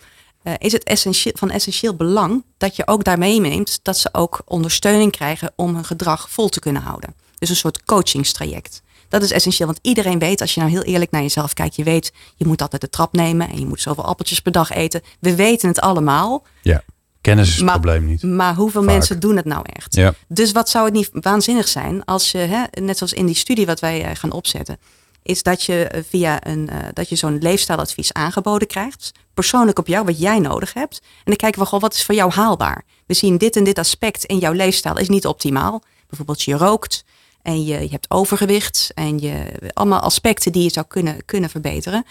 uh, 0.44 0.54
is 0.58 0.72
het 0.72 0.84
essentieel, 0.84 1.34
van 1.38 1.50
essentieel 1.50 1.96
belang 1.96 2.44
dat 2.58 2.76
je 2.76 2.88
ook 2.88 3.04
daarmee 3.04 3.40
neemt 3.40 3.80
dat 3.84 3.98
ze 3.98 4.10
ook 4.12 4.42
ondersteuning 4.46 5.12
krijgen 5.12 5.52
om 5.56 5.76
hun 5.76 5.86
gedrag 5.86 6.30
vol 6.30 6.50
te 6.50 6.60
kunnen 6.60 6.82
houden. 6.82 7.16
Dus 7.40 7.50
een 7.50 7.56
soort 7.56 7.84
coachingstraject. 7.84 8.82
Dat 9.08 9.24
is 9.24 9.32
essentieel, 9.32 9.68
want 9.68 9.80
iedereen 9.82 10.20
weet, 10.20 10.42
als 10.42 10.54
je 10.54 10.60
nou 10.60 10.72
heel 10.72 10.82
eerlijk 10.82 11.12
naar 11.12 11.22
jezelf 11.22 11.54
kijkt, 11.54 11.76
je 11.76 11.84
weet, 11.84 12.14
je 12.36 12.46
moet 12.46 12.62
altijd 12.62 12.82
de 12.82 12.90
trap 12.90 13.14
nemen 13.14 13.50
en 13.50 13.60
je 13.60 13.66
moet 13.66 13.82
zoveel 13.82 14.06
appeltjes 14.06 14.40
per 14.40 14.52
dag 14.52 14.70
eten. 14.70 15.02
We 15.20 15.36
weten 15.36 15.68
het 15.68 15.80
allemaal. 15.80 16.44
Ja. 16.62 16.84
Kennis 17.22 17.48
is 17.50 17.56
het 17.56 17.66
maar, 17.66 17.74
probleem 17.74 18.06
niet. 18.06 18.24
Maar 18.24 18.56
hoeveel 18.56 18.84
Vaak. 18.84 18.92
mensen 18.92 19.20
doen 19.20 19.36
het 19.36 19.46
nou 19.46 19.66
echt? 19.74 19.96
Ja. 19.96 20.14
Dus 20.28 20.52
wat 20.52 20.70
zou 20.70 20.86
het 20.86 20.94
niet 20.94 21.10
waanzinnig 21.14 21.68
zijn 21.68 22.06
als 22.06 22.32
je, 22.32 22.38
hè, 22.38 22.82
net 22.82 22.98
zoals 22.98 23.14
in 23.14 23.26
die 23.26 23.36
studie 23.36 23.66
wat 23.66 23.80
wij 23.80 24.10
uh, 24.10 24.10
gaan 24.14 24.32
opzetten, 24.32 24.78
is 25.24 25.44
dat 25.44 25.64
je 25.64 25.92
uh, 25.96 26.02
via 26.10 26.48
een, 26.48 26.70
uh, 26.72 26.78
dat 26.94 27.10
je 27.10 27.16
zo'n 27.16 27.38
leefstijladvies 27.38 28.14
aangeboden 28.14 28.68
krijgt, 28.68 29.12
persoonlijk 29.34 29.80
op 29.80 29.88
jou, 29.88 30.06
wat 30.06 30.20
jij 30.20 30.40
nodig 30.40 30.74
hebt. 30.74 31.00
En 31.02 31.24
dan 31.24 31.36
kijken 31.36 31.60
we 31.60 31.66
gewoon, 31.66 31.80
wat 31.80 31.94
is 31.94 32.06
voor 32.06 32.16
jou 32.16 32.32
haalbaar? 32.32 32.84
We 33.06 33.14
zien 33.14 33.38
dit 33.38 33.56
en 33.56 33.64
dit 33.64 33.78
aspect 33.78 34.24
in 34.24 34.38
jouw 34.38 34.54
leefstijl 34.54 34.98
is 34.98 35.10
niet 35.10 35.28
optimaal. 35.28 35.84
Bijvoorbeeld 36.08 36.42
je 36.42 36.58
rookt 36.58 37.04
en 37.42 37.64
je, 37.64 37.82
je 37.82 37.90
hebt 37.90 38.10
overgewicht 38.10 38.92
en 38.94 39.20
je, 39.20 39.46
allemaal 39.74 40.00
aspecten 40.00 40.52
die 40.52 40.64
je 40.64 40.70
zou 40.70 40.86
kunnen, 40.86 41.26
kunnen 41.26 41.50
verbeteren. 41.50 42.06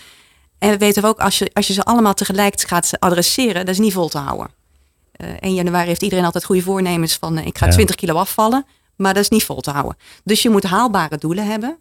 En 0.58 0.70
we 0.70 0.76
weten 0.76 1.04
ook, 1.04 1.18
als 1.18 1.38
je, 1.38 1.50
als 1.52 1.66
je 1.66 1.72
ze 1.72 1.82
allemaal 1.82 2.14
tegelijk 2.14 2.60
gaat 2.60 2.90
adresseren, 2.98 3.66
dat 3.66 3.74
is 3.74 3.78
niet 3.78 3.92
vol 3.92 4.08
te 4.08 4.18
houden. 4.18 4.50
Uh, 5.16 5.28
1 5.40 5.54
januari 5.54 5.88
heeft 5.88 6.02
iedereen 6.02 6.24
altijd 6.24 6.44
goede 6.44 6.62
voornemens 6.62 7.16
van 7.16 7.38
ik 7.38 7.58
ga 7.58 7.68
20 7.68 7.96
kilo 7.96 8.14
afvallen. 8.14 8.66
Maar 8.96 9.14
dat 9.14 9.22
is 9.22 9.28
niet 9.28 9.44
vol 9.44 9.60
te 9.60 9.70
houden. 9.70 9.96
Dus 10.24 10.42
je 10.42 10.50
moet 10.50 10.64
haalbare 10.64 11.16
doelen 11.18 11.46
hebben. 11.46 11.78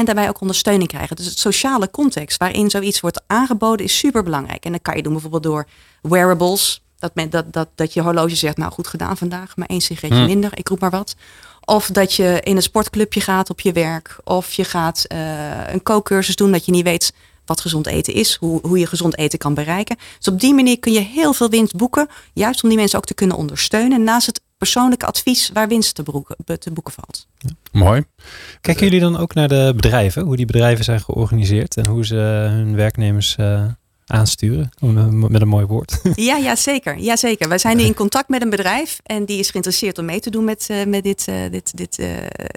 En 0.00 0.06
daarbij 0.06 0.28
ook 0.28 0.40
ondersteuning 0.40 0.88
krijgen. 0.88 1.16
Dus 1.16 1.26
het 1.26 1.38
sociale 1.38 1.90
context 1.90 2.38
waarin 2.38 2.70
zoiets 2.70 3.00
wordt 3.00 3.22
aangeboden 3.26 3.84
is 3.84 3.98
super 3.98 4.22
belangrijk. 4.22 4.64
En 4.64 4.72
dat 4.72 4.82
kan 4.82 4.96
je 4.96 5.02
doen 5.02 5.12
bijvoorbeeld 5.12 5.42
door 5.42 5.66
wearables. 6.02 6.82
Dat, 6.98 7.14
men, 7.14 7.30
dat, 7.30 7.52
dat, 7.52 7.68
dat 7.74 7.92
je 7.92 8.00
horloge 8.00 8.34
zegt, 8.34 8.56
nou 8.56 8.72
goed 8.72 8.86
gedaan 8.86 9.16
vandaag, 9.16 9.56
maar 9.56 9.66
één 9.66 9.80
sigaretje 9.80 10.18
hmm. 10.18 10.26
minder, 10.26 10.50
ik 10.54 10.68
roep 10.68 10.80
maar 10.80 10.90
wat. 10.90 11.16
Of 11.64 11.86
dat 11.86 12.14
je 12.14 12.40
in 12.42 12.56
een 12.56 12.62
sportclubje 12.62 13.20
gaat 13.20 13.50
op 13.50 13.60
je 13.60 13.72
werk. 13.72 14.18
Of 14.24 14.52
je 14.52 14.64
gaat 14.64 15.04
uh, 15.12 15.72
een 15.72 15.82
kookcursus 15.82 16.36
doen 16.36 16.52
dat 16.52 16.64
je 16.64 16.72
niet 16.72 16.84
weet 16.84 17.12
wat 17.44 17.60
gezond 17.60 17.86
eten 17.86 18.14
is, 18.14 18.36
hoe, 18.40 18.60
hoe 18.62 18.78
je 18.78 18.86
gezond 18.86 19.18
eten 19.18 19.38
kan 19.38 19.54
bereiken. 19.54 19.96
Dus 20.18 20.28
op 20.28 20.40
die 20.40 20.54
manier 20.54 20.78
kun 20.78 20.92
je 20.92 21.00
heel 21.00 21.32
veel 21.32 21.48
winst 21.48 21.76
boeken, 21.76 22.08
juist 22.32 22.62
om 22.62 22.68
die 22.68 22.78
mensen 22.78 22.98
ook 22.98 23.04
te 23.04 23.14
kunnen 23.14 23.36
ondersteunen. 23.36 24.04
Naast 24.04 24.26
het 24.26 24.40
persoonlijke 24.60 25.06
advies 25.06 25.50
waar 25.52 25.68
winst 25.68 25.94
te, 25.94 26.02
boeken, 26.02 26.36
te 26.58 26.70
boeken 26.70 26.92
valt. 26.92 27.26
mooi. 27.72 28.04
Kijken 28.60 28.84
jullie 28.84 29.00
dan 29.00 29.16
ook 29.16 29.34
naar 29.34 29.48
de 29.48 29.72
bedrijven, 29.76 30.22
hoe 30.22 30.36
die 30.36 30.46
bedrijven 30.46 30.84
zijn 30.84 31.00
georganiseerd 31.00 31.76
en 31.76 31.86
hoe 31.86 32.06
ze 32.06 32.14
hun 32.14 32.76
werknemers 32.76 33.36
uh, 33.40 33.64
aansturen, 34.06 34.70
met 35.28 35.40
een 35.40 35.48
mooi 35.48 35.66
woord. 35.66 36.00
Ja, 36.14 36.36
ja, 36.36 36.56
zeker. 36.56 36.98
Ja, 36.98 37.16
zeker. 37.16 37.48
Wij 37.48 37.58
zijn 37.58 37.76
nu 37.76 37.82
in 37.82 37.94
contact 37.94 38.28
met 38.28 38.42
een 38.42 38.50
bedrijf 38.50 39.00
en 39.02 39.24
die 39.24 39.38
is 39.38 39.50
geïnteresseerd 39.50 39.98
om 39.98 40.04
mee 40.04 40.20
te 40.20 40.30
doen 40.30 40.44
met, 40.44 40.68
uh, 40.70 40.84
met 40.84 41.02
dit, 41.02 41.26
uh, 41.28 41.50
dit, 41.50 41.76
dit, 41.76 41.98
uh, 41.98 42.06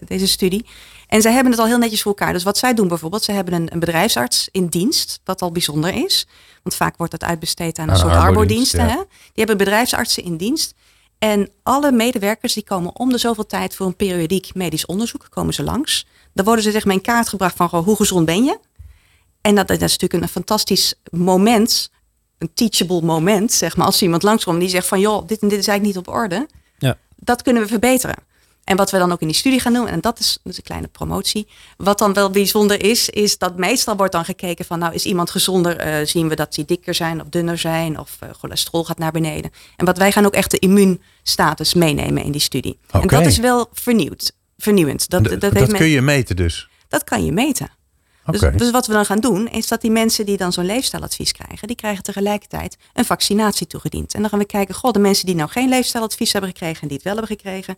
deze 0.08 0.28
studie. 0.28 0.66
En 1.08 1.22
zij 1.22 1.32
hebben 1.32 1.52
het 1.52 1.62
al 1.62 1.68
heel 1.68 1.78
netjes 1.78 2.02
voor 2.02 2.16
elkaar. 2.16 2.34
Dus 2.34 2.44
wat 2.44 2.58
zij 2.58 2.74
doen 2.74 2.88
bijvoorbeeld, 2.88 3.24
ze 3.24 3.32
hebben 3.32 3.54
een, 3.54 3.74
een 3.74 3.80
bedrijfsarts 3.80 4.50
in 4.52 4.68
dienst, 4.68 5.20
wat 5.24 5.42
al 5.42 5.52
bijzonder 5.52 5.94
is. 6.06 6.28
Want 6.64 6.76
vaak 6.76 6.98
wordt 6.98 7.12
dat 7.12 7.24
uitbesteed 7.24 7.80
aan 7.80 7.90
een 7.90 7.98
soort 7.98 8.14
arbodiensten. 8.14 8.88
Ja. 8.88 9.06
Die 9.06 9.06
hebben 9.34 9.58
bedrijfsartsen 9.58 10.24
in 10.24 10.38
dienst. 10.38 10.74
En 11.24 11.50
alle 11.64 11.92
medewerkers 11.92 12.54
die 12.54 12.64
komen 12.64 12.96
om 12.96 13.10
de 13.10 13.18
zoveel 13.18 13.46
tijd 13.46 13.76
voor 13.76 13.86
een 13.86 13.96
periodiek 13.96 14.54
medisch 14.54 14.86
onderzoek, 14.86 15.28
komen 15.30 15.54
ze 15.54 15.64
langs. 15.64 16.08
Dan 16.34 16.46
worden 16.46 16.64
ze 16.64 16.72
zeg 16.72 16.86
maar 16.86 16.96
in 16.96 17.02
kaart 17.02 17.30
gebracht 17.30 17.56
van 17.56 17.70
hoe 17.70 17.96
gezond 17.96 18.26
ben 18.26 18.44
je? 18.44 18.60
En 19.42 19.56
dat, 19.56 19.68
dat 19.68 19.82
is 19.82 19.92
natuurlijk 19.92 20.24
een 20.24 20.30
fantastisch 20.30 20.94
moment, 21.12 21.92
een 22.38 22.54
teachable 22.54 23.02
moment, 23.02 23.52
zeg 23.52 23.78
maar, 23.78 23.86
als 23.86 24.02
iemand 24.02 24.24
langskomt 24.24 24.60
die 24.60 24.70
zegt 24.70 24.88
van 24.88 25.00
joh, 25.00 25.28
dit 25.28 25.42
en 25.42 25.48
dit 25.48 25.60
is 25.60 25.68
eigenlijk 25.68 25.98
niet 25.98 26.08
op 26.08 26.14
orde. 26.14 26.48
Ja. 26.78 26.98
Dat 27.16 27.42
kunnen 27.42 27.62
we 27.62 27.68
verbeteren. 27.68 28.16
En 28.64 28.78
wat 28.78 28.92
we 28.92 28.98
dan 28.98 29.12
ook 29.12 29.22
in 29.22 29.28
die 29.28 29.36
studie 29.36 29.60
gaan 29.60 29.74
doen, 29.74 29.88
en 29.88 30.02
dat 30.02 30.20
is, 30.20 30.40
dat 30.44 30.52
is 30.52 30.58
een 30.58 30.64
kleine 30.64 30.88
promotie. 30.88 31.48
Wat 31.78 31.98
dan 31.98 32.14
wel 32.14 32.30
bijzonder 32.30 32.84
is, 32.84 33.10
is 33.10 33.38
dat 33.38 33.58
meestal 33.58 33.96
wordt 33.96 34.12
dan 34.12 34.26
gekeken 34.26 34.66
van, 34.66 34.80
nou 34.80 34.94
is 34.94 35.06
iemand 35.06 35.30
gezonder, 35.30 35.88
uh, 35.88 36.06
zien 36.06 36.30
we 36.30 36.36
dat 36.36 36.54
die 36.54 36.66
dikker 36.66 36.94
zijn 36.94 37.22
of 37.22 37.28
dunner 37.28 37.58
zijn 37.58 38.00
of 38.00 38.18
uh, 38.24 38.30
cholesterol 38.40 38.84
gaat 38.84 38.98
naar 38.98 39.12
beneden. 39.12 39.52
En 39.76 39.86
wat 39.86 39.98
wij 39.98 40.12
gaan 40.12 40.26
ook 40.26 40.34
echt 40.34 40.52
de 40.52 40.60
immuunstatus 40.60 41.74
meenemen 41.74 42.24
in 42.24 42.32
die 42.32 42.42
studie. 42.42 42.80
Okay. 42.88 43.02
En 43.02 43.08
dat 43.08 43.26
is 43.26 43.38
wel 43.38 43.68
vernieuwd, 43.74 44.32
vernieuwend. 44.58 45.10
Dat, 45.10 45.24
dat, 45.24 45.42
dat, 45.42 45.54
dat 45.54 45.74
kun 45.74 45.88
je 45.88 46.02
meten 46.02 46.36
dus? 46.36 46.70
Dat 46.88 47.04
kan 47.04 47.26
je 47.26 47.32
meten. 47.32 47.70
Dus, 48.26 48.40
dus, 48.40 48.72
wat 48.72 48.88
we 48.88 48.94
dan 48.94 49.06
gaan 49.06 49.20
doen, 49.20 49.48
is 49.48 49.68
dat 49.68 49.82
die 49.82 49.92
mensen 49.92 50.26
die 50.26 50.38
dan 50.38 50.54
zo'n 50.54 50.66
leefstijladvies 50.66 51.32
krijgen, 51.32 51.68
die 51.68 51.76
krijgen 51.76 52.04
tegelijkertijd 52.04 52.78
een 52.94 53.06
vaccinatie 53.06 53.68
toegediend. 53.68 54.14
En 54.14 54.22
dan 54.22 54.30
gaan 54.30 54.40
we 54.40 54.46
kijken, 54.46 54.76
goh, 54.76 54.92
de 54.92 55.00
mensen 55.00 55.26
die 55.26 55.36
nou 55.36 55.50
geen 55.50 55.70
leefstijladvies 55.70 56.32
hebben 56.32 56.50
gekregen 56.50 56.82
en 56.82 56.88
die 56.88 56.98
het 56.98 57.06
wel 57.06 57.16
hebben 57.16 57.38
gekregen, 57.38 57.78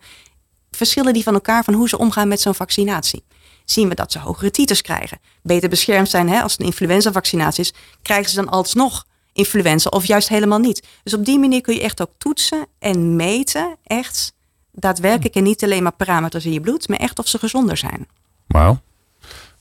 verschillen 0.75 1.13
die 1.13 1.23
van 1.23 1.33
elkaar 1.33 1.63
van 1.63 1.73
hoe 1.73 1.89
ze 1.89 1.97
omgaan 1.97 2.27
met 2.27 2.41
zo'n 2.41 2.55
vaccinatie. 2.55 3.23
Zien 3.65 3.89
we 3.89 3.95
dat 3.95 4.11
ze 4.11 4.19
hogere 4.19 4.51
titers 4.51 4.81
krijgen, 4.81 5.19
beter 5.43 5.69
beschermd 5.69 6.09
zijn 6.09 6.29
hè, 6.29 6.41
als 6.41 6.51
het 6.51 6.61
een 6.61 6.67
influenza-vaccinatie 6.67 7.63
is, 7.63 7.73
krijgen 8.01 8.29
ze 8.29 8.35
dan 8.35 8.49
alsnog 8.49 9.05
influenza 9.33 9.89
of 9.89 10.05
juist 10.05 10.29
helemaal 10.29 10.59
niet. 10.59 10.87
Dus 11.03 11.13
op 11.13 11.25
die 11.25 11.39
manier 11.39 11.61
kun 11.61 11.73
je 11.73 11.81
echt 11.81 12.01
ook 12.01 12.11
toetsen 12.17 12.67
en 12.79 13.15
meten, 13.15 13.77
echt 13.83 14.33
daadwerkelijk 14.71 15.35
en 15.35 15.43
niet 15.43 15.63
alleen 15.63 15.83
maar 15.83 15.91
parameters 15.91 16.45
in 16.45 16.53
je 16.53 16.59
bloed, 16.61 16.87
maar 16.87 16.99
echt 16.99 17.19
of 17.19 17.27
ze 17.27 17.39
gezonder 17.39 17.77
zijn. 17.77 18.07
Wauw. 18.47 18.79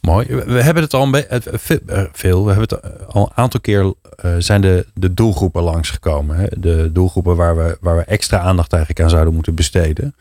Mooi. 0.00 0.26
We 0.26 0.62
hebben 0.62 0.82
het 0.82 0.94
al 0.94 1.10
beetje 1.10 1.40
eh, 1.86 2.04
veel. 2.12 2.44
We 2.44 2.52
hebben 2.52 2.78
het 2.80 3.06
al 3.06 3.22
een 3.22 3.36
aantal 3.36 3.60
keer 3.60 3.84
uh, 4.24 4.34
zijn 4.38 4.60
de, 4.60 4.86
de 4.94 5.14
doelgroepen 5.14 5.62
langsgekomen. 5.62 6.36
Hè? 6.36 6.46
De 6.56 6.92
doelgroepen 6.92 7.36
waar 7.36 7.56
we, 7.56 7.78
waar 7.80 7.96
we 7.96 8.02
extra 8.02 8.38
aandacht 8.38 8.72
eigenlijk 8.72 9.02
aan 9.02 9.10
zouden 9.10 9.34
moeten 9.34 9.54
besteden. 9.54 10.14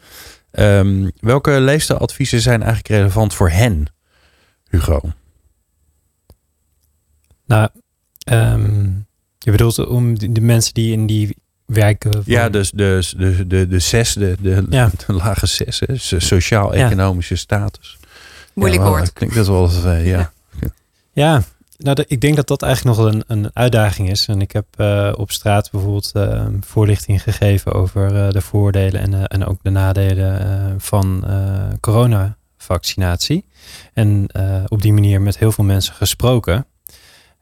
Um, 0.60 1.12
welke 1.20 1.52
leefstijladviezen 1.52 2.42
zijn 2.42 2.64
eigenlijk 2.64 2.88
relevant 2.88 3.34
voor 3.34 3.50
hen, 3.50 3.86
Hugo? 4.70 5.02
Nou, 7.46 7.70
um, 8.32 9.06
je 9.38 9.52
bedoelt 9.52 9.88
om 9.88 10.20
de, 10.20 10.32
de, 10.32 10.42
mensen 10.42 10.74
die 10.74 10.92
in 10.92 11.06
die 11.06 11.38
werken. 11.66 12.22
Ja, 12.26 12.50
dus, 12.50 12.72
dus 12.72 13.14
de, 13.18 13.48
de, 13.48 13.68
de 13.68 13.80
zes, 13.80 14.14
de, 14.14 14.36
de, 14.40 14.66
ja. 14.70 14.92
de 15.08 15.14
lage 15.14 15.46
zes, 15.46 15.82
sociaal-economische 16.18 17.34
ja. 17.34 17.40
status. 17.40 17.98
Moeilijk 18.54 18.82
ja, 18.82 18.90
woord. 18.90 19.14
Klinkt 19.14 19.36
dat 19.36 19.48
wel 19.48 19.64
eens, 19.64 19.84
uh, 19.86 20.08
ja. 20.08 20.32
Ja, 21.14 21.44
nou, 21.84 22.04
ik 22.08 22.22
denk 22.22 22.36
dat 22.36 22.48
dat 22.48 22.62
eigenlijk 22.62 22.98
nog 22.98 23.08
een, 23.08 23.24
een 23.28 23.50
uitdaging 23.54 24.10
is. 24.10 24.28
En 24.28 24.42
ik 24.42 24.52
heb 24.52 24.66
uh, 24.78 25.12
op 25.16 25.32
straat 25.32 25.72
bijvoorbeeld 25.72 26.12
uh, 26.14 26.46
voorlichting 26.60 27.24
gegeven 27.24 27.72
over 27.72 28.14
uh, 28.14 28.30
de 28.30 28.42
voordelen 28.42 29.02
en, 29.02 29.28
en 29.28 29.46
ook 29.46 29.64
de 29.64 29.70
nadelen 29.70 30.82
van 30.82 31.26
coronavaccinatie. 31.80 33.46
En 33.94 34.28
op 34.68 34.82
die 34.82 34.94
manier 34.94 35.22
met 35.22 35.38
heel 35.38 35.52
veel 35.52 35.64
mensen 35.64 35.94
gesproken. 35.94 36.66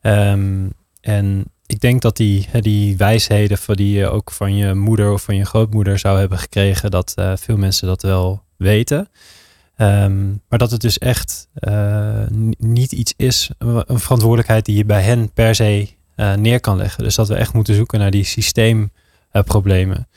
Um, 0.01 0.73
en 1.01 1.45
ik 1.65 1.80
denk 1.80 2.01
dat 2.01 2.17
die, 2.17 2.47
die 2.60 2.97
wijsheden 2.97 3.58
van 3.58 3.75
die 3.75 3.97
je 3.97 4.08
ook 4.08 4.32
van 4.32 4.56
je 4.56 4.73
moeder 4.73 5.12
of 5.12 5.21
van 5.21 5.36
je 5.36 5.45
grootmoeder 5.45 5.99
zou 5.99 6.19
hebben 6.19 6.38
gekregen, 6.38 6.91
dat 6.91 7.13
veel 7.36 7.58
mensen 7.58 7.88
dat 7.88 8.01
wel 8.01 8.43
weten. 8.58 9.08
Um, 9.81 10.41
maar 10.49 10.59
dat 10.59 10.71
het 10.71 10.81
dus 10.81 10.97
echt 10.97 11.47
uh, 11.59 12.23
niet 12.57 12.91
iets 12.91 13.13
is, 13.17 13.49
een 13.57 13.99
verantwoordelijkheid 13.99 14.65
die 14.65 14.77
je 14.77 14.85
bij 14.85 15.01
hen 15.01 15.31
per 15.31 15.55
se 15.55 15.89
uh, 16.15 16.33
neer 16.33 16.59
kan 16.59 16.77
leggen. 16.77 17.03
Dus 17.03 17.15
dat 17.15 17.27
we 17.27 17.35
echt 17.35 17.53
moeten 17.53 17.75
zoeken 17.75 17.99
naar 17.99 18.11
die 18.11 18.23
systeemproblemen. 18.23 20.07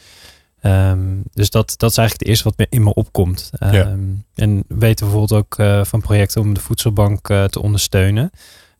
Um, 0.63 1.23
dus 1.33 1.51
dat, 1.51 1.75
dat 1.77 1.91
is 1.91 1.97
eigenlijk 1.97 2.19
het 2.19 2.29
eerste 2.29 2.45
wat 2.45 2.59
me 2.59 2.67
in 2.69 2.83
me 2.83 2.95
opkomt. 2.95 3.51
Um, 3.61 3.73
ja. 3.73 3.97
En 4.35 4.65
we 4.69 4.75
weten 4.79 5.07
bijvoorbeeld 5.07 5.41
ook 5.41 5.59
uh, 5.59 5.85
van 5.85 6.01
projecten 6.01 6.41
om 6.41 6.55
de 6.55 6.61
voedselbank 6.61 7.27
te 7.27 7.63
ondersteunen. 7.63 8.31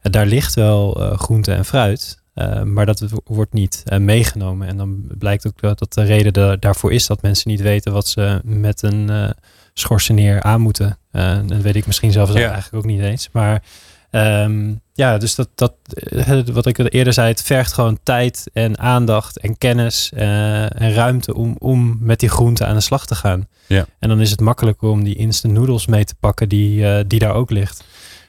daar 0.01 0.27
ligt 0.27 0.55
wel 0.55 0.93
groente 1.17 1.53
en 1.53 1.65
fruit. 1.65 2.23
maar 2.65 2.87
dat 2.87 3.05
wordt 3.25 3.53
niet 3.53 3.83
meegenomen. 3.99 4.69
En 4.69 4.77
dan 4.77 5.05
blijkt 5.19 5.47
ook 5.47 5.79
dat 5.79 5.93
de 5.93 6.03
reden 6.03 6.61
daarvoor 6.61 6.93
is 6.93 7.07
dat 7.07 7.23
mensen 7.23 7.51
niet 7.51 7.61
weten 7.61 7.93
wat 7.93 8.09
ze 8.09 8.41
met 8.45 8.83
een 8.83 9.35
schorseneer 9.75 10.43
aan 10.43 10.61
moeten. 10.61 10.99
Uh, 11.13 11.39
dat 11.47 11.61
weet 11.61 11.77
ik 11.77 11.87
misschien 11.87 12.13
zelfs 12.13 12.35
eigenlijk 12.35 12.75
ook 12.75 12.85
niet 12.85 13.01
eens. 13.01 13.29
Maar 13.33 13.63
um, 14.11 14.81
ja, 14.93 15.19
dus 15.19 15.35
dat, 15.35 15.49
dat, 15.55 15.75
eh, 15.87 16.41
wat 16.53 16.67
ik 16.67 16.93
eerder 16.93 17.13
zei, 17.13 17.29
het 17.29 17.43
vergt 17.43 17.73
gewoon 17.73 17.99
tijd 18.03 18.51
en 18.53 18.79
aandacht 18.79 19.39
en 19.39 19.59
kennis 19.59 20.11
uh, 20.15 20.81
en 20.81 20.93
ruimte 20.93 21.35
om, 21.35 21.57
om 21.59 21.97
met 22.01 22.21
die 22.21 22.29
groenten 22.29 22.67
aan 22.67 22.75
de 22.75 22.81
slag 22.81 23.07
te 23.07 23.15
gaan. 23.15 23.49
Ja. 23.67 23.87
En 23.99 24.09
dan 24.09 24.21
is 24.21 24.31
het 24.31 24.41
makkelijker 24.41 24.89
om 24.89 25.05
die 25.05 25.17
instant 25.17 25.53
noodles 25.53 25.87
mee 25.87 26.05
te 26.05 26.15
pakken 26.21 26.49
die, 26.49 26.81
uh, 26.81 27.01
die 27.07 27.19
daar 27.19 27.35
ook 27.35 27.51
ligt. 27.51 27.85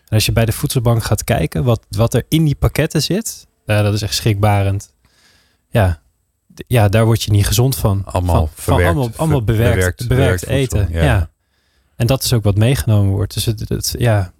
En 0.07 0.15
als 0.15 0.25
je 0.25 0.31
bij 0.31 0.45
de 0.45 0.51
voedselbank 0.51 1.03
gaat 1.03 1.23
kijken 1.23 1.63
wat, 1.63 1.85
wat 1.89 2.13
er 2.13 2.23
in 2.29 2.45
die 2.45 2.55
pakketten 2.55 3.01
zit, 3.01 3.47
dat 3.65 3.93
is 3.93 4.01
echt 4.01 4.15
schrikbarend. 4.15 4.93
Ja, 5.69 6.01
ja, 6.67 6.89
daar 6.89 7.05
word 7.05 7.23
je 7.23 7.31
niet 7.31 7.47
gezond 7.47 7.75
van. 7.75 8.01
Allemaal, 8.05 8.35
van, 8.35 8.49
verwerkt, 8.53 8.85
van 8.85 8.95
allemaal, 8.95 9.17
allemaal 9.17 9.43
bewerkt, 9.43 10.07
bewerkt, 10.07 10.07
bewerkt 10.07 10.47
eten. 10.47 10.87
ja. 10.91 11.29
En 11.95 12.07
dat 12.07 12.23
is 12.23 12.33
ook 12.33 12.43
wat 12.43 12.57
meegenomen 12.57 13.11
wordt. 13.11 13.33
Dus 13.33 13.45
het, 13.45 13.69
het 13.69 13.95
ja, 13.97 14.33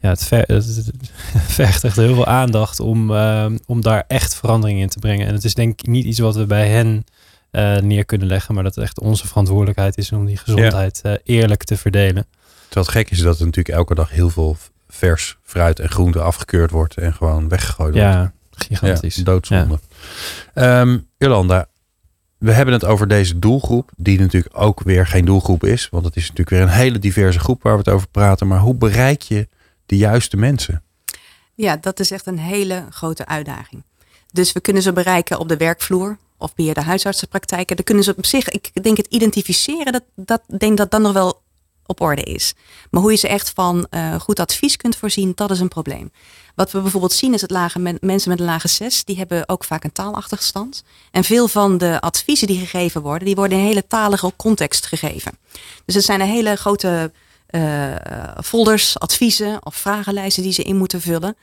ja, 0.00 0.08
het, 0.08 0.24
ver, 0.24 0.44
het, 0.46 0.90
vergt 1.58 1.84
echt 1.84 1.96
heel 1.96 2.14
veel 2.14 2.26
aandacht 2.26 2.80
om, 2.80 3.10
uh, 3.10 3.46
om 3.66 3.80
daar 3.80 4.04
echt 4.06 4.34
verandering 4.34 4.80
in 4.80 4.88
te 4.88 4.98
brengen. 4.98 5.26
En 5.26 5.34
het 5.34 5.44
is 5.44 5.54
denk 5.54 5.80
ik 5.80 5.86
niet 5.86 6.04
iets 6.04 6.18
wat 6.18 6.36
we 6.36 6.46
bij 6.46 6.68
hen 6.68 7.04
uh, 7.52 7.76
neer 7.76 8.04
kunnen 8.04 8.26
leggen, 8.26 8.54
maar 8.54 8.64
dat 8.64 8.74
het 8.74 8.84
echt 8.84 9.00
onze 9.00 9.26
verantwoordelijkheid 9.26 9.98
is 9.98 10.12
om 10.12 10.26
die 10.26 10.36
gezondheid 10.36 11.00
ja. 11.02 11.10
uh, 11.10 11.16
eerlijk 11.24 11.64
te 11.64 11.76
verdelen. 11.76 12.26
Terwijl 12.68 12.86
het 12.86 12.94
gek 12.94 13.10
is 13.10 13.22
dat 13.22 13.38
er 13.38 13.44
natuurlijk 13.44 13.76
elke 13.76 13.94
dag 13.94 14.10
heel 14.10 14.30
veel 14.30 14.56
vers 14.88 15.36
fruit 15.42 15.78
en 15.78 15.88
groente 15.88 16.20
afgekeurd 16.20 16.70
wordt 16.70 16.96
en 16.96 17.12
gewoon 17.14 17.48
weggegooid 17.48 17.94
wordt. 17.94 18.08
Ja, 18.08 18.32
gigantisch. 18.50 19.16
Ja, 19.16 19.22
doodzonde. 19.22 19.78
Ja. 20.54 20.80
Um, 20.80 21.06
Jolanda, 21.18 21.66
we 22.40 22.52
hebben 22.52 22.74
het 22.74 22.84
over 22.84 23.08
deze 23.08 23.38
doelgroep, 23.38 23.90
die 23.96 24.18
natuurlijk 24.18 24.58
ook 24.58 24.82
weer 24.82 25.06
geen 25.06 25.24
doelgroep 25.24 25.64
is. 25.64 25.88
Want 25.90 26.04
het 26.04 26.16
is 26.16 26.22
natuurlijk 26.22 26.50
weer 26.50 26.60
een 26.60 26.68
hele 26.68 26.98
diverse 26.98 27.38
groep 27.38 27.62
waar 27.62 27.72
we 27.72 27.78
het 27.78 27.88
over 27.88 28.08
praten. 28.08 28.46
Maar 28.46 28.58
hoe 28.58 28.74
bereik 28.74 29.22
je 29.22 29.48
de 29.86 29.96
juiste 29.96 30.36
mensen? 30.36 30.82
Ja, 31.54 31.76
dat 31.76 32.00
is 32.00 32.10
echt 32.10 32.26
een 32.26 32.38
hele 32.38 32.86
grote 32.90 33.26
uitdaging. 33.26 33.82
Dus 34.32 34.52
we 34.52 34.60
kunnen 34.60 34.82
ze 34.82 34.92
bereiken 34.92 35.38
op 35.38 35.48
de 35.48 35.56
werkvloer 35.56 36.18
of 36.36 36.52
via 36.54 36.72
de 36.72 36.80
huisartsenpraktijken. 36.80 37.76
Dan 37.76 37.84
kunnen 37.84 38.04
ze 38.04 38.14
op 38.16 38.26
zich, 38.26 38.48
ik 38.48 38.82
denk 38.82 38.96
het 38.96 39.06
identificeren, 39.06 39.92
dat, 39.92 40.04
dat 40.14 40.42
denk 40.58 40.76
dat 40.76 40.90
dan 40.90 41.02
nog 41.02 41.12
wel 41.12 41.42
op 41.90 42.00
orde 42.00 42.22
is. 42.22 42.54
Maar 42.90 43.02
hoe 43.02 43.10
je 43.10 43.16
ze 43.16 43.28
echt 43.28 43.50
van 43.54 43.88
goed 44.20 44.40
advies 44.40 44.76
kunt 44.76 44.96
voorzien, 44.96 45.32
dat 45.34 45.50
is 45.50 45.60
een 45.60 45.68
probleem. 45.68 46.10
Wat 46.54 46.70
we 46.70 46.80
bijvoorbeeld 46.80 47.12
zien 47.12 47.34
is 47.34 47.40
dat 47.40 47.50
lage 47.50 47.78
mensen 48.00 48.30
met 48.30 48.40
een 48.40 48.46
lage 48.46 48.68
6, 48.68 49.04
die 49.04 49.16
hebben 49.16 49.48
ook 49.48 49.64
vaak 49.64 49.84
een 49.84 49.92
taalachterstand. 49.92 50.82
En 51.10 51.24
veel 51.24 51.48
van 51.48 51.78
de 51.78 52.00
adviezen 52.00 52.46
die 52.46 52.58
gegeven 52.58 53.02
worden, 53.02 53.26
die 53.26 53.34
worden 53.34 53.56
in 53.56 53.62
een 53.62 53.68
hele 53.68 53.86
talige 53.86 54.32
context 54.36 54.86
gegeven. 54.86 55.38
Dus 55.84 55.94
het 55.94 56.04
zijn 56.04 56.20
hele 56.20 56.56
grote 56.56 57.12
uh, 57.50 57.94
folders, 58.44 58.98
adviezen 58.98 59.66
of 59.66 59.74
vragenlijsten 59.74 60.42
die 60.42 60.52
ze 60.52 60.62
in 60.62 60.76
moeten 60.76 61.00
vullen. 61.00 61.36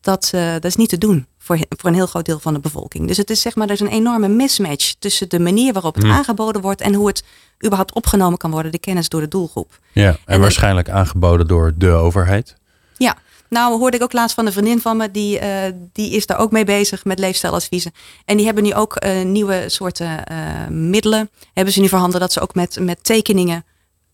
Dat, 0.00 0.30
uh, 0.34 0.52
dat 0.52 0.64
is 0.64 0.76
niet 0.76 0.88
te 0.88 0.98
doen 0.98 1.26
voor, 1.42 1.58
voor 1.68 1.88
een 1.88 1.94
heel 1.94 2.06
groot 2.06 2.24
deel 2.24 2.38
van 2.38 2.54
de 2.54 2.60
bevolking. 2.60 3.06
Dus 3.06 3.16
het 3.16 3.30
is 3.30 3.40
zeg 3.40 3.54
maar, 3.54 3.66
er 3.66 3.72
is 3.72 3.80
een 3.80 3.88
enorme 3.88 4.28
mismatch 4.28 4.92
tussen 4.98 5.28
de 5.28 5.40
manier 5.40 5.72
waarop 5.72 5.94
het 5.94 6.04
hmm. 6.04 6.12
aangeboden 6.12 6.62
wordt 6.62 6.80
en 6.80 6.94
hoe 6.94 7.06
het 7.06 7.24
überhaupt 7.64 7.94
opgenomen 7.94 8.38
kan 8.38 8.50
worden, 8.50 8.72
de 8.72 8.78
kennis 8.78 9.08
door 9.08 9.20
de 9.20 9.28
doelgroep. 9.28 9.78
Ja, 9.92 10.08
en, 10.08 10.18
en 10.24 10.40
waarschijnlijk 10.40 10.88
aangeboden 10.88 11.46
door 11.46 11.72
de 11.76 11.90
overheid. 11.90 12.56
Ja, 12.96 13.16
nou 13.48 13.78
hoorde 13.78 13.96
ik 13.96 14.02
ook 14.02 14.12
laatst 14.12 14.34
van 14.34 14.46
een 14.46 14.52
vriendin 14.52 14.80
van 14.80 14.96
me, 14.96 15.10
die, 15.10 15.40
uh, 15.40 15.48
die 15.92 16.10
is 16.10 16.26
daar 16.26 16.38
ook 16.38 16.50
mee 16.50 16.64
bezig 16.64 17.04
met 17.04 17.18
leefstijladviezen. 17.18 17.92
En 18.24 18.36
die 18.36 18.46
hebben 18.46 18.64
nu 18.64 18.74
ook 18.74 19.04
uh, 19.04 19.22
nieuwe 19.22 19.64
soorten 19.66 20.24
uh, 20.30 20.68
middelen, 20.68 21.30
hebben 21.52 21.74
ze 21.74 21.80
nu 21.80 21.88
voorhanden 21.88 22.20
dat 22.20 22.32
ze 22.32 22.40
ook 22.40 22.54
met, 22.54 22.78
met 22.80 23.04
tekeningen 23.04 23.64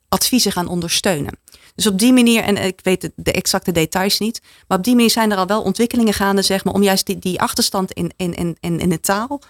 adviezen 0.09 0.53
gaan 0.53 0.69
ondersteunen. 0.69 1.39
Dus 1.79 1.87
op 1.87 1.99
die 1.99 2.13
manier, 2.13 2.43
en 2.43 2.57
ik 2.57 2.81
weet 2.83 3.11
de, 3.15 3.33
exacte 3.33 3.73
details 3.73 4.19
niet, 4.19 4.41
maar 4.67 4.79
op 4.79 4.85
die 4.85 4.95
manier 4.95 5.11
zijn 5.11 5.31
er 5.31 5.39
al 5.39 5.47
wel 5.47 5.63
ontwikkelingen 5.63 6.13
gaande, 6.13 6.43
zeg 6.43 6.65
maar, 6.65 6.75
om 6.75 6.83
juist 6.83 7.07
die, 7.07 7.19
die 7.19 7.41
achterstand 7.41 7.93
in, 7.93 8.13
in, 8.17 8.57
in, 8.61 8.79
in 8.81 8.89
de 8.89 9.01
taal, 9.01 9.27
of 9.29 9.41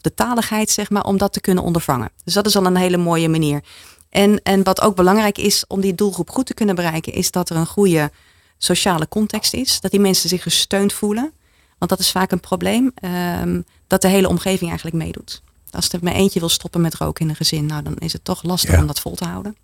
de 0.00 0.14
taligheid, 0.14 0.70
zeg 0.70 0.90
maar, 0.90 1.04
om 1.04 1.18
dat 1.18 1.32
te 1.32 1.40
kunnen 1.40 1.64
ondervangen. 1.64 2.10
Dus 2.24 2.34
dat 2.34 2.46
is 2.46 2.56
al 2.56 2.66
een 2.66 2.76
hele 2.76 2.96
mooie 2.96 3.28
manier. 3.28 3.62
En, 4.10 4.42
en 4.42 4.62
wat 4.62 4.80
ook 4.80 4.96
belangrijk 4.96 5.38
is 5.38 5.64
om 5.68 5.80
die 5.80 5.94
doelgroep 5.94 6.30
goed 6.30 6.46
te 6.46 6.54
kunnen 6.54 6.74
bereiken, 6.74 7.12
is 7.12 7.30
dat 7.30 7.50
er 7.50 7.56
een 7.56 7.66
goede 7.66 8.10
sociale 8.58 9.08
context 9.08 9.54
is. 9.54 9.80
Dat 9.80 9.90
die 9.90 10.00
mensen 10.00 10.28
zich 10.28 10.42
gesteund 10.42 10.92
voelen. 10.92 11.32
Want 11.78 11.90
dat 11.90 12.00
is 12.00 12.10
vaak 12.10 12.30
een 12.30 12.40
probleem. 12.40 12.92
Um, 13.40 13.64
dat 13.86 14.02
de 14.02 14.08
hele 14.08 14.28
omgeving 14.28 14.68
eigenlijk 14.68 14.96
meedoet. 14.96 15.42
Als 15.70 15.88
er 15.88 15.98
maar 16.02 16.12
eentje 16.12 16.40
wil 16.40 16.48
stoppen 16.48 16.80
met 16.80 16.94
roken 16.94 17.24
in 17.24 17.30
een 17.30 17.36
gezin, 17.36 17.66
nou 17.66 17.82
dan 17.82 17.96
is 17.96 18.12
het 18.12 18.24
toch 18.24 18.42
lastig 18.42 18.78
om 18.78 18.86
dat 18.86 19.00
vol 19.00 19.14
te 19.14 19.24
houden. 19.24 19.56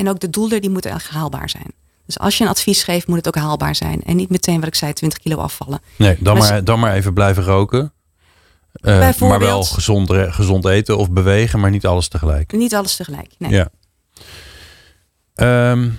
En 0.00 0.08
ook 0.08 0.20
de 0.20 0.30
doelen 0.30 0.60
die 0.60 0.70
moeten 0.70 0.90
echt 0.90 1.08
haalbaar 1.08 1.48
zijn. 1.48 1.72
Dus 2.06 2.18
als 2.18 2.38
je 2.38 2.44
een 2.44 2.50
advies 2.50 2.82
geeft, 2.82 3.06
moet 3.06 3.16
het 3.16 3.26
ook 3.26 3.42
haalbaar 3.42 3.74
zijn. 3.74 4.02
En 4.02 4.16
niet 4.16 4.30
meteen 4.30 4.58
wat 4.58 4.68
ik 4.68 4.74
zei, 4.74 4.92
20 4.92 5.18
kilo 5.18 5.36
afvallen. 5.36 5.80
Nee, 5.96 6.16
dan 6.20 6.38
maar, 6.38 6.64
dan 6.64 6.80
maar 6.80 6.94
even 6.94 7.12
blijven 7.12 7.42
roken. 7.42 7.92
Uh, 8.80 9.18
maar 9.18 9.38
wel 9.38 9.64
gezond, 9.64 10.10
gezond 10.12 10.64
eten 10.64 10.98
of 10.98 11.10
bewegen, 11.10 11.60
maar 11.60 11.70
niet 11.70 11.86
alles 11.86 12.08
tegelijk. 12.08 12.52
Niet 12.52 12.74
alles 12.74 12.96
tegelijk, 12.96 13.34
nee. 13.38 13.50
Ja. 13.50 13.70
Um, 15.70 15.98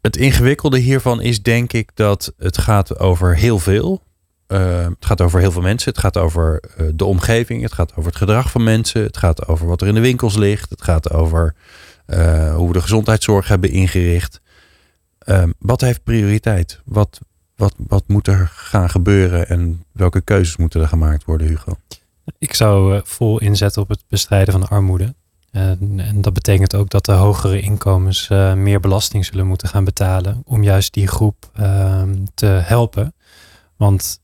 het 0.00 0.16
ingewikkelde 0.16 0.78
hiervan 0.78 1.20
is 1.20 1.42
denk 1.42 1.72
ik 1.72 1.90
dat 1.94 2.32
het 2.38 2.58
gaat 2.58 2.98
over 2.98 3.36
heel 3.36 3.58
veel. 3.58 4.02
Uh, 4.48 4.84
het 4.84 5.04
gaat 5.04 5.20
over 5.20 5.40
heel 5.40 5.52
veel 5.52 5.62
mensen. 5.62 5.90
Het 5.90 6.00
gaat 6.00 6.16
over 6.16 6.62
uh, 6.80 6.88
de 6.94 7.04
omgeving. 7.04 7.62
Het 7.62 7.72
gaat 7.72 7.90
over 7.90 8.10
het 8.10 8.16
gedrag 8.16 8.50
van 8.50 8.62
mensen. 8.62 9.02
Het 9.02 9.16
gaat 9.16 9.46
over 9.46 9.66
wat 9.66 9.80
er 9.80 9.88
in 9.88 9.94
de 9.94 10.00
winkels 10.00 10.36
ligt. 10.36 10.70
Het 10.70 10.82
gaat 10.82 11.12
over 11.12 11.54
uh, 12.06 12.54
hoe 12.54 12.66
we 12.66 12.72
de 12.72 12.80
gezondheidszorg 12.80 13.48
hebben 13.48 13.70
ingericht. 13.70 14.40
Ehm, 15.18 15.50
wat 15.58 15.80
heeft 15.80 16.04
prioriteit? 16.04 16.80
Wat, 16.84 17.20
wat, 17.56 17.74
wat 17.76 18.04
moet 18.06 18.26
er 18.28 18.48
gaan 18.54 18.90
gebeuren 18.90 19.48
en 19.48 19.84
welke 19.92 20.20
keuzes 20.20 20.56
moeten 20.56 20.80
er 20.80 20.88
gemaakt 20.88 21.24
worden, 21.24 21.46
Hugo? 21.46 21.76
Ik 22.38 22.54
zou 22.54 23.00
vol 23.04 23.40
inzetten 23.40 23.82
op 23.82 23.88
het 23.88 24.04
bestrijden 24.08 24.52
van 24.52 24.68
armoede. 24.68 25.14
En, 25.50 26.00
en, 26.00 26.20
dat 26.20 26.32
betekent 26.32 26.74
ook 26.74 26.90
dat 26.90 27.04
de 27.04 27.12
hogere 27.12 27.60
inkomens 27.60 28.28
uh, 28.32 28.54
meer 28.54 28.80
belasting 28.80 29.24
zullen 29.24 29.46
moeten 29.46 29.68
gaan 29.68 29.84
betalen 29.84 30.42
om 30.44 30.62
juist 30.62 30.92
die 30.92 31.06
groep 31.06 31.50
uh, 31.60 32.02
te 32.34 32.46
helpen. 32.46 33.14
Want 33.76 34.20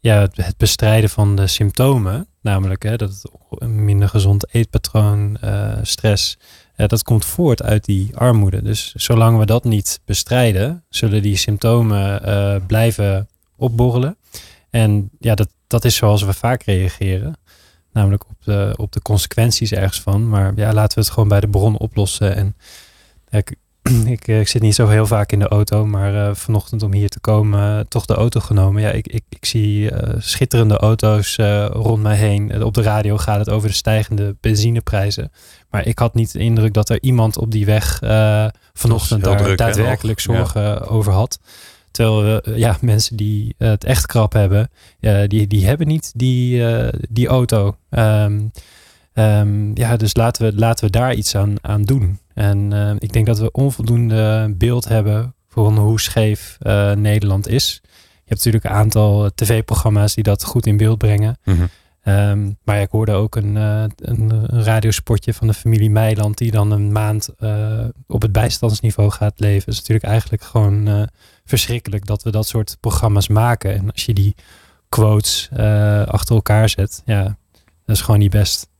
ja, 0.00 0.28
het 0.32 0.56
bestrijden 0.56 1.10
van 1.10 1.36
de 1.36 1.46
symptomen, 1.46 2.26
namelijk 2.40 2.82
hè, 2.82 2.96
dat 2.96 3.30
minder 3.58 4.08
gezond 4.08 4.54
eetpatroon, 4.54 5.38
stress, 5.82 6.38
dat 6.76 7.02
komt 7.02 7.24
voort 7.24 7.62
uit 7.62 7.84
die 7.84 8.16
armoede. 8.16 8.62
Dus 8.62 8.92
zolang 8.94 9.38
we 9.38 9.46
dat 9.46 9.64
niet 9.64 10.00
bestrijden, 10.04 10.84
zullen 10.88 11.22
die 11.22 11.36
symptomen 11.36 12.28
uh, 12.28 12.66
blijven 12.66 13.28
opborrelen. 13.56 14.16
En 14.70 15.10
ja, 15.18 15.34
dat, 15.34 15.48
dat 15.66 15.84
is 15.84 15.96
zoals 15.96 16.22
we 16.22 16.32
vaak 16.32 16.62
reageren. 16.62 17.36
Namelijk 17.92 18.28
op 18.28 18.36
de, 18.44 18.74
op 18.76 18.92
de 18.92 19.02
consequenties 19.02 19.72
ergens 19.72 20.00
van. 20.00 20.28
Maar 20.28 20.52
ja, 20.56 20.72
laten 20.72 20.98
we 20.98 21.04
het 21.04 21.12
gewoon 21.12 21.28
bij 21.28 21.40
de 21.40 21.48
bron 21.48 21.78
oplossen. 21.78 22.36
En 22.36 22.56
ik, 23.30 23.56
ik, 24.06 24.28
ik, 24.28 24.48
zit 24.48 24.62
niet 24.62 24.74
zo 24.74 24.88
heel 24.88 25.06
vaak 25.06 25.32
in 25.32 25.38
de 25.38 25.48
auto, 25.48 25.86
maar 25.86 26.14
uh, 26.14 26.34
vanochtend 26.34 26.82
om 26.82 26.92
hier 26.92 27.08
te 27.08 27.20
komen, 27.20 27.78
uh, 27.78 27.80
toch 27.88 28.06
de 28.06 28.14
auto 28.14 28.40
genomen. 28.40 28.82
Ja, 28.82 28.90
ik, 28.90 29.06
ik, 29.06 29.22
ik 29.28 29.44
zie 29.44 29.90
uh, 29.90 29.98
schitterende 30.18 30.76
auto's 30.76 31.36
rond 31.72 32.02
mij 32.02 32.16
heen. 32.16 32.64
Op 32.64 32.74
de 32.74 32.82
radio 32.82 33.16
gaat 33.16 33.38
het 33.38 33.50
over 33.50 33.68
de 33.68 33.74
stijgende 33.74 34.36
benzineprijzen. 34.40 35.32
Maar 35.70 35.86
ik 35.86 35.98
had 35.98 36.14
niet 36.14 36.32
de 36.32 36.38
indruk 36.38 36.74
dat 36.74 36.88
er 36.88 37.02
iemand 37.02 37.36
op 37.36 37.50
die 37.50 37.66
weg 37.66 37.98
vanochtend 38.72 39.24
daar 39.24 39.36
druk, 39.36 39.58
daadwerkelijk 39.58 40.20
zorgen 40.20 40.62
ja. 40.62 40.74
over 40.74 41.12
had. 41.12 41.40
Terwijl 41.90 42.40
ja, 42.58 42.76
mensen 42.80 43.16
die 43.16 43.54
het 43.58 43.84
echt 43.84 44.06
krap 44.06 44.32
hebben, 44.32 44.70
die, 45.26 45.46
die 45.46 45.66
hebben 45.66 45.86
niet 45.86 46.12
die, 46.14 46.64
die 47.08 47.28
auto. 47.28 47.76
Um, 47.90 48.50
um, 49.14 49.70
ja, 49.74 49.96
dus 49.96 50.16
laten 50.16 50.44
we, 50.46 50.58
laten 50.58 50.84
we 50.84 50.90
daar 50.90 51.14
iets 51.14 51.34
aan, 51.34 51.54
aan 51.60 51.82
doen. 51.82 52.18
En 52.34 52.96
ik 52.98 53.12
denk 53.12 53.26
dat 53.26 53.38
we 53.38 53.50
onvoldoende 53.50 54.54
beeld 54.56 54.88
hebben 54.88 55.34
van 55.48 55.78
hoe 55.78 56.00
scheef 56.00 56.58
Nederland 56.94 57.48
is. 57.48 57.80
Je 57.82 58.28
hebt 58.28 58.44
natuurlijk 58.44 58.64
een 58.64 58.80
aantal 58.80 59.30
tv-programma's 59.34 60.14
die 60.14 60.24
dat 60.24 60.44
goed 60.44 60.66
in 60.66 60.76
beeld 60.76 60.98
brengen. 60.98 61.38
Mm 61.44 61.54
-hmm. 61.54 61.68
Um, 62.04 62.58
maar 62.64 62.80
ik 62.80 62.90
hoorde 62.90 63.12
ook 63.12 63.36
een, 63.36 63.56
uh, 63.56 63.84
een, 63.96 64.46
radiospotje 64.46 65.34
van 65.34 65.46
de 65.46 65.54
familie 65.54 65.90
Meiland 65.90 66.38
die 66.38 66.50
dan 66.50 66.70
een 66.70 66.92
maand 66.92 67.28
op 68.06 68.22
het 68.22 68.32
bijstandsniveau 68.32 69.10
gaat 69.10 69.40
leven. 69.40 69.58
Het 69.58 69.68
is 69.68 69.78
natuurlijk 69.78 70.06
eigenlijk 70.06 70.42
gewoon 70.42 71.08
verschrikkelijk 71.44 72.06
dat 72.06 72.22
we 72.22 72.30
dat 72.30 72.46
soort 72.46 72.76
programma's 72.80 73.28
maken. 73.28 73.74
En 73.74 73.92
als 73.92 74.04
je 74.04 74.14
die 74.14 74.34
quotes 74.88 75.48
achter 76.06 76.34
elkaar 76.34 76.68
zet, 76.68 77.02
ja, 77.04 77.36
dat 77.84 77.96
is 77.96 78.00
gewoon 78.00 78.20
niet 78.20 78.30
best. 78.30 78.70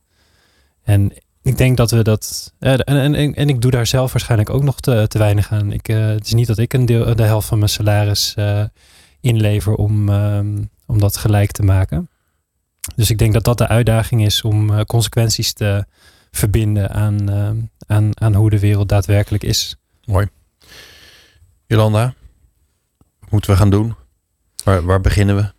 En 0.83 1.13
ik 1.43 1.57
denk 1.57 1.77
dat 1.77 1.91
we 1.91 2.03
dat. 2.03 2.53
En, 2.59 2.83
en, 2.83 3.15
en, 3.15 3.35
en 3.35 3.49
ik 3.49 3.61
doe 3.61 3.71
daar 3.71 3.87
zelf 3.87 4.11
waarschijnlijk 4.11 4.49
ook 4.49 4.63
nog 4.63 4.79
te, 4.79 5.05
te 5.07 5.17
weinig 5.17 5.51
aan. 5.51 5.71
Ik, 5.71 5.87
het 5.87 6.25
is 6.25 6.33
niet 6.33 6.47
dat 6.47 6.57
ik 6.57 6.73
een 6.73 6.85
deel, 6.85 7.15
de 7.15 7.23
helft 7.23 7.47
van 7.47 7.57
mijn 7.57 7.69
salaris 7.69 8.35
inlever 9.23 9.75
om, 9.75 10.09
um, 10.09 10.69
om 10.85 10.99
dat 10.99 11.17
gelijk 11.17 11.51
te 11.51 11.63
maken. 11.63 12.09
Dus 12.95 13.09
ik 13.09 13.17
denk 13.17 13.33
dat 13.33 13.43
dat 13.43 13.57
de 13.57 13.67
uitdaging 13.67 14.25
is 14.25 14.41
om 14.41 14.69
uh, 14.69 14.81
consequenties 14.81 15.53
te 15.53 15.85
verbinden 16.31 16.89
aan, 16.89 17.29
uh, 17.29 17.49
aan, 17.87 18.09
aan 18.13 18.33
hoe 18.33 18.49
de 18.49 18.59
wereld 18.59 18.89
daadwerkelijk 18.89 19.43
is. 19.43 19.75
Mooi. 20.05 20.27
Jolanda, 21.65 22.13
wat 23.19 23.29
moeten 23.31 23.51
we 23.51 23.57
gaan 23.57 23.69
doen? 23.69 23.95
Waar, 24.63 24.83
waar 24.85 25.01
beginnen 25.01 25.35
we? 25.35 25.51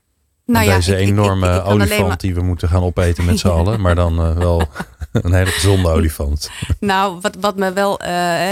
Nou 0.47 0.64
ja, 0.64 0.74
deze 0.74 0.93
ik, 0.93 1.09
enorme 1.09 1.55
ik, 1.55 1.61
ik, 1.61 1.66
olifant 1.66 2.09
maar... 2.09 2.18
die 2.18 2.35
we 2.35 2.43
moeten 2.43 2.68
gaan 2.68 2.82
opeten 2.82 3.24
met 3.24 3.39
z'n 3.39 3.49
allen. 3.59 3.80
Maar 3.80 3.95
dan 3.95 4.30
uh, 4.30 4.37
wel 4.37 4.68
een 5.23 5.33
hele 5.33 5.51
gezonde 5.51 5.89
olifant. 5.89 6.51
Nou, 6.81 7.19
wat, 7.21 7.37
wat 7.41 7.57
me 7.57 7.73
wel... 7.73 8.01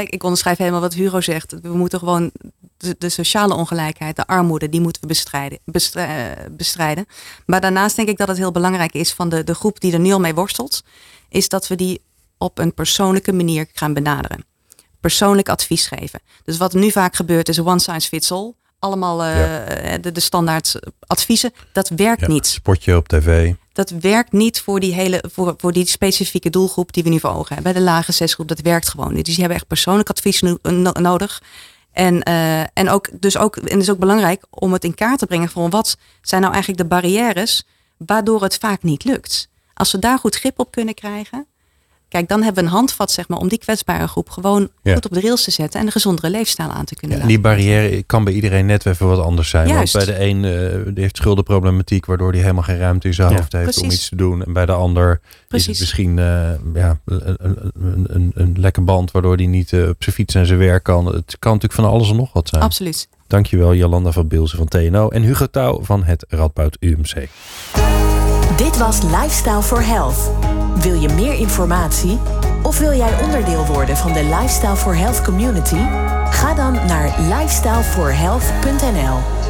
ik 0.02 0.22
onderschrijf 0.22 0.58
helemaal 0.58 0.80
wat 0.80 0.94
Hugo 0.94 1.20
zegt. 1.20 1.54
We 1.62 1.76
moeten 1.76 1.98
gewoon 1.98 2.30
de, 2.98 3.08
sociale 3.08 3.54
ongelijkheid, 3.54 4.16
de 4.16 4.26
armoede, 4.26 4.68
die 4.68 4.80
moeten 4.80 5.00
we 5.00 5.06
bestrijden, 5.06 5.58
bestrijden. 6.50 7.06
Maar 7.46 7.60
daarnaast 7.60 7.96
denk 7.96 8.08
ik 8.08 8.16
dat 8.16 8.28
het 8.28 8.36
heel 8.36 8.52
belangrijk 8.52 8.92
is 8.92 9.12
van 9.12 9.28
de, 9.28 9.44
de 9.44 9.54
groep 9.54 9.80
die 9.80 9.92
er 9.92 10.00
nu 10.00 10.12
al 10.12 10.20
mee 10.20 10.34
worstelt, 10.34 10.82
is 11.28 11.48
dat 11.48 11.68
we 11.68 11.74
die 11.74 12.02
op 12.38 12.58
een 12.58 12.74
persoonlijke 12.74 13.32
manier 13.32 13.66
gaan 13.72 13.94
benaderen. 13.94 14.44
Persoonlijk 15.00 15.48
advies 15.48 15.86
geven. 15.86 16.20
Dus 16.44 16.56
wat 16.56 16.72
nu 16.72 16.90
vaak 16.90 17.16
gebeurt 17.16 17.48
is 17.48 17.60
one 17.60 17.78
size 17.78 18.08
fits 18.08 18.32
all. 18.32 18.52
Allemaal 18.78 19.24
uh, 19.24 19.34
de, 20.00 20.12
de 20.12 20.20
standaard 20.20 20.74
adviezen. 21.06 21.52
Dat 21.72 21.88
werkt 21.88 22.20
ja, 22.20 22.26
niet. 22.26 22.46
Spotje 22.46 22.96
op 22.96 23.08
tv. 23.08 23.54
Dat 23.72 23.90
werkt 23.90 24.32
niet 24.32 24.60
voor 24.60 24.80
die 24.80 24.94
hele 24.94 25.24
voor, 25.32 25.54
voor 25.56 25.72
die 25.72 25.86
specifieke 25.86 26.50
doelgroep 26.50 26.92
die 26.92 27.02
we 27.02 27.08
nu 27.08 27.20
voor 27.20 27.30
ogen 27.30 27.54
hebben. 27.54 27.72
Bij 27.72 27.82
de 27.82 27.88
lage 27.88 28.12
zesgroep, 28.12 28.48
dat 28.48 28.60
werkt 28.60 28.88
gewoon 28.88 29.14
niet. 29.14 29.24
Dus 29.24 29.34
die 29.34 29.40
hebben 29.40 29.56
echt 29.58 29.68
persoonlijk 29.68 30.08
advies 30.08 30.42
nodig. 30.92 31.42
En, 31.92 32.28
uh, 32.28 32.60
en, 32.60 32.88
ook, 32.88 33.08
dus 33.20 33.36
ook, 33.36 33.56
en 33.56 33.72
het 33.72 33.82
is 33.82 33.90
ook 33.90 33.98
belangrijk 33.98 34.44
om 34.50 34.72
het 34.72 34.84
in 34.84 34.94
kaart 34.94 35.18
te 35.18 35.26
brengen 35.26 35.48
van 35.48 35.70
wat 35.70 35.96
zijn 36.22 36.40
nou 36.40 36.52
eigenlijk 36.52 36.82
de 36.82 36.88
barrières 36.88 37.66
waardoor 37.96 38.42
het 38.42 38.56
vaak 38.58 38.82
niet 38.82 39.04
lukt. 39.04 39.48
Als 39.74 39.92
we 39.92 39.98
daar 39.98 40.18
goed 40.18 40.36
grip 40.36 40.58
op 40.58 40.70
kunnen 40.70 40.94
krijgen, 40.94 41.46
Kijk, 42.12 42.28
dan 42.28 42.42
hebben 42.42 42.62
we 42.62 42.68
een 42.68 42.74
handvat 42.76 43.10
zeg 43.10 43.28
maar, 43.28 43.38
om 43.38 43.48
die 43.48 43.58
kwetsbare 43.58 44.06
groep 44.08 44.30
gewoon 44.30 44.68
Ja. 44.82 44.94
goed 44.94 45.04
op 45.04 45.12
de 45.12 45.20
rails 45.20 45.44
te 45.44 45.50
zetten 45.50 45.80
en 45.80 45.86
een 45.86 45.92
gezondere 45.92 46.30
leefstijl 46.30 46.68
aan 46.68 46.84
te 46.84 46.94
kunnen 46.94 47.16
Ja, 47.16 47.22
en 47.22 47.28
die 47.28 47.40
barrière 47.40 48.02
kan 48.02 48.24
bij 48.24 48.32
iedereen 48.32 48.66
net 48.66 48.86
even 48.86 49.06
wat 49.06 49.18
anders 49.18 49.48
zijn. 49.48 49.68
Juist. 49.68 49.92
Want 49.92 50.06
bij 50.06 50.14
de 50.14 50.24
een 50.24 50.44
eh, 50.44 50.92
die 50.94 51.02
heeft 51.02 51.16
schuldenproblematiek, 51.16 52.06
waardoor 52.06 52.30
hij 52.30 52.40
helemaal 52.40 52.62
geen 52.62 52.78
ruimte 52.78 53.06
in 53.06 53.14
zijn 53.14 53.30
Ja, 53.30 53.36
hoofd 53.36 53.52
heeft 53.52 53.78
om 53.78 53.90
iets 53.90 54.08
te 54.08 54.16
doen. 54.16 54.44
En 54.44 54.52
bij 54.52 54.66
de 54.66 54.72
ander 54.72 55.20
is 55.48 55.66
het 55.66 55.78
misschien 55.78 56.18
eh, 56.18 56.24
ja, 56.74 56.98
een, 57.04 57.22
een, 57.24 57.56
een, 57.74 58.06
een, 58.08 58.30
een 58.34 58.54
lekke 58.58 58.80
band, 58.80 59.10
waardoor 59.10 59.36
hij 59.36 59.46
niet 59.46 59.72
eh, 59.72 59.88
op 59.88 60.02
zijn 60.02 60.14
fiets 60.14 60.34
en 60.34 60.46
zijn 60.46 60.58
werk 60.58 60.82
kan. 60.82 61.06
Het 61.06 61.36
kan 61.38 61.52
natuurlijk 61.52 61.80
van 61.80 61.90
alles 61.90 62.10
en 62.10 62.16
nog 62.16 62.32
wat 62.32 62.48
zijn. 62.48 62.62
Absoluut. 62.62 63.08
Dankjewel 63.26 63.74
Jolanda 63.74 64.12
van 64.12 64.28
Beelzen 64.28 64.58
van 64.58 64.68
TNO 64.68 65.08
en 65.08 65.22
Hugo 65.22 65.46
Touw 65.46 65.82
van 65.82 66.04
het 66.04 66.24
Radboud 66.28 66.76
UMC. 66.80 67.28
Dit 68.56 68.78
was 68.78 69.02
Lifestyle 69.02 69.62
for 69.62 69.84
Health. 69.84 70.30
Wil 70.80 70.94
je 70.94 71.08
meer 71.08 71.34
informatie? 71.34 72.18
Of 72.62 72.78
wil 72.78 72.92
jij 72.92 73.22
onderdeel 73.22 73.66
worden 73.66 73.96
van 73.96 74.12
de 74.12 74.24
Lifestyle 74.24 74.76
for 74.76 74.96
Health 74.96 75.22
community? 75.22 75.80
Ga 76.30 76.54
dan 76.54 76.72
naar 76.72 77.14
lifestyleforhealth.nl. 77.20 79.41